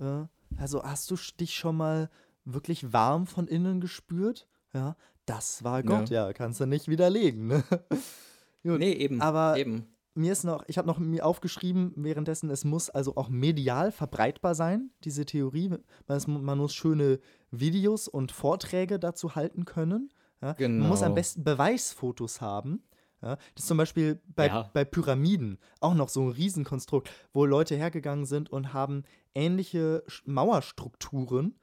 äh, 0.00 0.24
also 0.56 0.82
hast 0.82 1.10
du 1.10 1.16
dich 1.38 1.54
schon 1.54 1.76
mal 1.76 2.10
wirklich 2.44 2.92
warm 2.92 3.26
von 3.26 3.46
innen 3.46 3.80
gespürt? 3.80 4.48
Ja, 4.72 4.96
das 5.26 5.64
war 5.64 5.82
Gott, 5.82 6.10
ja, 6.10 6.26
ja 6.26 6.32
kannst 6.32 6.60
du 6.60 6.66
nicht 6.66 6.88
widerlegen, 6.88 7.46
ne? 7.46 7.64
Gut, 8.62 8.78
nee, 8.78 8.92
eben. 8.92 9.20
Aber 9.20 9.56
eben. 9.56 9.86
mir 10.14 10.32
ist 10.32 10.44
noch, 10.44 10.64
ich 10.66 10.78
habe 10.78 10.88
noch 10.88 10.98
mir 10.98 11.24
aufgeschrieben, 11.24 11.92
währenddessen, 11.96 12.50
es 12.50 12.64
muss 12.64 12.90
also 12.90 13.16
auch 13.16 13.28
medial 13.28 13.92
verbreitbar 13.92 14.54
sein, 14.54 14.90
diese 15.04 15.24
Theorie. 15.24 15.70
Man, 16.06 16.58
muss 16.58 16.74
schöne 16.74 17.20
Videos 17.50 18.08
und 18.08 18.32
Vorträge 18.32 18.98
dazu 18.98 19.34
halten 19.34 19.64
können. 19.64 20.12
Ja? 20.42 20.52
Genau. 20.54 20.80
Man 20.80 20.88
muss 20.88 21.02
am 21.02 21.14
besten 21.14 21.44
Beweisfotos 21.44 22.40
haben. 22.40 22.82
Ja, 23.22 23.36
das 23.36 23.64
ist 23.64 23.68
zum 23.68 23.78
Beispiel 23.78 24.20
bei, 24.26 24.48
ja. 24.48 24.70
bei 24.72 24.84
Pyramiden 24.84 25.58
auch 25.80 25.94
noch 25.94 26.08
so 26.08 26.22
ein 26.22 26.30
Riesenkonstrukt, 26.30 27.10
wo 27.32 27.46
Leute 27.46 27.74
hergegangen 27.74 28.26
sind 28.26 28.50
und 28.50 28.72
haben 28.72 29.04
ähnliche 29.34 30.04
Mauerstrukturen 30.24 31.58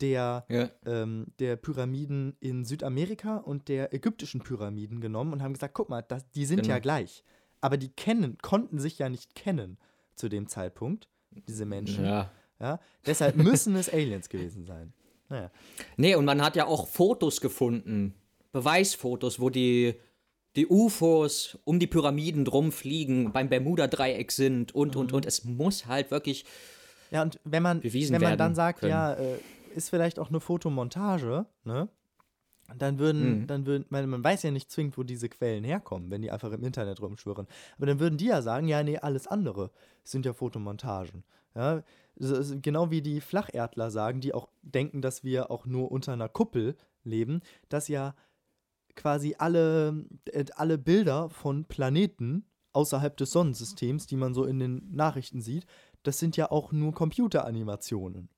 der, 0.00 0.44
ja. 0.48 0.70
ähm, 0.86 1.26
der 1.38 1.56
Pyramiden 1.56 2.36
in 2.40 2.64
Südamerika 2.64 3.38
und 3.38 3.68
der 3.68 3.92
ägyptischen 3.94 4.42
Pyramiden 4.42 5.00
genommen 5.00 5.32
und 5.32 5.42
haben 5.42 5.54
gesagt, 5.54 5.74
guck 5.74 5.88
mal, 5.88 6.02
das, 6.02 6.28
die 6.30 6.46
sind 6.46 6.62
genau. 6.62 6.74
ja 6.74 6.78
gleich. 6.78 7.24
Aber 7.60 7.76
die 7.76 7.88
kennen, 7.88 8.38
konnten 8.42 8.78
sich 8.78 8.98
ja 8.98 9.08
nicht 9.08 9.34
kennen 9.34 9.78
zu 10.16 10.28
dem 10.28 10.48
Zeitpunkt, 10.48 11.08
diese 11.48 11.64
Menschen. 11.64 12.04
Ja. 12.04 12.30
ja 12.60 12.80
deshalb 13.06 13.36
müssen 13.36 13.74
es 13.76 13.92
Aliens 13.92 14.28
gewesen 14.28 14.64
sein. 14.64 14.92
Naja. 15.28 15.50
Nee, 15.96 16.14
und 16.14 16.24
man 16.24 16.42
hat 16.42 16.56
ja 16.56 16.66
auch 16.66 16.86
Fotos 16.86 17.40
gefunden, 17.40 18.14
Beweisfotos, 18.52 19.40
wo 19.40 19.50
die, 19.50 19.94
die 20.56 20.66
UFOs 20.66 21.58
um 21.64 21.78
die 21.78 21.86
Pyramiden 21.86 22.44
drum 22.44 22.72
fliegen, 22.72 23.32
beim 23.32 23.48
Bermuda-Dreieck 23.48 24.30
sind 24.32 24.74
und, 24.74 24.94
mhm. 24.94 25.00
und, 25.00 25.12
und. 25.12 25.26
Es 25.26 25.44
muss 25.44 25.86
halt 25.86 26.10
wirklich. 26.10 26.44
Ja, 27.10 27.22
und 27.22 27.40
wenn 27.44 27.62
man, 27.62 27.82
wenn 27.82 28.22
man 28.22 28.38
dann 28.38 28.54
sagt, 28.54 28.80
können. 28.80 28.90
ja, 28.90 29.14
äh, 29.14 29.38
ist 29.74 29.90
vielleicht 29.90 30.18
auch 30.18 30.28
eine 30.28 30.40
Fotomontage, 30.40 31.46
ne? 31.64 31.88
Dann 32.78 32.98
würden, 32.98 33.40
mhm. 33.40 33.46
dann 33.46 33.66
würden, 33.66 33.84
man, 33.90 34.08
man 34.08 34.24
weiß 34.24 34.42
ja 34.42 34.50
nicht 34.50 34.70
zwingend, 34.70 34.96
wo 34.96 35.02
diese 35.02 35.28
Quellen 35.28 35.64
herkommen, 35.64 36.10
wenn 36.10 36.22
die 36.22 36.30
einfach 36.30 36.50
im 36.50 36.64
Internet 36.64 37.00
rumschwirren. 37.02 37.46
Aber 37.76 37.86
dann 37.86 38.00
würden 38.00 38.16
die 38.16 38.26
ja 38.26 38.40
sagen, 38.40 38.68
ja, 38.68 38.82
nee, 38.82 38.96
alles 38.96 39.26
andere 39.26 39.70
sind 40.02 40.24
ja 40.24 40.32
Fotomontagen. 40.32 41.24
Ja, 41.54 41.82
genau 42.62 42.90
wie 42.90 43.02
die 43.02 43.20
Flacherdler 43.20 43.90
sagen, 43.90 44.20
die 44.20 44.32
auch 44.32 44.48
denken, 44.62 45.02
dass 45.02 45.24
wir 45.24 45.50
auch 45.50 45.66
nur 45.66 45.92
unter 45.92 46.14
einer 46.14 46.28
Kuppel 46.28 46.76
leben, 47.04 47.42
dass 47.68 47.88
ja 47.88 48.14
quasi 48.96 49.34
alle, 49.38 50.04
äh, 50.26 50.44
alle 50.54 50.78
Bilder 50.78 51.30
von 51.30 51.64
Planeten 51.64 52.44
außerhalb 52.72 53.16
des 53.16 53.30
Sonnensystems, 53.30 54.06
die 54.06 54.16
man 54.16 54.34
so 54.34 54.44
in 54.44 54.58
den 54.58 54.90
Nachrichten 54.90 55.40
sieht, 55.40 55.66
das 56.02 56.18
sind 56.18 56.36
ja 56.36 56.50
auch 56.50 56.72
nur 56.72 56.92
Computeranimationen. 56.92 58.28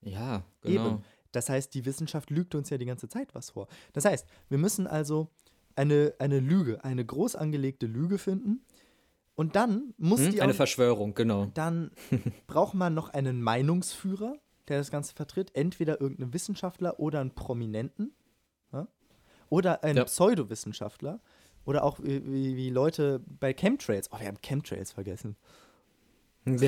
Ja, 0.00 0.44
genau. 0.60 0.86
Eben. 0.86 1.04
Das 1.32 1.48
heißt, 1.48 1.74
die 1.74 1.84
Wissenschaft 1.84 2.30
lügt 2.30 2.54
uns 2.54 2.70
ja 2.70 2.78
die 2.78 2.84
ganze 2.84 3.08
Zeit 3.08 3.34
was 3.34 3.50
vor. 3.50 3.68
Das 3.92 4.04
heißt, 4.04 4.26
wir 4.48 4.58
müssen 4.58 4.86
also 4.86 5.28
eine, 5.74 6.14
eine 6.18 6.40
Lüge, 6.40 6.84
eine 6.84 7.04
groß 7.04 7.36
angelegte 7.36 7.86
Lüge 7.86 8.18
finden. 8.18 8.64
Und 9.34 9.56
dann 9.56 9.94
muss 9.98 10.20
hm, 10.20 10.30
die. 10.30 10.42
Eine 10.42 10.52
auch, 10.52 10.56
Verschwörung, 10.56 11.14
genau. 11.14 11.46
Dann 11.54 11.90
braucht 12.46 12.74
man 12.74 12.94
noch 12.94 13.08
einen 13.10 13.42
Meinungsführer, 13.42 14.36
der 14.68 14.78
das 14.78 14.90
Ganze 14.90 15.14
vertritt. 15.14 15.50
Entweder 15.54 16.00
irgendeinen 16.00 16.32
Wissenschaftler 16.32 17.00
oder 17.00 17.20
einen 17.20 17.34
Prominenten. 17.34 18.14
Ja? 19.54 19.58
Oder 19.58 19.84
einen 19.84 19.98
ja. 19.98 20.04
Pseudowissenschaftler. 20.04 21.20
Oder 21.66 21.84
auch 21.84 21.98
wie, 22.02 22.56
wie, 22.56 22.70
Leute 22.70 23.20
bei 23.26 23.54
Chemtrails. 23.54 24.10
Oh, 24.12 24.20
wir 24.20 24.26
haben 24.26 24.40
Chemtrails 24.42 24.92
vergessen. 24.92 25.36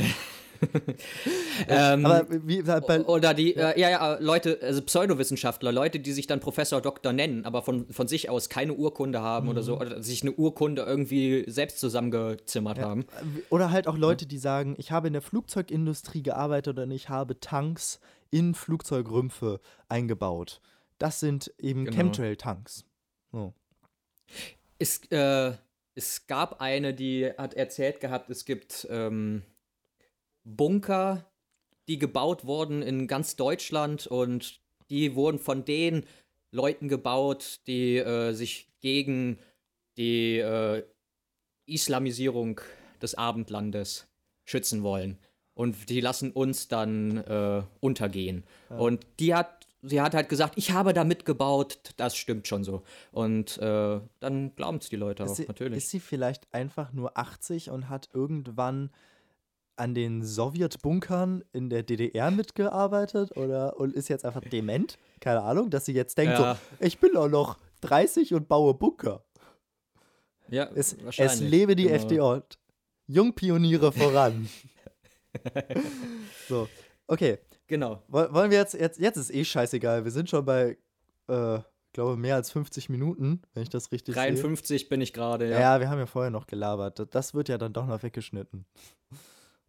ähm, 1.69 2.07
aber 2.07 2.27
wie, 2.31 2.63
bei, 2.63 3.05
oder 3.05 3.35
die, 3.35 3.55
äh, 3.57 3.79
ja, 3.79 3.91
ja, 3.91 4.19
Leute, 4.19 4.59
also 4.63 4.81
Pseudowissenschaftler, 4.81 5.71
Leute, 5.71 6.01
die 6.01 6.13
sich 6.13 6.27
dann 6.27 6.41
Professor 6.41 6.81
Doktor 6.81 7.13
nennen, 7.13 7.45
aber 7.45 7.61
von, 7.63 7.87
von 7.93 8.09
sich 8.09 8.31
aus 8.31 8.49
keine 8.49 8.73
Urkunde 8.73 9.21
haben 9.21 9.47
mhm. 9.47 9.51
oder 9.51 9.63
so, 9.63 9.79
oder 9.79 10.03
sich 10.03 10.23
eine 10.23 10.33
Urkunde 10.33 10.83
irgendwie 10.83 11.45
selbst 11.47 11.79
zusammengezimmert 11.79 12.79
ja. 12.79 12.85
haben. 12.85 13.05
Oder 13.51 13.71
halt 13.71 13.87
auch 13.87 13.99
Leute, 13.99 14.25
die 14.27 14.39
sagen, 14.39 14.77
ich 14.79 14.93
habe 14.93 15.09
in 15.09 15.13
der 15.13 15.23
Flugzeugindustrie 15.23 16.23
gearbeitet 16.23 16.79
und 16.79 16.91
ich 16.91 17.11
habe 17.11 17.39
Tanks 17.39 18.01
in 18.31 18.55
Flugzeugrümpfe 18.55 19.61
eingebaut. 19.91 20.61
Das 20.99 21.21
sind 21.21 21.53
eben 21.59 21.85
genau. 21.85 21.97
Chemtrail-Tanks. 21.97 22.85
So. 23.33 23.53
Es, 24.79 25.01
äh, 25.11 25.53
es 25.95 26.27
gab 26.27 26.61
eine, 26.61 26.95
die 26.95 27.31
hat 27.37 27.55
erzählt 27.55 28.01
gehabt, 28.01 28.31
es 28.31 28.45
gibt 28.45 28.87
ähm, 28.91 29.43
Bunker, 30.45 31.25
die 31.89 31.99
gebaut 31.99 32.45
wurden 32.45 32.83
in 32.83 33.07
ganz 33.07 33.37
Deutschland 33.37 34.07
und 34.07 34.61
die 34.91 35.15
wurden 35.15 35.39
von 35.39 35.65
den 35.65 36.05
Leuten 36.51 36.89
gebaut, 36.89 37.61
die 37.67 37.97
äh, 37.97 38.33
sich 38.33 38.69
gegen 38.81 39.39
die 39.97 40.39
äh, 40.39 40.85
Islamisierung 41.67 42.61
des 43.03 43.15
Abendlandes 43.15 44.09
schützen 44.45 44.83
wollen. 44.83 45.19
Und 45.55 45.89
die 45.89 46.01
lassen 46.01 46.33
uns 46.33 46.69
dann 46.69 47.17
äh, 47.19 47.63
untergehen. 47.81 48.45
Ja. 48.69 48.77
Und 48.77 49.07
die 49.19 49.35
hat, 49.35 49.66
sie 49.89 50.01
hat 50.01 50.15
halt 50.15 50.29
gesagt, 50.29 50.55
ich 50.57 50.73
habe 50.73 50.93
da 50.93 51.05
mitgebaut, 51.05 51.79
das 51.97 52.17
stimmt 52.17 52.47
schon 52.47 52.65
so. 52.65 52.83
Und 53.13 53.59
äh, 53.59 54.01
dann 54.21 54.55
glauben 54.57 54.79
es 54.79 54.89
die 54.89 54.97
Leute 54.97 55.23
ist 55.25 55.31
auch, 55.31 55.35
sie, 55.37 55.45
natürlich. 55.47 55.79
Ist 55.79 55.91
sie 55.91 56.01
vielleicht 56.01 56.47
einfach 56.53 56.93
nur 56.93 57.17
80 57.17 57.71
und 57.71 57.89
hat 57.89 58.09
irgendwann 58.13 58.91
an 59.77 59.95
den 59.95 60.25
Sowjetbunkern 60.25 61.45
in 61.53 61.69
der 61.69 61.83
DDR 61.83 62.31
mitgearbeitet 62.31 63.37
oder 63.37 63.79
und 63.79 63.95
ist 63.95 64.09
jetzt 64.09 64.25
einfach 64.25 64.43
dement? 64.43 64.99
Keine 65.21 65.43
Ahnung, 65.43 65.71
dass 65.71 65.85
sie 65.85 65.93
jetzt 65.93 66.17
denkt, 66.19 66.39
ja. 66.39 66.55
so, 66.55 66.85
ich 66.85 66.99
bin 66.99 67.13
doch 67.13 67.29
noch 67.29 67.59
30 67.83 68.35
und 68.35 68.49
baue 68.49 68.75
Bunker. 68.75 69.23
Ja, 70.49 70.69
es, 70.75 70.97
es 71.19 71.41
lebe 71.41 71.77
die 71.77 71.85
genau. 71.85 72.37
FDJ. 72.37 72.57
Jungpioniere 73.09 73.93
voran. 73.93 74.49
so, 76.49 76.69
okay. 77.07 77.39
Genau. 77.67 78.03
Wollen 78.09 78.51
wir 78.51 78.59
jetzt, 78.59 78.75
jetzt, 78.75 78.99
jetzt 78.99 79.17
ist 79.17 79.33
eh 79.33 79.45
scheißegal. 79.45 80.05
Wir 80.05 80.13
sind 80.13 80.31
schon 80.31 80.45
bei, 80.45 80.77
äh, 81.29 81.59
glaube 81.93 82.17
mehr 82.17 82.37
als 82.37 82.53
50 82.53 82.89
Minuten, 82.91 83.43
wenn 83.55 83.63
ich 83.63 83.71
das 83.71 83.91
richtig 83.91 84.15
53 84.15 84.39
sehe. 84.39 84.43
53 84.45 84.89
bin 84.89 85.01
ich 85.01 85.13
gerade, 85.13 85.49
ja. 85.49 85.59
Ja, 85.59 85.81
wir 85.81 85.89
haben 85.89 85.99
ja 85.99 86.07
vorher 86.07 86.31
noch 86.31 86.47
gelabert. 86.47 87.07
Das 87.11 87.35
wird 87.35 87.49
ja 87.49 87.59
dann 87.59 87.73
doch 87.73 87.87
noch 87.87 88.03
weggeschnitten. 88.03 88.65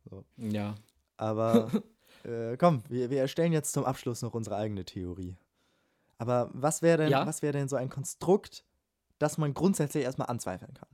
So. 0.09 0.23
Ja. 0.37 0.75
Aber 1.17 1.69
äh, 2.23 2.55
komm, 2.55 2.81
wir, 2.87 3.09
wir 3.09 3.19
erstellen 3.19 3.51
jetzt 3.51 3.73
zum 3.73 3.83
Abschluss 3.83 4.21
noch 4.21 4.33
unsere 4.33 4.55
eigene 4.55 4.85
Theorie. 4.85 5.35
Aber 6.17 6.49
was 6.53 6.81
wäre 6.81 6.99
denn, 6.99 7.09
ja? 7.09 7.29
wär 7.41 7.51
denn 7.51 7.67
so 7.67 7.75
ein 7.75 7.89
Konstrukt, 7.89 8.63
das 9.19 9.37
man 9.37 9.53
grundsätzlich 9.53 10.05
erstmal 10.05 10.29
anzweifeln 10.29 10.73
kann? 10.73 10.87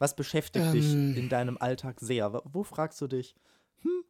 Was 0.00 0.16
beschäftigt 0.16 0.66
ähm. 0.66 0.72
dich 0.72 0.92
in 0.92 1.28
deinem 1.28 1.56
Alltag 1.56 2.00
sehr? 2.00 2.42
Wo 2.44 2.64
fragst 2.64 3.00
du 3.00 3.06
dich, 3.06 3.36
hm, 3.82 4.02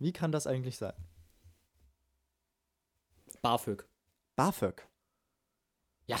wie 0.00 0.12
kann 0.12 0.32
das 0.32 0.46
eigentlich 0.46 0.76
sein? 0.76 0.94
BAföG. 3.42 3.84
BAföG? 4.34 4.82
Ja. 6.06 6.18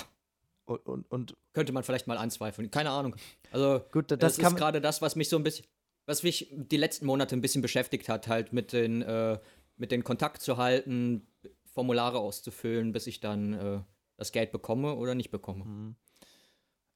Und, 0.66 0.86
und, 0.86 1.10
und 1.10 1.36
könnte 1.52 1.72
man 1.72 1.82
vielleicht 1.82 2.06
mal 2.06 2.16
anzweifeln. 2.16 2.70
Keine 2.70 2.90
Ahnung. 2.90 3.16
Also, 3.50 3.84
Gut, 3.90 4.10
das, 4.10 4.18
das 4.18 4.38
ist 4.38 4.56
gerade 4.56 4.80
das, 4.80 5.02
was 5.02 5.16
mich 5.16 5.28
so 5.28 5.36
ein 5.36 5.42
bisschen, 5.42 5.66
was 6.06 6.22
mich 6.22 6.52
die 6.52 6.76
letzten 6.76 7.06
Monate 7.06 7.34
ein 7.34 7.40
bisschen 7.40 7.62
beschäftigt 7.62 8.08
hat, 8.08 8.28
halt 8.28 8.52
mit 8.52 8.72
den, 8.72 9.02
äh, 9.02 9.38
mit 9.76 9.90
den 9.90 10.04
Kontakt 10.04 10.42
zu 10.42 10.58
halten, 10.58 11.26
Formulare 11.64 12.18
auszufüllen, 12.18 12.92
bis 12.92 13.06
ich 13.06 13.20
dann 13.20 13.52
äh, 13.54 13.80
das 14.16 14.32
Geld 14.32 14.52
bekomme 14.52 14.94
oder 14.94 15.14
nicht 15.14 15.30
bekomme. 15.30 15.64
Mhm. 15.64 15.96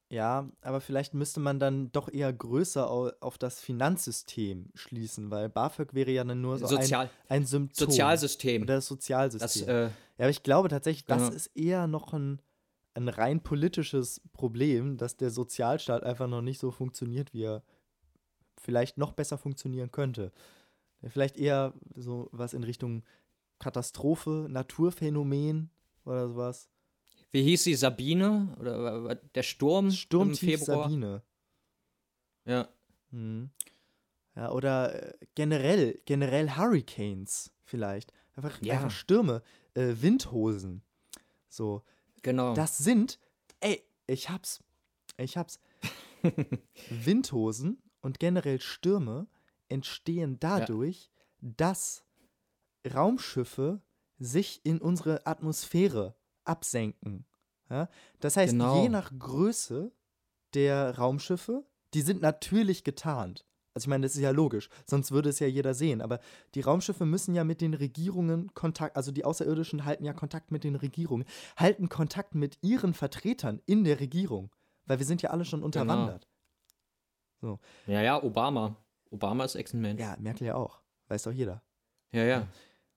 Ja, 0.09 0.49
aber 0.61 0.81
vielleicht 0.81 1.13
müsste 1.15 1.39
man 1.39 1.59
dann 1.59 1.91
doch 1.91 2.09
eher 2.13 2.31
größer 2.31 2.89
au- 2.89 3.11
auf 3.21 3.37
das 3.39 3.59
Finanzsystem 3.59 4.69
schließen, 4.75 5.31
weil 5.31 5.49
BAföG 5.49 5.93
wäre 5.95 6.11
ja 6.11 6.23
dann 6.23 6.41
nur 6.41 6.59
so 6.59 6.67
Sozial 6.67 7.05
ein, 7.27 7.37
ein 7.41 7.45
Symptom. 7.45 7.87
Sozialsystem. 7.89 8.61
Oder 8.61 8.75
das 8.75 8.85
Sozialsystem. 8.87 9.65
Das, 9.65 9.75
äh, 9.75 9.83
ja, 9.85 9.91
aber 10.19 10.29
ich 10.29 10.43
glaube 10.43 10.69
tatsächlich, 10.69 11.05
das 11.05 11.23
Genau. 11.23 11.35
ist 11.35 11.47
eher 11.55 11.87
noch 11.87 12.13
ein, 12.13 12.39
ein 12.93 13.09
rein 13.09 13.41
politisches 13.41 14.21
Problem, 14.31 14.95
dass 14.97 15.17
der 15.17 15.31
Sozialstaat 15.31 16.03
einfach 16.03 16.27
noch 16.27 16.41
nicht 16.43 16.59
so 16.59 16.69
funktioniert, 16.71 17.33
wie 17.33 17.43
er 17.43 17.63
vielleicht 18.61 18.97
noch 18.99 19.11
besser 19.11 19.37
funktionieren 19.39 19.91
könnte. 19.91 20.31
Vielleicht 21.07 21.37
eher 21.37 21.73
so 21.95 22.29
was 22.31 22.53
in 22.53 22.63
Richtung 22.63 23.03
Katastrophe, 23.59 24.47
Naturphänomen 24.49 25.71
oder 26.05 26.27
sowas. 26.29 26.69
Wie 27.35 27.43
hieß 27.43 27.65
sie? 27.65 27.75
Sabine? 27.75 28.55
Oder 28.61 29.13
der 29.15 29.43
Sturm 29.43 29.91
Sturmtief 29.91 30.41
im 30.43 30.57
Februar? 30.59 30.83
Sabine. 30.83 31.21
Ja. 32.45 32.69
Mhm. 33.11 33.49
Ja, 34.37 34.51
oder 34.51 35.13
äh, 35.21 35.25
generell, 35.35 36.01
generell 36.05 36.55
Hurricanes 36.55 37.51
vielleicht. 37.65 38.13
Einfach, 38.35 38.61
Ja. 38.61 38.75
einfach 38.75 38.91
Stürme, 38.91 39.41
äh, 39.73 39.95
Windhosen. 39.99 40.81
So, 41.49 41.83
Genau. 42.21 42.53
das 42.53 42.77
sind, 42.77 43.19
ey, 43.59 43.83
ich 44.07 44.29
hab's, 44.29 44.63
ich 45.17 45.35
hab's. 45.37 45.59
Windhosen 46.89 47.81
und 48.01 48.19
generell 48.19 48.61
Stürme 48.61 49.27
entstehen 49.67 50.39
dadurch, 50.39 51.11
dass 51.41 52.05
Raumschiffe 52.93 53.81
sich 54.19 54.61
in 54.65 54.79
unsere 54.79 55.25
Atmosphäre 55.27 56.15
absenken. 56.45 57.25
Ja? 57.69 57.89
Das 58.19 58.37
heißt, 58.37 58.53
Genau. 58.53 58.81
je 58.81 58.89
nach 58.89 59.11
Größe 59.17 59.91
der 60.53 60.97
Raumschiffe, 60.97 61.65
die 61.93 62.01
sind 62.01 62.21
natürlich 62.21 62.83
getarnt. 62.83 63.45
Also 63.73 63.85
ich 63.85 63.89
meine, 63.89 64.05
das 64.05 64.15
ist 64.15 64.21
ja 64.21 64.31
logisch, 64.31 64.69
sonst 64.85 65.11
würde 65.11 65.27
es 65.29 65.39
ja 65.39 65.47
jeder 65.47 65.73
sehen. 65.73 66.01
Aber 66.01 66.21
die 66.53 66.61
Raumschiffe 66.61 67.05
müssen 67.05 67.35
ja 67.35 67.43
mit 67.43 67.59
den 67.59 67.73
Regierungen 67.73 68.53
Kontakt, 68.53 68.95
also 68.95 69.11
die 69.11 69.25
Außerirdischen 69.25 69.83
halten 69.83 70.05
ja 70.05 70.13
Kontakt 70.13 70.49
mit 70.49 70.63
den 70.63 70.75
Regierungen, 70.75 71.25
halten 71.57 71.89
Kontakt 71.89 72.35
mit 72.35 72.57
ihren 72.61 72.93
Vertretern 72.93 73.61
in 73.65 73.83
der 73.83 73.99
Regierung, 73.99 74.49
weil 74.85 74.99
wir 74.99 75.05
sind 75.05 75.21
ja 75.21 75.31
alle 75.31 75.43
schon 75.43 75.61
unterwandert. 75.61 76.29
ja, 77.87 78.01
ja, 78.01 78.23
Obama. 78.23 78.77
Obama 79.11 79.43
ist 79.43 79.55
Echsenmensch. 79.55 80.01
Ja, 80.01 80.15
Merkel 80.19 80.47
ja 80.47 80.55
auch, 80.55 80.79
weiß 81.09 81.23
doch 81.23 81.31
jeder. 81.33 81.61
ja, 82.11 82.23
ja. 82.23 82.47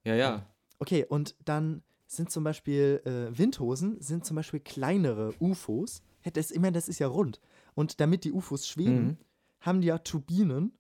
Ja, 0.05 0.15
ja. 0.15 0.47
Okay, 0.79 1.05
und 1.05 1.35
dann 1.45 1.83
sind 2.11 2.31
zum 2.31 2.43
Beispiel 2.43 3.01
äh, 3.05 3.39
Windhosen, 3.39 4.01
sind 4.01 4.25
zum 4.25 4.35
Beispiel 4.35 4.61
kleinere 4.61 5.35
UFOs. 5.41 6.03
Ja, 6.25 6.31
das, 6.33 6.51
ich 6.51 6.59
meine, 6.59 6.73
das 6.73 6.89
ist 6.89 6.99
ja 6.99 7.07
rund. 7.07 7.41
Und 7.75 8.01
damit 8.01 8.25
die 8.25 8.33
UFOs 8.33 8.67
schweben, 8.67 9.05
Mhm. 9.07 9.17
haben 9.61 9.81
die 9.83 9.89
ja 9.89 9.99
Turbinen 9.99 10.73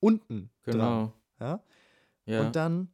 unten 0.00 0.50
dran. 0.64 0.72
Genau. 0.74 1.12
Ja? 1.40 1.62
Ja. 2.26 2.40
Und 2.46 2.56
dann, 2.56 2.88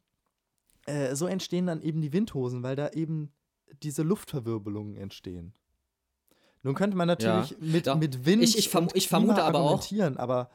äh, 0.87 1.15
so 1.17 1.27
entstehen 1.27 1.67
dann 1.67 1.81
eben 1.83 2.01
die 2.03 2.13
Windhosen, 2.13 2.63
weil 2.63 2.77
da 2.77 2.91
eben 2.91 3.33
diese 3.83 4.03
Luftverwirbelungen 4.03 4.97
entstehen. 4.97 5.53
Nun 6.63 6.75
könnte 6.75 6.97
man 6.97 7.09
natürlich 7.09 7.51
Ja, 7.53 7.57
mit, 7.61 7.87
da- 7.87 7.95
mit 7.95 8.27
Wind 8.27 8.43
ich- 8.43 8.59
ich 8.59 8.69
verm- 8.69 8.91
ich 8.95 9.09
vermute 9.09 9.43
aber 9.43 9.61
auch- 9.61 9.83
aber 10.17 10.51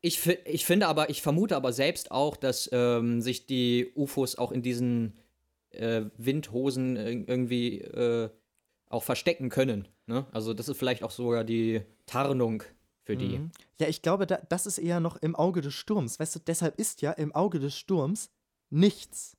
Ich, 0.00 0.26
ich 0.44 0.66
finde 0.66 0.88
aber, 0.88 1.08
ich 1.08 1.22
vermute 1.22 1.56
aber 1.56 1.72
selbst 1.72 2.10
auch, 2.10 2.36
dass 2.36 2.68
ähm, 2.72 3.22
sich 3.22 3.46
die 3.46 3.90
UFOs 3.94 4.36
auch 4.36 4.50
in 4.52 4.60
diesen 4.60 5.14
äh, 5.74 6.10
Windhosen 6.16 6.96
ir- 6.96 7.28
irgendwie 7.28 7.80
äh, 7.80 8.30
auch 8.88 9.02
verstecken 9.02 9.48
können. 9.48 9.88
Ne? 10.06 10.26
Also 10.32 10.54
das 10.54 10.68
ist 10.68 10.76
vielleicht 10.78 11.02
auch 11.02 11.10
sogar 11.10 11.44
die 11.44 11.82
Tarnung 12.06 12.62
für 13.02 13.16
die. 13.16 13.38
Mhm. 13.38 13.50
Ja, 13.78 13.88
ich 13.88 14.02
glaube, 14.02 14.26
da, 14.26 14.36
das 14.48 14.66
ist 14.66 14.78
eher 14.78 15.00
noch 15.00 15.16
im 15.16 15.34
Auge 15.36 15.60
des 15.60 15.74
Sturms. 15.74 16.18
Weißt 16.20 16.36
du, 16.36 16.40
deshalb 16.40 16.78
ist 16.78 17.02
ja 17.02 17.12
im 17.12 17.34
Auge 17.34 17.58
des 17.58 17.76
Sturms 17.76 18.30
nichts. 18.70 19.36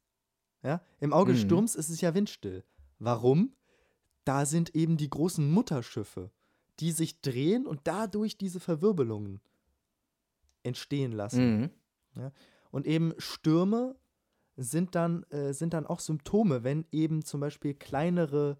Ja, 0.64 0.82
im 1.00 1.14
Auge 1.14 1.34
des 1.34 1.44
Mhm. 1.44 1.48
Sturms 1.48 1.76
ist 1.76 1.90
es 1.90 2.02
ja 2.02 2.14
windstill. 2.16 2.64
Warum? 3.00 3.54
Da 4.24 4.46
sind 4.46 4.74
eben 4.76 4.98
die 4.98 5.10
großen 5.10 5.50
Mutterschiffe, 5.50 6.32
die 6.80 6.92
sich 6.92 7.22
drehen 7.22 7.68
und 7.68 7.82
dadurch 7.84 8.38
diese 8.38 8.60
Verwirbelungen 8.60 9.40
entstehen 10.64 11.12
lassen. 11.12 11.72
Mhm. 12.16 12.32
Und 12.72 12.88
eben 12.88 13.14
Stürme 13.18 13.96
sind 14.58 14.96
dann, 14.96 15.24
äh, 15.32 15.54
sind 15.54 15.74
dann 15.74 15.86
auch 15.86 16.00
Symptome, 16.00 16.64
wenn 16.64 16.86
eben 16.92 17.24
zum 17.24 17.40
Beispiel 17.42 17.74
kleinere, 17.74 18.58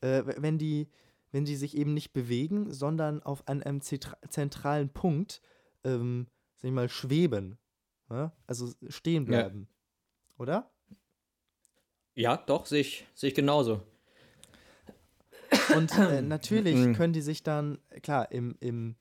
äh, 0.00 0.22
wenn 0.38 0.58
die, 0.58 0.88
wenn 1.32 1.44
die 1.44 1.56
sich 1.56 1.76
eben 1.76 1.94
nicht 1.94 2.12
bewegen, 2.12 2.72
sondern 2.72 3.22
auf 3.22 3.46
einem 3.46 3.80
zentra 3.80 4.16
zentralen 4.28 4.88
Punkt, 4.90 5.40
ähm, 5.84 6.26
sag 6.56 6.68
ich 6.68 6.74
mal, 6.74 6.88
schweben. 6.88 7.58
Ja? 8.10 8.32
Also 8.46 8.72
stehen 8.88 9.24
Ja. 9.24 9.42
bleiben. 9.42 9.68
Oder? 10.38 10.70
Ja, 12.14 12.36
doch, 12.36 12.66
sehe 12.66 12.80
ich, 12.80 13.06
sehe 13.14 13.28
ich 13.28 13.34
genauso. 13.34 13.82
Und 15.74 15.92
äh, 15.98 16.20
natürlich 16.22 16.74
Mhm. 16.76 16.94
können 16.94 17.12
die 17.12 17.20
sich 17.20 17.42
dann, 17.42 17.78
klar, 18.02 18.32
im, 18.32 18.56
im, 18.60 18.96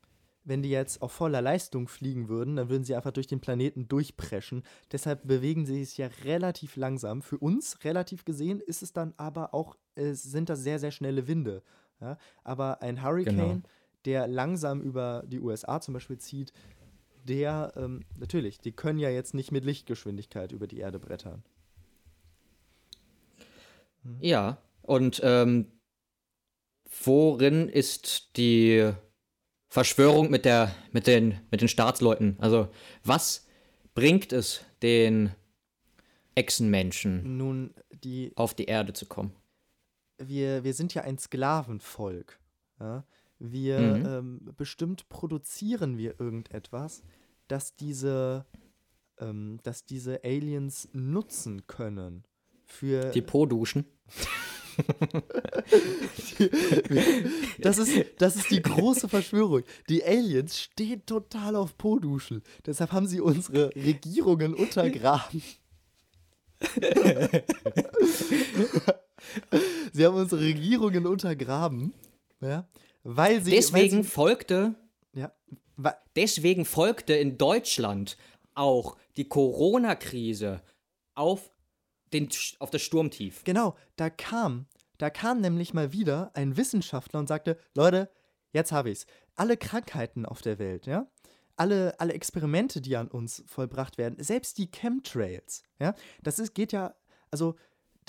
wenn 0.48 0.62
die 0.64 0.70
jetzt 0.70 1.02
auf 1.02 1.12
voller 1.12 1.42
Leistung 1.42 1.90
fliegen 1.90 2.30
würden, 2.30 2.56
dann 2.56 2.70
würden 2.70 2.86
sie 2.86 2.96
einfach 2.96 3.12
durch 3.12 3.28
den 3.28 3.42
Planeten 3.42 3.90
durchpreschen. 3.90 4.64
Deshalb 4.92 5.28
bewegen 5.28 5.66
sie 5.66 5.84
sich 5.84 5.98
ja 5.98 6.08
relativ 6.24 6.78
langsam. 6.78 7.22
Für 7.22 7.38
uns 7.38 7.84
relativ 7.84 8.24
gesehen 8.24 8.62
ist 8.62 8.82
es 8.82 8.94
dann 8.94 9.14
aber 9.18 9.54
auch, 9.54 9.76
äh, 9.96 10.14
sind 10.14 10.48
das 10.48 10.62
sehr, 10.62 10.80
sehr 10.80 10.92
schnelle 10.92 11.28
Winde. 11.28 11.64
Ja? 12.00 12.18
Aber 12.46 12.82
ein 12.82 13.04
Hurricane, 13.04 13.36
Genau. 13.36 13.62
der 14.06 14.28
langsam 14.28 14.82
über 14.82 15.24
die 15.28 15.42
USA 15.42 15.82
zum 15.82 15.94
Beispiel 15.94 16.18
zieht, 16.18 16.54
der, 17.26 17.74
ähm, 17.76 18.06
natürlich, 18.18 18.62
die 18.62 18.72
können 18.72 19.00
ja 19.00 19.10
jetzt 19.10 19.34
nicht 19.34 19.52
mit 19.52 19.66
Lichtgeschwindigkeit 19.66 20.54
über 20.54 20.66
die 20.66 20.80
Erde 20.80 20.98
brettern. 20.98 21.44
Ja, 24.22 24.62
und 24.82 25.20
ähm, 25.26 25.74
worin 27.04 27.68
ist 27.68 28.38
die 28.38 28.94
Verschwörung 29.70 30.30
mit, 30.30 30.46
der, 30.46 30.74
mit, 30.92 31.08
den, 31.08 31.40
mit 31.52 31.62
den 31.62 31.68
Staatsleuten? 31.68 32.38
Also, 32.40 32.70
was 33.04 33.46
bringt 33.94 34.32
es 34.32 34.62
den 34.82 35.32
Echsenmenschen 36.36 37.38
Nun, 37.38 37.74
die 38.04 38.32
auf 38.36 38.54
die 38.54 38.66
Erde 38.66 38.94
zu 38.94 39.06
kommen? 39.06 39.34
wir, 40.20 40.64
wir 40.64 40.74
sind 40.74 40.94
ja 40.96 41.04
ein 41.04 41.18
Sklavenvolk. 41.20 42.40
Ja? 42.80 43.04
Wir 43.40 43.80
Mhm. 43.80 44.06
ähm, 44.06 44.54
bestimmt 44.58 45.10
produzieren 45.10 45.98
wir 46.00 46.20
irgendetwas, 46.20 47.04
das 47.48 47.76
diese, 47.76 48.46
ähm, 49.20 49.60
dass 49.62 49.86
diese 49.86 50.24
Aliens 50.24 50.90
nutzen 50.94 51.68
können. 51.68 52.24
Für 52.66 53.12
Die 53.12 53.22
Po-Duschen? 53.22 53.86
das, 57.60 57.78
ist, 57.78 58.06
das 58.18 58.36
ist 58.36 58.52
die 58.52 58.62
große 58.62 59.08
Verschwörung. 59.10 59.64
Die 59.90 60.04
Aliens 60.04 60.60
stehen 60.60 61.06
total 61.06 61.56
auf 61.56 61.78
Po-Duschen. 61.78 62.44
Deshalb 62.66 62.92
haben 62.92 63.08
sie 63.08 63.22
unsere 63.22 63.74
Regierungen 63.76 64.54
untergraben. 64.54 65.42
sie 69.94 70.06
haben 70.06 70.16
unsere 70.16 70.42
Regierungen 70.42 71.06
untergraben. 71.06 71.94
Ja? 72.42 72.68
Weil 73.04 73.44
sie. 73.44 73.52
Deswegen 73.52 73.98
weil 73.98 74.04
sie, 74.04 74.10
folgte, 74.10 74.76
ja, 75.14 75.32
deswegen 76.16 76.66
folgte 76.66 77.14
in 77.14 77.38
Deutschland 77.38 78.18
auch 78.54 78.98
die 79.18 79.28
Corona-Krise 79.28 80.62
auf, 81.16 81.52
den, 82.14 82.30
auf 82.60 82.70
das 82.70 82.82
Sturmtief. 82.82 83.44
Genau, 83.44 83.76
da 83.96 84.10
kam, 84.10 84.68
da 84.98 85.10
kam 85.10 85.42
nämlich 85.42 85.74
mal 85.74 85.92
wieder 85.92 86.32
ein 86.34 86.58
Wissenschaftler 86.58 87.20
und 87.20 87.28
sagte, 87.28 87.58
Leute, 87.76 88.10
jetzt 88.54 88.72
habe 88.72 88.90
ich's. 88.90 89.06
Alle 89.36 89.58
Krankheiten 89.58 90.26
auf 90.26 90.42
der 90.42 90.60
Welt, 90.60 90.88
ja, 90.88 91.08
alle, 91.56 92.00
alle 92.00 92.14
Experimente, 92.14 92.82
die 92.82 92.96
an 92.96 93.08
uns 93.08 93.44
vollbracht 93.48 93.98
werden, 93.98 94.22
selbst 94.24 94.58
die 94.58 94.72
Chemtrails, 94.72 95.64
ja, 95.80 95.96
das 96.24 96.40
ist, 96.40 96.56
geht 96.56 96.72
ja, 96.72 96.96
also 97.32 97.56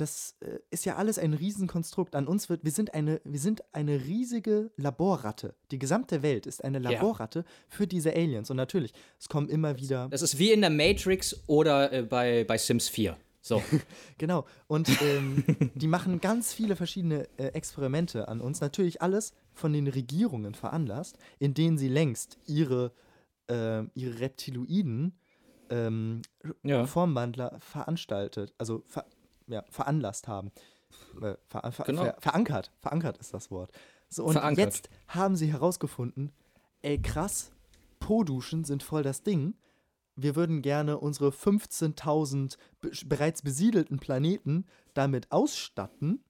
das 0.00 0.36
äh, 0.40 0.58
ist 0.70 0.84
ja 0.84 0.96
alles 0.96 1.18
ein 1.18 1.34
Riesenkonstrukt. 1.34 2.14
An 2.14 2.26
uns 2.28 2.48
wird, 2.48 2.64
wir 2.64 2.70
sind 2.70 2.94
eine, 2.94 3.20
wir 3.24 3.40
sind 3.40 3.62
eine 3.72 4.04
riesige 4.04 4.70
Laborratte. 4.76 5.54
Die 5.70 5.78
gesamte 5.78 6.22
Welt 6.22 6.46
ist 6.46 6.62
eine 6.64 6.78
Ja. 6.78 6.90
Laborratte 6.90 7.44
für 7.68 7.86
diese 7.86 8.12
Aliens. 8.12 8.50
Und 8.50 8.56
natürlich, 8.56 8.92
es 9.18 9.28
kommen 9.28 9.48
immer 9.48 9.76
wieder. 9.76 10.08
Das 10.08 10.22
ist 10.22 10.38
wie 10.38 10.52
in 10.52 10.60
der 10.60 10.70
Matrix 10.70 11.42
oder 11.46 11.92
äh, 11.92 12.02
bei, 12.02 12.44
bei 12.44 12.56
Sims 12.56 12.88
4. 12.88 13.16
So. 13.40 13.62
Genau. 14.18 14.46
Und 14.66 14.88
ähm, 15.02 15.44
die 15.74 15.86
machen 15.86 16.20
ganz 16.20 16.52
viele 16.52 16.74
verschiedene 16.76 17.28
äh, 17.38 17.46
Experimente 17.48 18.28
an 18.28 18.40
uns. 18.40 18.60
Natürlich 18.60 19.00
alles 19.00 19.32
von 19.54 19.72
den 19.72 19.86
Regierungen 19.86 20.54
veranlasst, 20.54 21.18
in 21.38 21.54
denen 21.54 21.78
sie 21.78 21.88
längst 21.88 22.38
ihre, 22.46 22.92
äh, 23.48 23.84
ihre 23.94 24.20
Reptiloiden 24.20 25.18
ähm, 25.70 26.22
Ja. 26.62 26.86
Formwandler 26.86 27.58
veranstaltet, 27.60 28.54
also 28.58 28.82
ver, 28.86 29.04
ja, 29.46 29.64
veranlasst 29.70 30.26
haben. 30.28 30.50
Äh, 31.20 31.34
ver, 31.46 31.70
ver, 31.72 31.84
Genau. 31.84 32.04
ver, 32.04 32.16
verankert, 32.18 32.72
verankert 32.80 33.18
ist 33.18 33.34
das 33.34 33.50
Wort. 33.50 33.70
So, 34.08 34.24
und 34.24 34.32
Verankert. 34.32 34.64
jetzt 34.64 34.90
haben 35.08 35.36
sie 35.36 35.52
herausgefunden, 35.52 36.32
ey 36.82 37.00
krass, 37.00 37.52
Po-Duschen 38.00 38.64
sind 38.64 38.82
voll 38.82 39.02
das 39.02 39.22
Ding. 39.22 39.54
Wir 40.20 40.34
würden 40.36 40.62
gerne 40.62 40.98
unsere 40.98 41.30
15.000 41.30 42.56
be 42.80 42.90
bereits 43.06 43.42
besiedelten 43.42 43.98
Planeten 43.98 44.66
damit 44.94 45.30
ausstatten. 45.30 46.24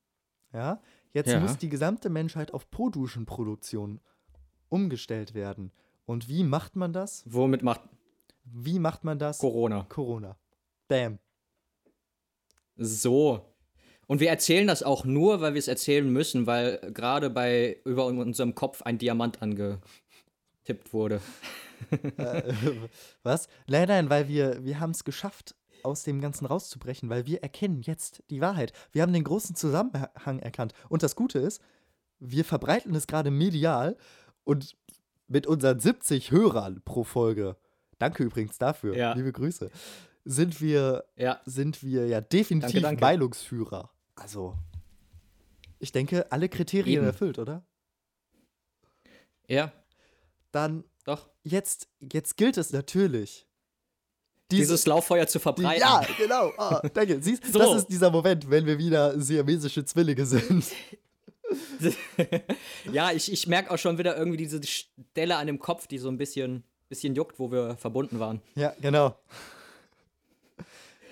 Ja, 0.52 0.80
jetzt 1.12 1.30
Ja. 1.30 1.40
muss 1.40 1.56
die 1.58 1.68
gesamte 1.68 2.10
Menschheit 2.10 2.52
auf 2.52 2.70
Po-Duschen-Produktion 2.70 4.00
umgestellt 4.68 5.34
werden. 5.34 5.72
Und 6.04 6.28
wie 6.28 6.44
macht 6.44 6.76
man 6.76 6.92
das? 6.92 7.22
Womit 7.26 7.62
macht 7.62 7.80
Wie 8.44 8.78
macht 8.78 9.04
man 9.04 9.18
das? 9.18 9.38
Corona? 9.38 9.84
Corona. 9.90 10.38
Bam. 10.88 11.18
So. 12.76 13.44
Und 14.06 14.20
wir 14.20 14.30
erzählen 14.30 14.66
das 14.66 14.82
auch 14.82 15.04
nur, 15.04 15.40
weil 15.42 15.52
wir 15.52 15.58
es 15.58 15.68
erzählen 15.68 16.10
müssen, 16.10 16.46
weil 16.46 16.78
gerade 16.94 17.28
bei 17.28 17.78
über 17.84 18.06
unserem 18.06 18.54
Kopf 18.54 18.80
ein 18.82 18.96
Diamant 18.96 19.42
angetippt 20.68 20.92
wurde. 20.92 21.20
äh, 22.16 22.54
was? 23.22 23.48
Nein, 23.66 23.88
nein, 23.88 24.10
weil 24.10 24.28
wir, 24.28 24.64
wir 24.64 24.80
haben 24.80 24.90
es 24.90 25.04
geschafft, 25.04 25.54
aus 25.84 26.02
dem 26.02 26.20
Ganzen 26.20 26.44
rauszubrechen, 26.44 27.08
weil 27.08 27.26
wir 27.26 27.42
erkennen 27.42 27.82
jetzt 27.82 28.22
die 28.30 28.40
Wahrheit. 28.40 28.72
Wir 28.90 29.02
haben 29.02 29.12
den 29.12 29.22
großen 29.24 29.54
Zusammenhang 29.54 30.40
erkannt. 30.40 30.72
Und 30.88 31.02
das 31.04 31.14
Gute 31.14 31.38
ist, 31.38 31.62
wir 32.18 32.44
verbreiten 32.44 32.94
es 32.96 33.06
gerade 33.06 33.30
medial 33.30 33.96
und 34.44 34.76
mit 35.28 35.46
unseren 35.46 35.78
70 35.78 36.32
Hörern 36.32 36.82
pro 36.84 37.04
Folge, 37.04 37.56
danke 37.98 38.24
übrigens 38.24 38.58
dafür, 38.58 38.96
Ja. 38.96 39.12
liebe 39.12 39.30
Grüße, 39.30 39.70
sind 40.24 40.60
wir, 40.60 41.04
Ja. 41.16 41.40
sind 41.44 41.82
wir 41.84 42.08
ja 42.08 42.20
definitiv 42.20 42.72
Danke, 42.72 42.80
danke. 42.82 43.00
Meinungsführer. 43.00 43.90
Also, 44.16 44.56
ich 45.78 45.92
denke, 45.92 46.32
alle 46.32 46.48
Kriterien 46.48 46.98
Eben. 47.02 47.06
erfüllt, 47.06 47.38
oder? 47.38 47.64
Ja, 49.46 49.72
Dann 50.52 50.84
doch. 51.04 51.28
jetzt, 51.42 51.88
jetzt 52.00 52.36
gilt 52.36 52.56
es 52.56 52.72
natürlich. 52.72 53.46
diese- 54.50 54.62
Dieses 54.62 54.86
Lauffeuer 54.86 55.26
zu 55.26 55.38
verbreiten. 55.40 55.80
ja, 55.80 56.06
genau. 56.16 56.52
Ah, 56.56 56.80
danke. 56.94 57.20
Siehst, 57.22 57.44
So. 57.52 57.58
das 57.58 57.76
ist 57.82 57.86
dieser 57.88 58.10
Moment, 58.10 58.48
wenn 58.50 58.64
wir 58.66 58.78
wieder 58.78 59.18
siamesische 59.20 59.84
Zwillinge 59.84 60.24
sind. 60.26 60.64
ja, 62.92 63.12
ich, 63.12 63.32
ich 63.32 63.46
merke 63.46 63.70
auch 63.70 63.78
schon 63.78 63.98
wieder 63.98 64.16
irgendwie 64.16 64.36
diese 64.36 64.60
Stelle 64.64 65.36
an 65.36 65.46
dem 65.46 65.58
Kopf, 65.58 65.86
die 65.86 65.98
so 65.98 66.08
ein 66.08 66.18
bisschen, 66.18 66.62
bisschen 66.88 67.14
juckt, 67.14 67.38
wo 67.38 67.50
wir 67.50 67.76
verbunden 67.76 68.18
waren. 68.20 68.40
Ja, 68.54 68.74
genau. 68.80 69.16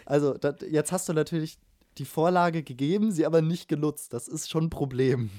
Also, 0.05 0.35
dat, 0.35 0.63
jetzt 0.63 0.93
hast 0.93 1.09
du 1.09 1.13
natürlich 1.13 1.59
die 1.99 2.05
Vorlage 2.05 2.63
gegeben, 2.63 3.11
sie 3.13 3.27
aber 3.27 3.43
nicht 3.43 3.69
genutzt. 3.69 4.13
Das 4.13 4.29
ist 4.29 4.49
schon 4.51 4.65
ein 4.65 4.71
Problem. 4.71 5.31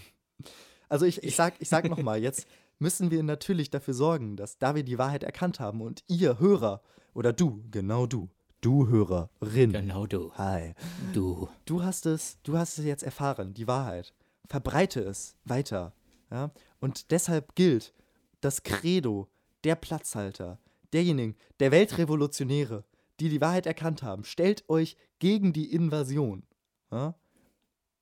Also, 0.89 1.05
ich, 1.05 1.23
ich 1.23 1.35
sag, 1.35 1.55
ich 1.59 1.69
sag 1.69 1.87
nochmal, 1.89 2.21
jetzt 2.21 2.47
müssen 2.79 3.11
wir 3.11 3.23
natürlich 3.23 3.69
dafür 3.69 3.93
sorgen, 3.93 4.35
dass 4.35 4.57
da 4.57 4.75
wir 4.75 4.83
die 4.83 4.97
Wahrheit 4.97 5.23
erkannt 5.23 5.59
haben 5.59 5.81
und 5.81 6.03
ihr 6.07 6.39
Hörer 6.39 6.81
oder 7.13 7.33
du, 7.33 7.63
genau 7.71 8.05
du, 8.05 8.29
du 8.61 8.87
Hörerin. 8.87 9.71
Genau 9.71 10.05
du. 10.05 10.31
Hi. 10.33 10.73
Du. 11.13 11.49
du 11.65 11.83
hast 11.83 12.05
es, 12.05 12.39
du 12.43 12.57
hast 12.57 12.77
es 12.77 12.85
jetzt 12.85 13.03
erfahren, 13.03 13.53
die 13.53 13.67
Wahrheit. 13.67 14.13
Verbreite 14.47 15.01
es 15.01 15.35
weiter. 15.43 15.93
Ja? 16.31 16.51
Und 16.79 17.11
deshalb 17.11 17.55
gilt 17.55 17.93
das 18.41 18.63
Credo 18.63 19.27
der 19.63 19.75
Platzhalter, 19.75 20.59
derjenigen, 20.93 21.35
der 21.59 21.71
Weltrevolutionäre, 21.71 22.85
die 23.19 23.29
die 23.29 23.41
Wahrheit 23.41 23.65
erkannt 23.65 24.03
haben. 24.03 24.23
Stellt 24.23 24.69
euch 24.69 24.95
gegen 25.19 25.53
die 25.53 25.73
Invasion. 25.73 26.43
Ja? 26.91 27.15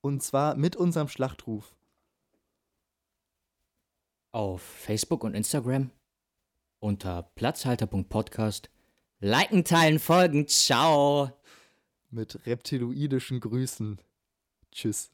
Und 0.02 0.22
zwar 0.22 0.56
mit 0.56 0.76
unserem 0.76 1.08
Schlachtruf. 1.08 1.75
Auf 4.36 4.62
Facebook 4.62 5.24
und 5.24 5.34
Instagram 5.34 5.92
unter 6.82 7.24
platzhalter.podcast. 7.36 8.70
Liken, 9.22 9.64
teilen, 9.64 9.98
folgen. 9.98 10.46
Ciao. 10.50 11.32
Mit 12.12 12.46
reptiloidischen 12.46 13.40
Grüßen. 13.40 13.98
Tschüss. 14.74 15.10